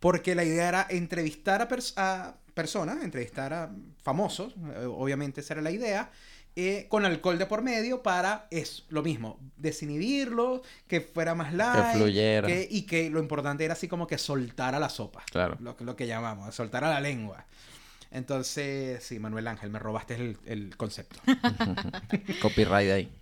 Porque 0.00 0.34
la 0.34 0.44
idea 0.44 0.68
era 0.68 0.86
entrevistar 0.90 1.62
a, 1.62 1.68
pers- 1.68 1.92
a 1.96 2.36
personas, 2.54 3.02
entrevistar 3.04 3.52
a 3.52 3.70
famosos, 4.02 4.54
eh, 4.76 4.86
obviamente 4.86 5.40
esa 5.40 5.54
era 5.54 5.62
la 5.62 5.70
idea, 5.70 6.10
eh, 6.56 6.86
con 6.88 7.04
alcohol 7.04 7.38
de 7.38 7.46
por 7.46 7.62
medio 7.62 8.02
para, 8.02 8.46
es 8.50 8.84
lo 8.88 9.02
mismo, 9.02 9.38
desinhibirlo, 9.56 10.62
que 10.86 11.00
fuera 11.00 11.34
más 11.34 11.52
light, 11.52 11.96
fluyera. 11.96 12.46
que- 12.46 12.68
y 12.70 12.82
que 12.82 13.10
lo 13.10 13.18
importante 13.20 13.64
era 13.64 13.72
así 13.74 13.88
como 13.88 14.06
que 14.06 14.18
soltara 14.18 14.78
la 14.78 14.88
sopa. 14.88 15.24
Claro. 15.30 15.56
Lo, 15.60 15.76
que- 15.76 15.84
lo 15.84 15.96
que 15.96 16.06
llamamos, 16.06 16.54
soltar 16.54 16.84
a 16.84 16.90
la 16.90 17.00
lengua. 17.00 17.44
Entonces, 18.12 19.02
sí, 19.02 19.18
Manuel 19.18 19.48
Ángel, 19.48 19.70
me 19.70 19.80
robaste 19.80 20.14
el, 20.14 20.38
el 20.46 20.76
concepto. 20.76 21.18
Copyright 22.42 22.90
ahí. 22.90 23.12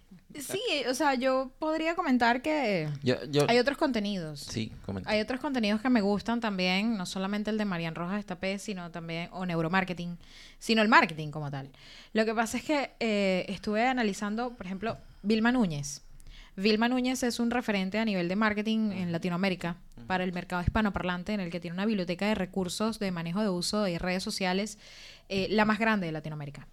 Sí, 0.40 0.60
o 0.88 0.94
sea, 0.94 1.14
yo 1.14 1.50
podría 1.58 1.94
comentar 1.94 2.42
que 2.42 2.88
Yo, 3.02 3.22
yo... 3.26 3.44
hay 3.48 3.58
otros 3.58 3.76
contenidos. 3.76 4.40
Sí, 4.40 4.72
comenta. 4.84 5.10
Hay 5.10 5.20
otros 5.20 5.40
contenidos 5.40 5.80
que 5.80 5.90
me 5.90 6.00
gustan 6.00 6.40
también, 6.40 6.96
no 6.96 7.06
solamente 7.06 7.50
el 7.50 7.58
de 7.58 7.64
Marian 7.64 7.94
Rojas 7.94 8.18
Estapé, 8.18 8.58
sino 8.58 8.90
también, 8.90 9.28
o 9.32 9.44
neuromarketing, 9.44 10.18
sino 10.58 10.82
el 10.82 10.88
marketing 10.88 11.30
como 11.30 11.50
tal. 11.50 11.70
Lo 12.12 12.24
que 12.24 12.34
pasa 12.34 12.56
es 12.56 12.64
que 12.64 12.90
eh, 13.00 13.44
estuve 13.48 13.86
analizando, 13.86 14.54
por 14.54 14.66
ejemplo, 14.66 14.96
Vilma 15.22 15.52
Núñez. 15.52 16.02
Vilma 16.56 16.88
Núñez 16.88 17.22
es 17.22 17.40
un 17.40 17.50
referente 17.50 17.98
a 17.98 18.04
nivel 18.04 18.28
de 18.28 18.36
marketing 18.36 18.92
en 18.92 19.10
Latinoamérica 19.10 19.76
para 20.06 20.24
el 20.24 20.32
mercado 20.32 20.62
hispanoparlante, 20.62 21.32
en 21.32 21.40
el 21.40 21.50
que 21.50 21.60
tiene 21.60 21.74
una 21.74 21.86
biblioteca 21.86 22.26
de 22.26 22.34
recursos 22.34 22.98
de 22.98 23.10
manejo 23.10 23.40
de 23.40 23.48
uso 23.48 23.82
de 23.82 23.98
redes 23.98 24.22
sociales, 24.22 24.78
eh, 25.28 25.46
la 25.50 25.64
más 25.64 25.78
grande 25.78 26.06
de 26.06 26.12
Latinoamérica. 26.12 26.68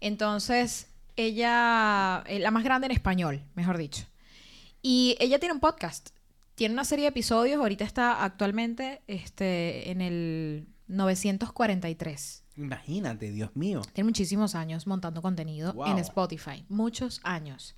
Entonces, 0.00 0.88
ella, 1.16 2.22
eh, 2.26 2.38
la 2.38 2.50
más 2.50 2.64
grande 2.64 2.86
en 2.86 2.92
español, 2.92 3.42
mejor 3.54 3.78
dicho. 3.78 4.04
Y 4.82 5.16
ella 5.20 5.38
tiene 5.38 5.54
un 5.54 5.60
podcast. 5.60 6.10
Tiene 6.54 6.72
una 6.74 6.84
serie 6.84 7.04
de 7.04 7.08
episodios. 7.10 7.58
Ahorita 7.58 7.84
está 7.84 8.22
actualmente 8.24 9.02
este, 9.06 9.90
en 9.90 10.00
el 10.00 10.68
943. 10.88 12.44
Imagínate, 12.56 13.30
Dios 13.32 13.54
mío. 13.54 13.82
Tiene 13.92 14.08
muchísimos 14.08 14.54
años 14.54 14.86
montando 14.86 15.20
contenido 15.20 15.72
Wow. 15.74 15.86
en 15.88 15.98
Spotify. 15.98 16.64
Muchos 16.68 17.20
años. 17.22 17.74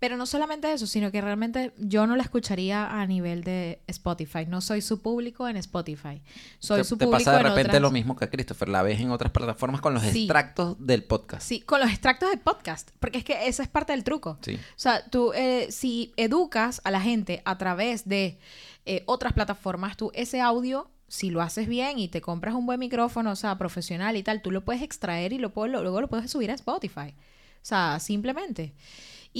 Pero 0.00 0.16
no 0.16 0.26
solamente 0.26 0.72
eso, 0.72 0.86
sino 0.86 1.10
que 1.10 1.20
realmente 1.20 1.72
yo 1.76 2.06
no 2.06 2.14
la 2.14 2.22
escucharía 2.22 3.00
a 3.00 3.04
nivel 3.06 3.42
de 3.42 3.80
Spotify. 3.88 4.46
No 4.46 4.60
soy 4.60 4.80
su 4.80 5.02
público 5.02 5.48
en 5.48 5.56
Spotify. 5.56 6.22
Soy 6.60 6.78
te, 6.78 6.84
su 6.84 6.96
te 6.96 7.04
público 7.06 7.24
pasa 7.24 7.32
de 7.32 7.38
en 7.40 7.44
repente 7.46 7.70
otras- 7.70 7.82
lo 7.82 7.90
mismo 7.90 8.14
que 8.14 8.24
a 8.26 8.30
Christopher. 8.30 8.68
La 8.68 8.82
ves 8.82 9.00
en 9.00 9.10
otras 9.10 9.32
plataformas 9.32 9.80
con 9.80 9.94
los 9.94 10.04
Sí. 10.04 10.20
extractos 10.20 10.76
del 10.78 11.02
podcast. 11.02 11.42
Sí, 11.42 11.60
con 11.62 11.80
los 11.80 11.90
extractos 11.90 12.30
de 12.30 12.36
podcast. 12.36 12.90
Porque 13.00 13.18
es 13.18 13.24
que 13.24 13.48
esa 13.48 13.64
es 13.64 13.68
parte 13.68 13.92
del 13.92 14.04
truco. 14.04 14.38
Sí. 14.40 14.54
O 14.54 14.58
sea, 14.76 15.04
tú, 15.10 15.32
eh, 15.34 15.66
si 15.70 16.12
educas 16.16 16.80
a 16.84 16.92
la 16.92 17.00
gente 17.00 17.42
a 17.44 17.58
través 17.58 18.06
de 18.08 18.38
eh, 18.86 19.02
otras 19.06 19.32
plataformas, 19.32 19.96
tú 19.96 20.12
ese 20.14 20.40
audio, 20.40 20.88
si 21.08 21.30
lo 21.30 21.42
haces 21.42 21.66
bien 21.66 21.98
y 21.98 22.06
te 22.08 22.20
compras 22.20 22.54
un 22.54 22.66
buen 22.66 22.78
micrófono, 22.78 23.32
o 23.32 23.36
sea, 23.36 23.58
profesional 23.58 24.16
y 24.16 24.22
tal, 24.22 24.42
tú 24.42 24.50
lo 24.52 24.64
puedes 24.64 24.80
extraer 24.82 25.32
y 25.32 25.38
lo 25.38 25.52
lo- 25.56 25.82
luego 25.82 26.00
lo 26.00 26.08
puedes 26.08 26.30
subir 26.30 26.50
a 26.52 26.54
Spotify. 26.54 27.14
O 27.60 27.64
sea, 27.68 27.98
simplemente. 27.98 28.74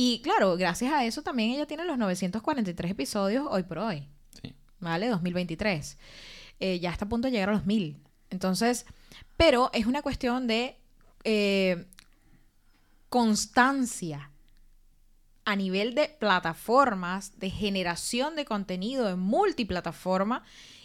Y 0.01 0.21
claro, 0.23 0.57
gracias 0.57 0.93
a 0.93 1.05
eso 1.05 1.23
también 1.23 1.51
ella 1.51 1.67
tiene 1.67 1.85
los 1.85 1.99
943 1.99 2.93
episodios 2.93 3.45
hoy 3.51 3.65
por 3.65 3.79
hoy. 3.79 4.07
Sí. 4.41 4.55
¿vale? 4.79 5.09
2023. 5.09 5.99
Eh, 6.61 6.79
ya 6.79 6.93
está 6.93 7.07
a 7.07 7.09
punto 7.09 7.27
de 7.27 7.33
llegar 7.33 7.49
a 7.49 7.55
los 7.55 7.67
1000. 7.67 8.01
Entonces, 8.31 8.87
pero 9.37 9.71
es 9.73 9.87
una 9.87 10.03
cuestión 10.03 10.47
de 10.47 10.79
eh, 11.25 11.85
constancia 13.09 14.31
a 15.45 15.57
nivel 15.57 15.97
de 15.97 16.09
plataformas, 16.09 17.37
de 17.41 17.51
generación 17.51 18.37
de 18.37 18.45
contenido 18.45 19.09
en 19.09 19.19
multiplataforma 19.19 20.45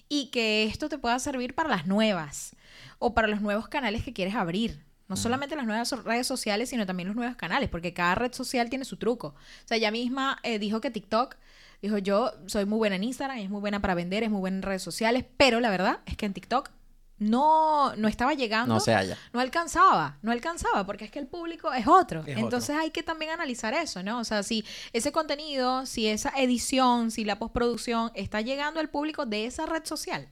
y 0.09 0.31
que 0.31 0.63
esto 0.63 0.89
te 0.89 0.97
pueda 0.97 1.19
servir 1.19 1.53
para 1.53 1.69
las 1.69 1.85
nuevas 1.85 2.55
o 2.97 3.13
para 3.13 3.27
los 3.27 3.41
nuevos 3.41 3.67
canales 3.67 4.03
que 4.03 4.13
quieres 4.13 4.33
abrir. 4.33 4.83
No 5.07 5.17
solamente 5.17 5.55
las 5.55 5.65
nuevas 5.65 5.91
redes 6.03 6.25
sociales, 6.25 6.69
sino 6.69 6.85
también 6.85 7.07
los 7.07 7.15
nuevos 7.15 7.35
canales, 7.35 7.69
porque 7.69 7.93
cada 7.93 8.15
red 8.15 8.33
social 8.33 8.69
tiene 8.69 8.85
su 8.85 8.97
truco. 8.97 9.27
O 9.27 9.67
sea, 9.67 9.77
ella 9.77 9.91
misma 9.91 10.39
eh, 10.43 10.59
dijo 10.59 10.81
que 10.81 10.91
TikTok, 10.91 11.35
dijo 11.81 11.97
yo 11.97 12.31
soy 12.47 12.65
muy 12.65 12.77
buena 12.77 12.95
en 12.95 13.03
Instagram, 13.03 13.37
es 13.37 13.49
muy 13.49 13.59
buena 13.59 13.81
para 13.81 13.95
vender, 13.95 14.23
es 14.23 14.31
muy 14.31 14.39
buena 14.39 14.57
en 14.57 14.63
redes 14.63 14.81
sociales, 14.81 15.25
pero 15.37 15.59
la 15.59 15.69
verdad 15.69 15.99
es 16.05 16.15
que 16.15 16.25
en 16.25 16.33
TikTok 16.33 16.71
no, 17.19 17.95
no 17.95 18.07
estaba 18.07 18.33
llegando 18.33 18.73
No 18.73 18.79
se 18.79 18.93
halla. 18.93 19.17
no 19.31 19.39
alcanzaba, 19.39 20.17
no 20.21 20.31
alcanzaba, 20.31 20.85
porque 20.85 21.05
es 21.05 21.11
que 21.11 21.19
el 21.19 21.27
público 21.27 21.71
es 21.73 21.87
otro. 21.87 22.23
Es 22.25 22.37
Entonces 22.37 22.75
hay 22.75 22.91
que 22.91 23.03
también 23.03 23.31
analizar 23.31 23.73
eso, 23.73 24.03
¿no? 24.03 24.19
O 24.19 24.23
sea, 24.23 24.43
si 24.43 24.65
ese 24.93 25.11
contenido, 25.11 25.85
si 25.85 26.07
esa 26.07 26.29
edición, 26.37 27.11
si 27.11 27.23
la 27.23 27.39
postproducción 27.39 28.11
está 28.15 28.41
llegando 28.41 28.79
al 28.79 28.89
público 28.89 29.25
de 29.25 29.45
esa 29.45 29.65
red 29.65 29.85
social. 29.85 30.27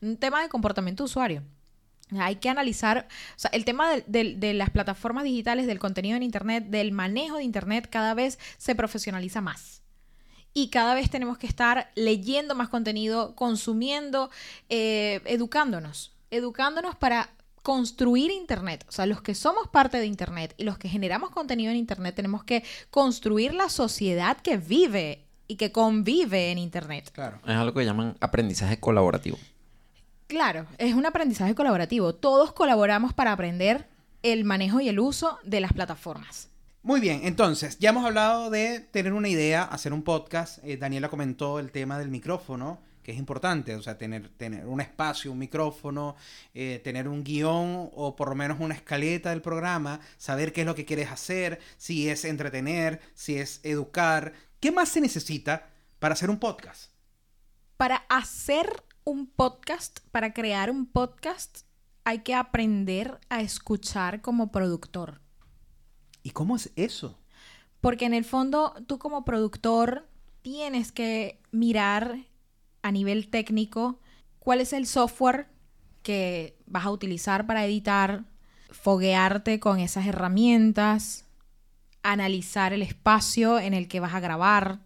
Un 0.00 0.16
tema 0.16 0.42
de 0.42 0.48
comportamiento 0.48 1.02
de 1.02 1.06
usuario. 1.06 1.42
Hay 2.18 2.36
que 2.36 2.48
analizar, 2.48 3.08
o 3.36 3.38
sea, 3.38 3.50
el 3.52 3.64
tema 3.64 3.90
de, 4.06 4.54
las 4.54 4.70
plataformas 4.70 5.24
digitales, 5.24 5.66
del 5.66 5.78
contenido 5.78 6.16
en 6.16 6.22
Internet, 6.22 6.66
del 6.68 6.92
manejo 6.92 7.36
de 7.36 7.44
Internet, 7.44 7.88
cada 7.90 8.14
vez 8.14 8.38
se 8.58 8.74
profesionaliza 8.74 9.40
más. 9.40 9.82
Y 10.54 10.68
cada 10.68 10.94
vez 10.94 11.08
tenemos 11.10 11.38
que 11.38 11.46
estar 11.46 11.90
leyendo 11.94 12.54
más 12.54 12.68
contenido, 12.68 13.34
consumiendo, 13.34 14.30
eh, 14.68 15.22
educándonos, 15.24 16.12
educándonos 16.30 16.94
para 16.96 17.30
construir 17.62 18.30
Internet. 18.30 18.84
O 18.88 18.92
sea, 18.92 19.06
los 19.06 19.22
que 19.22 19.34
somos 19.34 19.68
parte 19.68 19.98
de 19.98 20.06
Internet 20.06 20.54
y 20.58 20.64
los 20.64 20.78
que 20.78 20.88
generamos 20.88 21.30
contenido 21.30 21.70
en 21.70 21.76
Internet 21.76 22.14
tenemos 22.14 22.44
que 22.44 22.64
construir 22.90 23.54
la 23.54 23.68
sociedad 23.68 24.36
que 24.36 24.56
vive 24.56 25.24
y 25.46 25.56
que 25.56 25.72
convive 25.72 26.50
en 26.50 26.58
Internet. 26.58 27.10
Claro. 27.12 27.38
Es 27.46 27.56
algo 27.56 27.74
que 27.74 27.84
llaman 27.84 28.16
aprendizaje 28.20 28.78
colaborativo. 28.78 29.38
Claro, 30.32 30.64
es 30.78 30.94
un 30.94 31.04
aprendizaje 31.04 31.54
colaborativo. 31.54 32.14
Todos 32.14 32.54
colaboramos 32.54 33.12
para 33.12 33.32
aprender 33.32 33.86
el 34.22 34.44
manejo 34.44 34.80
y 34.80 34.88
el 34.88 34.98
uso 34.98 35.38
de 35.44 35.60
las 35.60 35.74
plataformas. 35.74 36.48
Muy 36.82 37.00
bien, 37.02 37.20
entonces, 37.24 37.78
ya 37.78 37.90
hemos 37.90 38.06
hablado 38.06 38.48
de 38.48 38.80
tener 38.80 39.12
una 39.12 39.28
idea, 39.28 39.62
hacer 39.62 39.92
un 39.92 40.02
podcast. 40.02 40.58
Eh, 40.64 40.78
Daniela 40.78 41.10
comentó 41.10 41.58
el 41.58 41.70
tema 41.70 41.98
del 41.98 42.08
micrófono, 42.08 42.80
que 43.02 43.12
es 43.12 43.18
importante, 43.18 43.74
o 43.74 43.82
sea, 43.82 43.98
tener, 43.98 44.30
tener 44.30 44.64
un 44.64 44.80
espacio, 44.80 45.30
un 45.30 45.38
micrófono, 45.38 46.16
eh, 46.54 46.80
tener 46.82 47.08
un 47.08 47.24
guion 47.24 47.90
o 47.92 48.16
por 48.16 48.30
lo 48.30 48.34
menos 48.34 48.58
una 48.58 48.74
escaleta 48.74 49.28
del 49.28 49.42
programa, 49.42 50.00
saber 50.16 50.54
qué 50.54 50.62
es 50.62 50.66
lo 50.66 50.74
que 50.74 50.86
quieres 50.86 51.10
hacer, 51.10 51.60
si 51.76 52.08
es 52.08 52.24
entretener, 52.24 53.02
si 53.12 53.36
es 53.36 53.60
educar. 53.64 54.32
¿Qué 54.60 54.72
más 54.72 54.88
se 54.88 55.02
necesita 55.02 55.68
para 55.98 56.14
hacer 56.14 56.30
un 56.30 56.38
podcast? 56.38 56.90
Para 57.76 57.96
hacer 58.08 58.82
un 59.04 59.26
podcast, 59.26 60.00
para 60.10 60.32
crear 60.32 60.70
un 60.70 60.86
podcast, 60.86 61.62
hay 62.04 62.20
que 62.20 62.34
aprender 62.34 63.18
a 63.28 63.40
escuchar 63.40 64.20
como 64.22 64.52
productor. 64.52 65.20
¿Y 66.22 66.30
cómo 66.30 66.56
es 66.56 66.70
eso? 66.76 67.18
Porque 67.80 68.04
en 68.04 68.14
el 68.14 68.24
fondo 68.24 68.74
tú 68.86 68.98
como 68.98 69.24
productor 69.24 70.08
tienes 70.42 70.92
que 70.92 71.40
mirar 71.50 72.26
a 72.82 72.92
nivel 72.92 73.28
técnico 73.28 74.00
cuál 74.38 74.60
es 74.60 74.72
el 74.72 74.86
software 74.86 75.48
que 76.02 76.58
vas 76.66 76.84
a 76.84 76.90
utilizar 76.90 77.46
para 77.46 77.64
editar, 77.64 78.24
foguearte 78.70 79.60
con 79.60 79.78
esas 79.78 80.06
herramientas, 80.06 81.24
analizar 82.02 82.72
el 82.72 82.82
espacio 82.82 83.58
en 83.58 83.74
el 83.74 83.88
que 83.88 84.00
vas 84.00 84.14
a 84.14 84.20
grabar. 84.20 84.80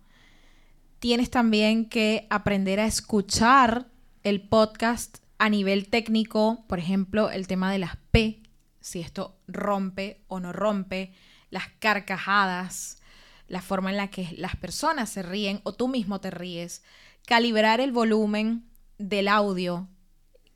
Tienes 0.98 1.30
también 1.30 1.88
que 1.88 2.26
aprender 2.30 2.80
a 2.80 2.86
escuchar 2.86 3.88
el 4.26 4.40
podcast 4.40 5.18
a 5.38 5.48
nivel 5.48 5.88
técnico, 5.88 6.64
por 6.66 6.80
ejemplo, 6.80 7.30
el 7.30 7.46
tema 7.46 7.70
de 7.70 7.78
las 7.78 7.96
P, 8.10 8.42
si 8.80 8.98
esto 8.98 9.36
rompe 9.46 10.24
o 10.26 10.40
no 10.40 10.52
rompe, 10.52 11.12
las 11.50 11.68
carcajadas, 11.78 12.98
la 13.46 13.62
forma 13.62 13.90
en 13.90 13.98
la 13.98 14.10
que 14.10 14.34
las 14.36 14.56
personas 14.56 15.10
se 15.10 15.22
ríen 15.22 15.60
o 15.62 15.74
tú 15.74 15.86
mismo 15.86 16.20
te 16.20 16.32
ríes, 16.32 16.82
calibrar 17.24 17.80
el 17.80 17.92
volumen 17.92 18.68
del 18.98 19.28
audio 19.28 19.86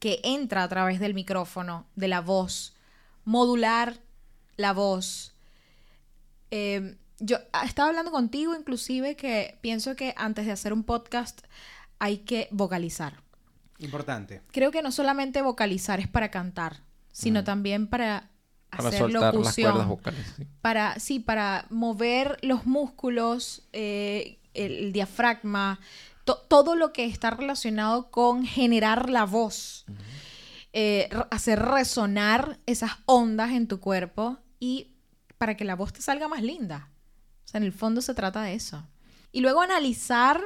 que 0.01 0.19
entra 0.25 0.65
a 0.65 0.69
través 0.69 0.99
del 0.99 1.15
micrófono, 1.15 1.87
de 1.95 2.09
la 2.09 2.23
voz, 2.23 2.75
modular 3.25 4.01
la 4.57 4.73
voz. 4.73 5.33
Eh, 6.51 6.97
yo 7.21 7.37
estaba 7.63 7.91
hablando 7.91 8.11
contigo 8.11 8.57
inclusive 8.57 9.15
que 9.15 9.59
pienso 9.61 9.95
que 9.95 10.13
antes 10.17 10.45
de 10.47 10.51
hacer 10.51 10.73
un 10.73 10.83
podcast 10.83 11.43
hay 12.01 12.19
que 12.19 12.49
vocalizar. 12.51 13.30
Importante. 13.81 14.43
Creo 14.53 14.71
que 14.71 14.83
no 14.83 14.93
solamente 14.93 15.43
vocalizar 15.43 16.01
es 16.01 16.09
para 16.09 16.31
cantar, 16.31 16.83
sino 17.13 17.41
Mm. 17.41 17.45
también 17.45 17.87
para 17.89 18.31
Para 18.71 18.89
hacer 18.89 19.01
soltar 19.01 19.23
las 19.23 19.35
locución 19.35 19.73
cuerdas 19.73 19.89
vocales. 19.89 20.27
sí. 20.37 20.47
para, 20.61 20.99
sí, 21.01 21.19
para 21.21 21.67
mover 21.71 22.39
los 22.43 22.67
músculos, 22.67 23.63
eh, 23.73 24.39
el, 24.55 24.73
el 24.77 24.93
diafragma, 24.93 25.81
to- 26.25 26.39
todo 26.49 26.77
lo 26.77 26.93
que 26.93 27.05
está 27.07 27.31
relacionado 27.31 28.11
con 28.11 28.45
generar 28.47 29.09
la 29.11 29.25
voz, 29.25 29.87
eh, 30.73 31.09
hacer 31.31 31.59
resonar 31.61 32.59
esas 32.67 32.93
ondas 33.07 33.51
en 33.51 33.67
tu 33.67 33.81
cuerpo 33.81 34.39
y 34.61 34.93
para 35.39 35.57
que 35.57 35.65
la 35.65 35.75
voz 35.75 35.93
te 35.93 36.03
salga 36.03 36.29
más 36.29 36.43
linda. 36.43 36.91
O 37.45 37.49
sea, 37.49 37.59
en 37.59 37.65
el 37.65 37.73
fondo 37.73 38.01
se 38.03 38.15
trata 38.15 38.43
de 38.43 38.55
eso. 38.55 38.87
Y 39.33 39.41
luego 39.41 39.63
analizar 39.63 40.41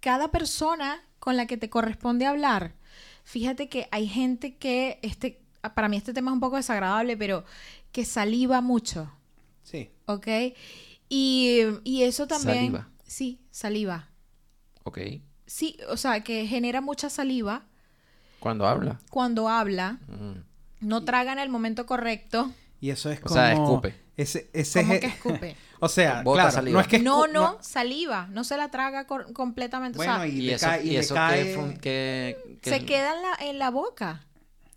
cada 0.00 0.30
persona 0.32 1.00
con 1.20 1.36
la 1.36 1.46
que 1.46 1.56
te 1.56 1.70
corresponde 1.70 2.26
hablar. 2.26 2.74
Fíjate 3.22 3.68
que 3.68 3.86
hay 3.92 4.08
gente 4.08 4.56
que, 4.56 4.98
este, 5.02 5.40
para 5.74 5.88
mí 5.88 5.96
este 5.96 6.12
tema 6.12 6.30
es 6.30 6.34
un 6.34 6.40
poco 6.40 6.56
desagradable, 6.56 7.16
pero 7.16 7.44
que 7.92 8.04
saliva 8.04 8.60
mucho. 8.60 9.12
Sí. 9.62 9.90
¿ok? 10.06 10.26
Y, 11.08 11.60
y 11.84 12.02
eso 12.02 12.26
también... 12.26 12.56
Saliva. 12.72 12.88
Sí, 13.06 13.40
saliva. 13.50 14.08
Ok. 14.84 14.98
Sí, 15.46 15.76
o 15.88 15.96
sea, 15.96 16.22
que 16.22 16.46
genera 16.46 16.80
mucha 16.80 17.10
saliva 17.10 17.66
Cuando 18.38 18.66
habla. 18.66 19.00
cuando 19.10 19.48
habla, 19.48 19.98
Mm. 20.08 20.40
no 20.80 21.04
traga 21.04 21.32
en 21.32 21.38
el 21.40 21.48
momento 21.50 21.86
correcto, 21.86 22.52
Y 22.80 22.90
eso 22.90 23.10
es 23.10 23.18
O 23.18 23.22
como... 23.24 23.34
sea, 23.34 23.52
escupe. 23.52 23.94
Ese, 24.16 24.48
ese 24.52 24.80
como 24.82 24.94
es- 24.94 25.00
que 25.00 25.06
escupe. 25.08 25.56
O 25.80 25.88
sea, 25.88 26.22
Bota 26.22 26.42
claro, 26.42 26.50
saliva. 26.52 26.74
no 26.74 26.80
es 26.80 26.86
que 26.88 26.98
no, 26.98 27.26
no, 27.26 27.58
saliva, 27.62 28.26
no 28.30 28.44
se 28.44 28.56
la 28.56 28.70
traga 28.70 29.06
completamente. 29.06 29.96
o 29.96 30.00
Bueno, 30.00 30.16
sea, 30.16 30.26
y, 30.26 30.30
Y, 30.38 30.40
le 30.42 30.54
eso, 30.54 30.66
cae, 30.66 30.84
y 30.84 30.88
y 30.88 30.92
le 30.92 30.98
eso 31.00 31.14
cae- 31.14 31.44
que, 31.44 31.54
fun- 31.54 31.76
que- 31.78 32.58
que- 32.62 32.70
se 32.70 32.84
queda 32.84 33.14
en 33.16 33.22
la, 33.22 33.50
en 33.50 33.58
la 33.58 33.70
boca. 33.70 34.26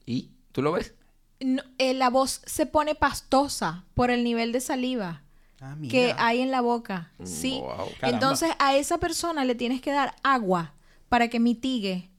¿Y? 0.05 0.29
¿Tú 0.51 0.61
lo 0.61 0.71
ves? 0.71 0.93
No, 1.39 1.61
eh, 1.77 1.93
la 1.93 2.09
voz 2.09 2.41
se 2.45 2.65
pone 2.65 2.95
pastosa 2.95 3.83
por 3.93 4.11
el 4.11 4.23
nivel 4.23 4.51
de 4.53 4.61
saliva. 4.61 5.21
Ah, 5.59 5.75
que 5.89 6.13
hay 6.17 6.41
en 6.41 6.51
la 6.51 6.59
boca. 6.61 7.11
Mm, 7.19 7.25
Sí. 7.25 7.59
wow. 7.61 7.87
Entonces 8.01 8.51
a 8.59 8.75
esa 8.75 8.97
persona 8.97 9.45
le 9.45 9.55
tienes 9.55 9.81
que 9.81 9.91
dar 9.91 10.15
agua 10.23 10.73
para 11.09 11.29
que 11.29 11.39
mitigue 11.39 12.09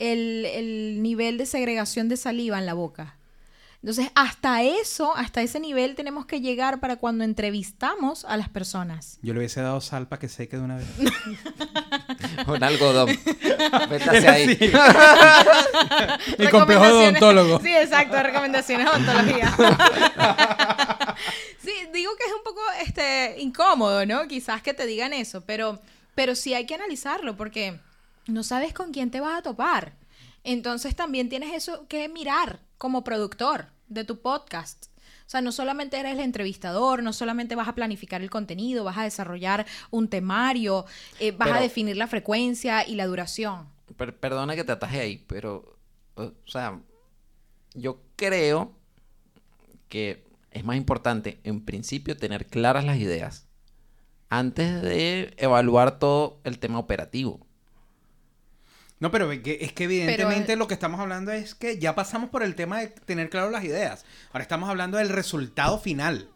el, 0.00 0.44
el 0.46 1.02
nivel 1.02 1.38
de 1.38 1.46
segregación 1.46 2.08
de 2.08 2.16
saliva 2.16 2.58
en 2.58 2.66
la 2.66 2.74
boca. 2.74 3.16
Entonces, 3.82 4.12
hasta 4.14 4.62
eso, 4.62 5.16
hasta 5.16 5.42
ese 5.42 5.58
nivel 5.58 5.96
tenemos 5.96 6.24
que 6.24 6.40
llegar 6.40 6.78
para 6.78 6.96
cuando 6.96 7.24
entrevistamos 7.24 8.24
a 8.24 8.36
las 8.36 8.48
personas. 8.48 9.18
Yo 9.22 9.32
le 9.32 9.40
hubiese 9.40 9.60
dado 9.60 9.80
sal 9.80 10.06
para 10.06 10.20
que 10.20 10.28
seque 10.28 10.56
de 10.56 10.62
una 10.62 10.76
vez. 10.76 10.86
Un 12.46 12.62
algodón. 12.62 13.10
Hacia 13.10 14.32
ahí. 14.32 14.56
Sí. 14.56 14.70
Mi 16.38 16.48
complejo 16.48 16.84
de 16.84 16.92
odontólogo. 16.92 17.58
Sí, 17.60 17.74
exacto, 17.74 18.22
recomendaciones 18.22 18.86
de 18.86 18.92
odontología. 18.92 19.52
sí, 21.58 21.72
digo 21.92 22.12
que 22.16 22.24
es 22.24 22.32
un 22.36 22.44
poco 22.44 22.60
este, 22.86 23.34
incómodo, 23.40 24.06
¿no? 24.06 24.28
Quizás 24.28 24.62
que 24.62 24.74
te 24.74 24.86
digan 24.86 25.12
eso, 25.12 25.40
pero, 25.40 25.80
pero 26.14 26.36
sí 26.36 26.54
hay 26.54 26.66
que 26.66 26.76
analizarlo 26.76 27.36
porque 27.36 27.80
no 28.28 28.44
sabes 28.44 28.72
con 28.72 28.92
quién 28.92 29.10
te 29.10 29.18
vas 29.18 29.40
a 29.40 29.42
topar. 29.42 29.94
Entonces 30.44 30.94
también 30.94 31.28
tienes 31.28 31.52
eso 31.52 31.86
que 31.88 32.08
mirar 32.08 32.60
como 32.82 33.04
productor 33.04 33.66
de 33.86 34.02
tu 34.02 34.20
podcast. 34.20 34.86
O 35.24 35.30
sea, 35.32 35.40
no 35.40 35.52
solamente 35.52 36.00
eres 36.00 36.14
el 36.14 36.18
entrevistador, 36.18 37.00
no 37.00 37.12
solamente 37.12 37.54
vas 37.54 37.68
a 37.68 37.76
planificar 37.76 38.22
el 38.22 38.28
contenido, 38.28 38.82
vas 38.82 38.98
a 38.98 39.04
desarrollar 39.04 39.66
un 39.92 40.08
temario, 40.08 40.84
eh, 41.20 41.30
vas 41.30 41.52
a 41.52 41.60
definir 41.60 41.96
la 41.96 42.08
frecuencia 42.08 42.84
y 42.84 42.96
la 42.96 43.06
duración. 43.06 43.68
Per- 43.96 44.18
perdona 44.18 44.56
que 44.56 44.64
te 44.64 44.72
ataje 44.72 44.98
ahí, 44.98 45.24
pero, 45.28 45.78
o 46.16 46.32
sea, 46.44 46.80
yo 47.74 48.00
creo 48.16 48.72
que 49.88 50.24
es 50.50 50.64
más 50.64 50.76
importante, 50.76 51.38
en 51.44 51.64
principio, 51.64 52.16
tener 52.16 52.48
claras 52.48 52.84
las 52.84 52.96
ideas 52.96 53.46
antes 54.28 54.82
de 54.82 55.34
evaluar 55.36 56.00
todo 56.00 56.40
el 56.42 56.58
tema 56.58 56.80
operativo. 56.80 57.46
No, 59.02 59.10
pero 59.10 59.32
es 59.32 59.40
que, 59.42 59.58
evidentemente 59.84 60.44
Pero, 60.46 60.52
eh, 60.52 60.56
lo 60.56 60.68
que 60.68 60.74
estamos 60.74 61.00
hablando 61.00 61.32
es 61.32 61.56
que 61.56 61.76
ya 61.76 61.96
pasamos 61.96 62.30
por 62.30 62.44
el 62.44 62.54
tema 62.54 62.78
de 62.78 62.86
tener 62.86 63.30
claro 63.30 63.50
las 63.50 63.64
ideas. 63.64 64.04
Ahora 64.32 64.42
estamos 64.42 64.68
hablando 64.70 64.96
del 64.96 65.08
resultado 65.08 65.80
final. 65.80 66.28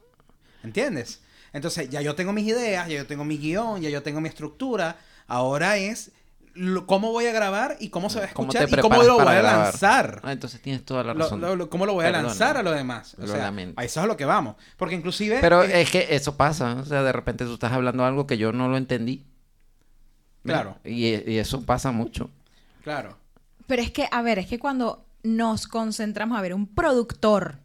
¿Entiendes? 0.64 1.21
Entonces, 1.53 1.89
ya 1.91 2.01
yo 2.03 2.17
tengo 2.17 2.33
mis 2.33 2.45
ideas, 2.49 2.89
ya 2.89 2.97
yo 2.97 3.07
tengo 3.07 3.25
mi 3.25 3.39
guion, 3.39 3.81
ya 3.83 3.89
yo 3.89 4.03
tengo 4.03 4.21
mi 4.21 4.29
estructura. 4.29 4.97
Ahora 5.29 5.77
es 5.77 6.11
lo- 6.55 6.87
cómo 6.89 7.12
voy 7.12 7.27
a 7.27 7.33
grabar 7.33 7.77
y 7.79 7.91
cómo 7.91 8.11
se 8.11 8.19
va 8.19 8.25
a 8.25 8.33
¿Cómo 8.33 8.49
escuchar 8.49 8.69
te 8.69 8.81
y 8.81 8.83
cómo 8.83 9.01
lo 9.05 9.14
voy 9.14 9.29
a 9.29 9.39
grabar? 9.43 9.67
lanzar. 9.67 10.21
Ah, 10.25 10.33
entonces 10.33 10.61
tienes 10.61 10.85
toda 10.85 11.05
la 11.05 11.14
razón. 11.14 11.41
lo- 11.41 11.55
lo- 11.55 11.71
¿Cómo 11.71 11.87
lo 11.87 11.93
voy 11.93 12.05
a 12.07 12.11
lanzar 12.11 12.57
a 12.57 12.64
lo 12.64 12.73
demás? 12.73 13.14
O 13.23 13.29
sea, 13.29 13.47
a 13.47 13.85
eso 13.85 14.01
es 14.01 14.05
a 14.05 14.07
lo 14.09 14.17
que 14.17 14.25
vamos. 14.25 14.57
Porque 14.77 14.97
inclusive... 14.97 15.39
Pero 15.41 15.62
eh, 15.62 15.83
es 15.83 15.91
que 15.93 16.09
eso 16.17 16.37
pasa, 16.37 16.75
o 16.81 16.85
sea, 16.85 17.05
de 17.05 17.12
repente 17.12 17.45
tú 17.45 17.55
estás 17.55 17.71
hablando 17.71 18.05
algo 18.05 18.27
que 18.27 18.39
yo 18.39 18.51
no 18.51 18.69
lo 18.69 18.77
entendí. 18.77 19.25
Claro. 20.45 20.79
Y, 20.85 21.31
y 21.31 21.39
eso 21.39 21.62
pasa 21.64 21.93
mucho. 21.93 22.29
Claro. 22.87 23.18
Pero 23.66 23.82
es 23.82 23.91
que, 23.91 24.09
a 24.12 24.22
ver, 24.22 24.39
es 24.39 24.47
que 24.47 24.61
cuando 24.61 25.05
nos 25.24 25.66
concentramos, 25.66 26.39
a 26.39 26.41
ver, 26.41 26.55
un 26.55 26.68
productor 26.68 27.59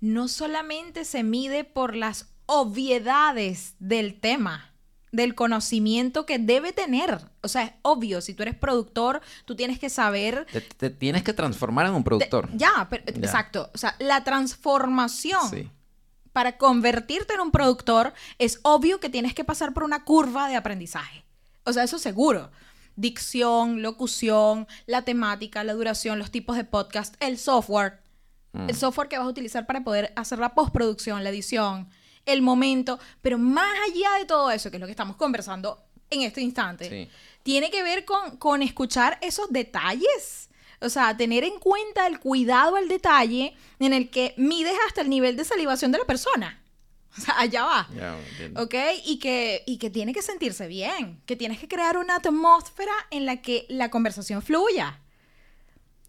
no 0.00 0.28
solamente 0.28 1.04
se 1.04 1.24
mide 1.24 1.64
por 1.64 1.96
las 1.96 2.28
obviedades 2.46 3.74
del 3.80 4.20
tema, 4.20 4.70
del 5.10 5.34
conocimiento 5.34 6.24
que 6.24 6.38
debe 6.38 6.72
tener. 6.72 7.18
O 7.42 7.48
sea, 7.48 7.62
es 7.64 7.72
obvio, 7.82 8.20
si 8.20 8.32
tú 8.32 8.44
eres 8.44 8.54
productor, 8.54 9.22
tú 9.44 9.56
tienes 9.56 9.80
que 9.80 9.90
saber... 9.90 10.46
Te, 10.52 10.60
te 10.60 10.90
tienes 10.90 11.24
que 11.24 11.32
transformar 11.32 11.86
en 11.86 11.94
un 11.94 12.04
productor. 12.04 12.48
ya, 12.56 12.86
pero- 12.88 13.04
Ya. 13.06 13.12
exacto. 13.26 13.70
O 13.74 13.78
sea, 13.78 13.96
la 13.98 14.22
transformación 14.22 15.50
Sí. 15.50 15.68
para 16.32 16.56
convertirte 16.58 17.34
en 17.34 17.40
un 17.40 17.50
productor, 17.50 18.12
es 18.38 18.60
obvio 18.62 19.00
que 19.00 19.08
tienes 19.10 19.34
que 19.34 19.42
pasar 19.42 19.74
por 19.74 19.82
una 19.82 20.04
curva 20.04 20.48
de 20.48 20.54
aprendizaje. 20.54 21.24
O 21.64 21.72
sea, 21.72 21.82
eso 21.82 21.98
seguro. 21.98 22.52
Dicción, 22.96 23.82
locución, 23.82 24.66
la 24.86 25.02
temática, 25.02 25.64
la 25.64 25.72
duración, 25.74 26.18
los 26.18 26.30
tipos 26.30 26.56
de 26.56 26.64
podcast, 26.64 27.14
el 27.20 27.38
software, 27.38 28.00
Mm. 28.54 28.68
el 28.68 28.76
software 28.76 29.08
que 29.08 29.16
vas 29.16 29.26
a 29.26 29.30
utilizar 29.30 29.64
para 29.66 29.82
poder 29.82 30.12
hacer 30.14 30.38
la 30.38 30.54
postproducción, 30.54 31.24
la 31.24 31.30
edición, 31.30 31.88
el 32.26 32.42
momento, 32.42 32.98
pero 33.22 33.38
más 33.38 33.72
allá 33.88 34.18
de 34.18 34.26
todo 34.26 34.50
eso, 34.50 34.70
que 34.70 34.76
es 34.76 34.80
lo 34.80 34.86
que 34.86 34.90
estamos 34.92 35.16
conversando 35.16 35.82
en 36.10 36.20
este 36.22 36.42
instante, 36.42 36.88
Sí. 36.90 37.10
tiene 37.42 37.70
que 37.70 37.82
ver 37.82 38.04
con, 38.04 38.36
con 38.36 38.62
escuchar 38.62 39.18
esos 39.22 39.50
detalles. 39.50 40.50
O 40.82 40.88
sea, 40.90 41.16
tener 41.16 41.44
en 41.44 41.58
cuenta 41.60 42.06
el 42.06 42.20
cuidado 42.20 42.76
al 42.76 42.88
detalle 42.88 43.54
en 43.78 43.92
el 43.94 44.10
que 44.10 44.34
mides 44.36 44.74
hasta 44.86 45.00
el 45.00 45.08
nivel 45.08 45.36
de 45.36 45.44
salivación 45.44 45.90
de 45.92 45.98
la 45.98 46.04
persona. 46.04 46.61
O 47.18 47.20
sea, 47.20 47.38
allá 47.38 47.64
va. 47.64 47.88
Entiendo. 48.30 48.62
¿Ok? 48.62 48.74
Y 49.04 49.18
que, 49.18 49.62
y 49.66 49.76
que 49.76 49.90
tiene 49.90 50.14
que 50.14 50.22
sentirse 50.22 50.66
bien, 50.66 51.20
que 51.26 51.36
tienes 51.36 51.58
que 51.58 51.68
crear 51.68 51.98
una 51.98 52.16
atmósfera 52.16 52.92
en 53.10 53.26
la 53.26 53.42
que 53.42 53.66
la 53.68 53.90
conversación 53.90 54.40
fluya. 54.42 54.98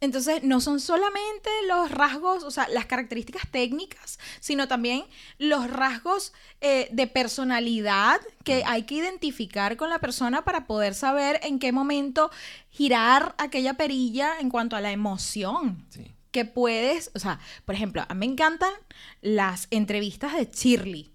Entonces, 0.04 0.44
no 0.44 0.60
son 0.60 0.82
solamente 0.82 1.50
los 1.66 1.90
rasgos, 1.90 2.44
o 2.44 2.52
sea, 2.52 2.68
las 2.68 2.86
características 2.86 3.50
técnicas, 3.50 4.20
sino 4.42 4.68
también 4.68 5.06
los 5.38 5.70
rasgos 5.70 6.34
eh, 6.60 6.90
de 6.92 7.08
personalidad 7.08 8.20
que 8.44 8.64
hay 8.66 8.84
que 8.84 8.96
identificar 8.96 9.78
con 9.78 9.90
la 9.90 10.00
persona 10.00 10.44
para 10.44 10.68
poder 10.68 10.94
saber 10.94 11.40
en 11.44 11.58
qué 11.58 11.72
momento 11.72 12.32
girar 12.70 13.34
aquella 13.38 13.76
perilla 13.76 14.40
en 14.42 14.50
cuanto 14.50 14.76
a 14.76 14.82
la 14.82 14.92
emoción 14.92 15.86
Sí. 15.90 16.13
Que 16.34 16.44
puedes, 16.44 17.12
o 17.16 17.20
sea, 17.20 17.40
por 17.64 17.76
ejemplo, 17.76 18.04
a 18.10 18.14
mí 18.14 18.20
me 18.28 18.34
encantan 18.34 18.74
las 19.22 19.68
entrevistas 19.72 20.34
de 20.36 20.50
Shirley. 20.54 21.14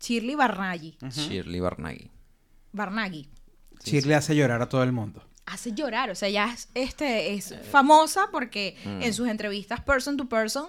Shirley 0.00 0.34
Barnaghi. 0.36 0.96
Shirley 1.10 1.58
Barnaghi. 1.60 2.10
Barnaghi. 2.72 3.28
Sí, 3.82 3.92
Shirley 3.96 4.14
hace 4.14 4.36
llorar 4.36 4.62
a 4.62 4.68
todo 4.68 4.82
el 4.82 4.92
mundo. 4.92 5.24
Hace 5.46 5.72
llorar, 5.72 6.10
o 6.10 6.14
sea, 6.14 6.28
ya 6.28 6.52
es, 6.54 6.68
este, 6.74 7.34
es 7.34 7.54
famosa 7.72 8.28
porque 8.30 8.76
Mm. 8.84 9.02
en 9.02 9.14
sus 9.14 9.26
entrevistas 9.28 9.80
person 9.80 10.16
to 10.16 10.28
person 10.28 10.66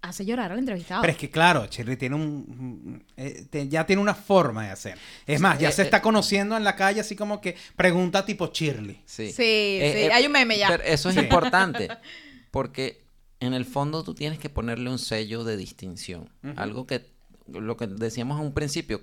hace 0.00 0.24
llorar 0.24 0.52
al 0.52 0.58
entrevistado. 0.60 1.00
Pero 1.00 1.10
es 1.12 1.18
que 1.18 1.28
claro, 1.28 1.66
Shirley 1.66 1.96
tiene 1.96 2.14
un... 2.14 3.04
eh, 3.16 3.46
te- 3.50 3.68
ya 3.68 3.84
tiene 3.84 4.00
una 4.00 4.14
forma 4.14 4.64
de 4.66 4.70
hacer. 4.70 4.96
Es 5.26 5.40
más, 5.40 5.58
ya 5.58 5.70
Eh, 5.70 5.72
se 5.72 5.82
eh. 5.82 5.84
está 5.86 6.00
conociendo 6.00 6.56
en 6.56 6.62
la 6.62 6.76
calle 6.76 7.00
así 7.00 7.16
como 7.16 7.40
que 7.40 7.56
pregunta 7.74 8.24
tipo 8.24 8.46
Shirley. 8.52 9.02
Sí, 9.04 9.26
Sí, 9.32 9.32
sí, 9.32 10.08
hay 10.12 10.26
un 10.26 10.32
meme 10.32 10.56
ya. 10.56 10.68
pero 10.68 10.84
eso 10.84 11.08
es 11.08 11.16
Sí. 11.16 11.20
importante, 11.22 11.88
porque 12.58 13.04
en 13.38 13.54
el 13.54 13.64
fondo 13.64 14.02
tú 14.02 14.14
tienes 14.14 14.40
que 14.40 14.50
ponerle 14.50 14.90
un 14.90 14.98
sello 14.98 15.44
de 15.44 15.56
distinción. 15.56 16.28
Algo 16.56 16.88
que, 16.88 17.06
lo 17.46 17.76
que 17.76 17.86
decíamos 17.86 18.40
en 18.40 18.46
un 18.46 18.52
principio, 18.52 19.02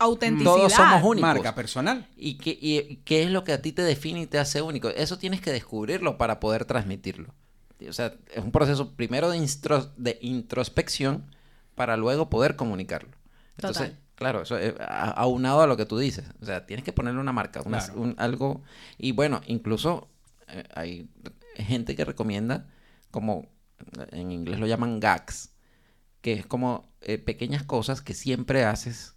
Autenticidad. 0.00 0.52
todos 0.52 0.72
somos 0.72 1.04
únicos. 1.04 1.20
Marca 1.34 1.54
personal. 1.54 2.08
¿Y 2.16 2.34
qué, 2.36 2.58
y 2.60 2.96
qué 3.04 3.22
es 3.22 3.30
lo 3.30 3.44
que 3.44 3.52
a 3.52 3.62
ti 3.62 3.70
te 3.70 3.82
define 3.82 4.22
y 4.22 4.26
te 4.26 4.40
hace 4.40 4.60
único? 4.60 4.88
Eso 4.88 5.18
tienes 5.18 5.40
que 5.40 5.52
descubrirlo 5.52 6.18
para 6.18 6.40
poder 6.40 6.64
transmitirlo. 6.64 7.32
O 7.88 7.92
sea, 7.92 8.12
es 8.34 8.42
un 8.42 8.50
proceso 8.50 8.90
primero 8.96 9.30
de, 9.30 10.18
introspección 10.20 11.22
para 11.76 11.96
luego 11.96 12.28
poder 12.28 12.56
comunicarlo. 12.56 13.10
Entonces, 13.56 13.90
Total. 13.90 14.00
claro, 14.16 14.42
eso 14.42 14.58
es 14.58 14.74
a- 14.80 15.10
aunado 15.12 15.60
a 15.60 15.68
lo 15.68 15.76
que 15.76 15.86
tú 15.86 15.96
dices. 15.96 16.24
O 16.42 16.44
sea, 16.44 16.66
tienes 16.66 16.84
que 16.84 16.92
ponerle 16.92 17.20
una 17.20 17.32
marca, 17.32 17.62
una- 17.64 17.78
Claro. 17.78 18.00
un- 18.00 18.14
algo. 18.18 18.62
Y 18.98 19.12
bueno, 19.12 19.42
incluso 19.46 20.08
eh, 20.48 20.64
hay 20.74 21.08
gente 21.56 21.94
que 21.96 22.04
recomienda, 22.04 22.66
como 23.16 23.48
en 24.12 24.30
inglés 24.30 24.60
lo 24.60 24.66
llaman 24.66 25.00
gags, 25.00 25.48
que 26.20 26.34
es 26.34 26.44
como 26.44 26.92
eh, 27.00 27.16
pequeñas 27.16 27.62
cosas 27.62 28.02
que 28.02 28.12
siempre 28.12 28.62
haces 28.64 29.14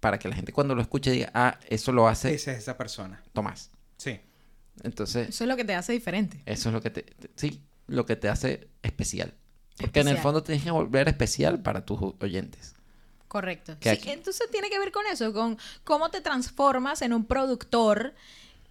para 0.00 0.18
que 0.18 0.26
la 0.30 0.34
gente 0.36 0.54
cuando 0.54 0.74
lo 0.74 0.80
escuche 0.80 1.10
diga, 1.10 1.30
ah, 1.34 1.58
eso 1.68 1.92
lo 1.92 2.08
hace 2.08 2.32
Esa 2.32 2.52
es 2.52 2.58
esa 2.60 2.78
persona. 2.78 3.22
Tomás. 3.34 3.70
Sí. 3.98 4.20
Entonces, 4.82 5.28
Eso 5.28 5.44
es 5.44 5.48
lo 5.48 5.56
que 5.58 5.64
te 5.66 5.74
hace 5.74 5.92
diferente. 5.92 6.42
eso 6.46 6.70
es 6.70 6.72
lo 6.72 6.80
que 6.80 6.88
te, 6.88 7.02
te- 7.02 7.30
sí, 7.36 7.62
lo 7.88 8.06
que 8.06 8.16
te 8.16 8.30
hace 8.30 8.70
especial. 8.82 9.34
Porque 9.76 10.00
en 10.00 10.08
el 10.08 10.12
Especial. 10.14 10.22
fondo 10.22 10.42
tienes 10.42 10.64
que 10.64 10.70
volver 10.70 11.08
especial 11.08 11.60
para 11.60 11.84
tus 11.84 12.00
oyentes. 12.20 12.74
Correcto. 13.28 13.76
Sí, 13.82 13.90
aquí- 13.90 14.10
entonces 14.10 14.48
tiene 14.50 14.70
que 14.70 14.78
ver 14.78 14.92
con 14.92 15.04
eso, 15.06 15.34
con 15.34 15.58
cómo 15.84 16.08
te 16.10 16.22
transformas 16.22 17.02
en 17.02 17.12
un 17.12 17.26
productor 17.26 18.14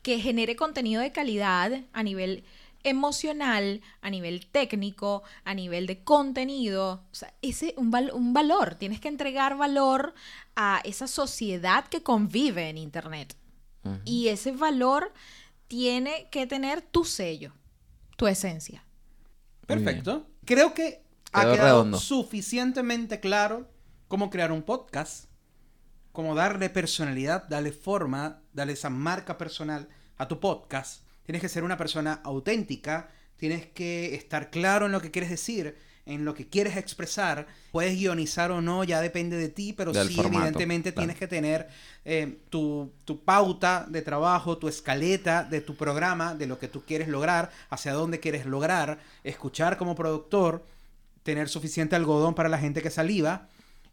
que 0.02 0.20
genere 0.20 0.56
contenido 0.56 1.04
de 1.04 1.12
calidad 1.12 1.84
a 1.94 2.02
nivel 2.04 2.44
emocional, 2.84 3.82
a 4.02 4.10
nivel 4.10 4.48
técnico, 4.48 5.24
a 5.44 5.54
nivel 5.54 5.88
de 5.88 6.04
contenido. 6.04 7.04
O 7.12 7.16
sea, 7.16 7.34
ese 7.42 7.74
un, 7.78 7.92
val- 7.92 8.12
un 8.14 8.34
valor. 8.34 8.76
Tienes 8.76 9.00
que 9.00 9.08
entregar 9.08 9.58
valor 9.58 10.14
a 10.56 10.82
esa 10.84 11.08
sociedad 11.08 11.86
que 11.88 12.04
convive 12.04 12.70
en 12.70 12.78
Internet. 12.78 13.36
Y 14.06 14.28
ese 14.28 14.52
valor 14.52 15.12
tiene 15.68 16.28
que 16.32 16.46
tener 16.46 16.82
tu 16.82 17.06
sello, 17.06 17.54
tu 18.18 18.28
esencia. 18.28 18.84
Perfecto. 19.66 20.28
Creo 20.46 20.74
que 20.74 21.02
ha 21.32 21.42
quedado 21.44 21.58
redondo. 21.84 21.98
suficientemente 21.98 23.20
claro 23.20 23.70
cómo 24.08 24.30
crear 24.30 24.52
un 24.52 24.64
podcast, 24.64 25.26
cómo 26.12 26.36
darle 26.36 26.70
personalidad, 26.70 27.48
darle 27.48 27.72
forma, 27.72 28.42
darle 28.54 28.74
esa 28.74 28.90
marca 28.90 29.38
personal 29.38 29.88
a 30.18 30.28
tu 30.28 30.40
podcast. 30.40 31.04
Tienes 31.30 31.44
que 31.44 31.50
ser 31.50 31.64
una 31.64 31.78
persona 31.78 32.22
auténtica, 32.24 33.08
tienes 33.38 33.68
que 33.68 34.16
estar 34.16 34.50
claro 34.50 34.88
en 34.88 34.92
lo 34.92 35.00
que 35.00 35.12
quieres 35.12 35.30
decir, 35.30 35.78
en 36.08 36.26
lo 36.26 36.34
que 36.34 36.48
quieres 36.48 36.76
expresar. 36.76 37.46
Puedes 37.72 38.00
guionizar 38.00 38.50
o 38.50 38.62
no, 38.62 38.84
ya 38.84 39.00
depende 39.00 39.38
de 39.38 39.50
ti, 39.50 39.72
pero 39.72 39.92
Del 39.92 40.08
sí, 40.08 40.16
formato, 40.16 40.38
evidentemente 40.38 40.92
claro. 40.92 41.06
tienes 41.06 41.20
que 41.20 41.28
tener 41.28 41.68
eh, 42.04 42.40
tu, 42.50 42.92
tu 43.06 43.24
pauta 43.24 43.86
de 43.88 44.02
trabajo, 44.02 44.58
tu 44.58 44.68
escaleta 44.68 45.44
de 45.44 45.62
tu 45.62 45.76
programa, 45.76 46.34
de 46.34 46.48
lo 46.48 46.58
que 46.58 46.68
tú 46.68 46.84
quieres 46.84 47.08
lograr, 47.08 47.52
hacia 47.70 47.94
dónde 47.94 48.20
quieres 48.20 48.48
lograr, 48.48 48.98
escuchar 49.24 49.78
como 49.78 49.94
productor, 49.94 50.66
tener 51.22 51.48
suficiente 51.48 51.96
algodón 51.96 52.34
para 52.34 52.50
la 52.50 52.58
gente 52.58 52.82
que 52.82 52.90
saliva 52.90 53.50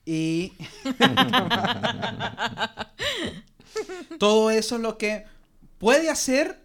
y 0.07 0.55
todo 4.19 4.51
eso 4.51 4.77
es 4.77 4.81
lo 4.81 4.97
que 4.97 5.27
puede 5.79 6.09
hacer 6.09 6.65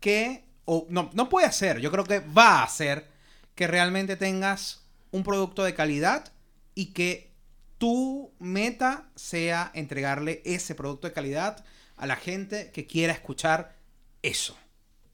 que, 0.00 0.44
o 0.64 0.86
no, 0.90 1.10
no 1.14 1.28
puede 1.28 1.46
hacer, 1.46 1.80
yo 1.80 1.90
creo 1.90 2.04
que 2.04 2.20
va 2.20 2.60
a 2.60 2.64
hacer 2.64 3.08
que 3.54 3.66
realmente 3.66 4.16
tengas 4.16 4.84
un 5.10 5.22
producto 5.22 5.64
de 5.64 5.74
calidad 5.74 6.32
y 6.74 6.86
que 6.86 7.30
tu 7.78 8.32
meta 8.38 9.08
sea 9.14 9.70
entregarle 9.74 10.42
ese 10.44 10.74
producto 10.74 11.06
de 11.06 11.12
calidad 11.12 11.64
a 11.96 12.06
la 12.06 12.16
gente 12.16 12.70
que 12.72 12.86
quiera 12.86 13.12
escuchar 13.12 13.76
eso. 14.22 14.56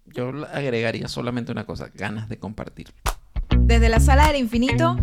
Yo 0.07 0.33
le 0.33 0.47
agregaría 0.47 1.09
solamente 1.09 1.53
una 1.53 1.67
cosa, 1.67 1.91
ganas 1.95 2.29
de 2.29 2.39
compartir. 2.39 2.93
Desde 3.59 3.89
la 3.89 4.01
sala 4.01 4.29
del 4.29 4.37
infinito 4.37 4.97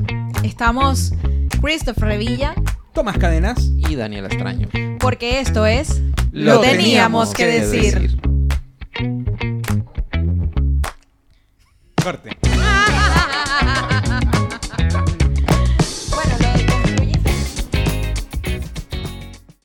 estamos 0.44 1.14
Christopher 1.62 2.06
Revilla, 2.06 2.56
Tomás 2.94 3.18
Cadenas. 3.18 3.60
Y 3.78 3.96
Daniel 3.96 4.26
Extraño. 4.26 4.70
porque 5.00 5.40
esto 5.40 5.66
es 5.66 6.02
Lo 6.32 6.62
teníamos 6.62 7.34
que 7.34 7.44
que 7.46 7.60
decir 7.60 8.22
corte. 12.04 12.43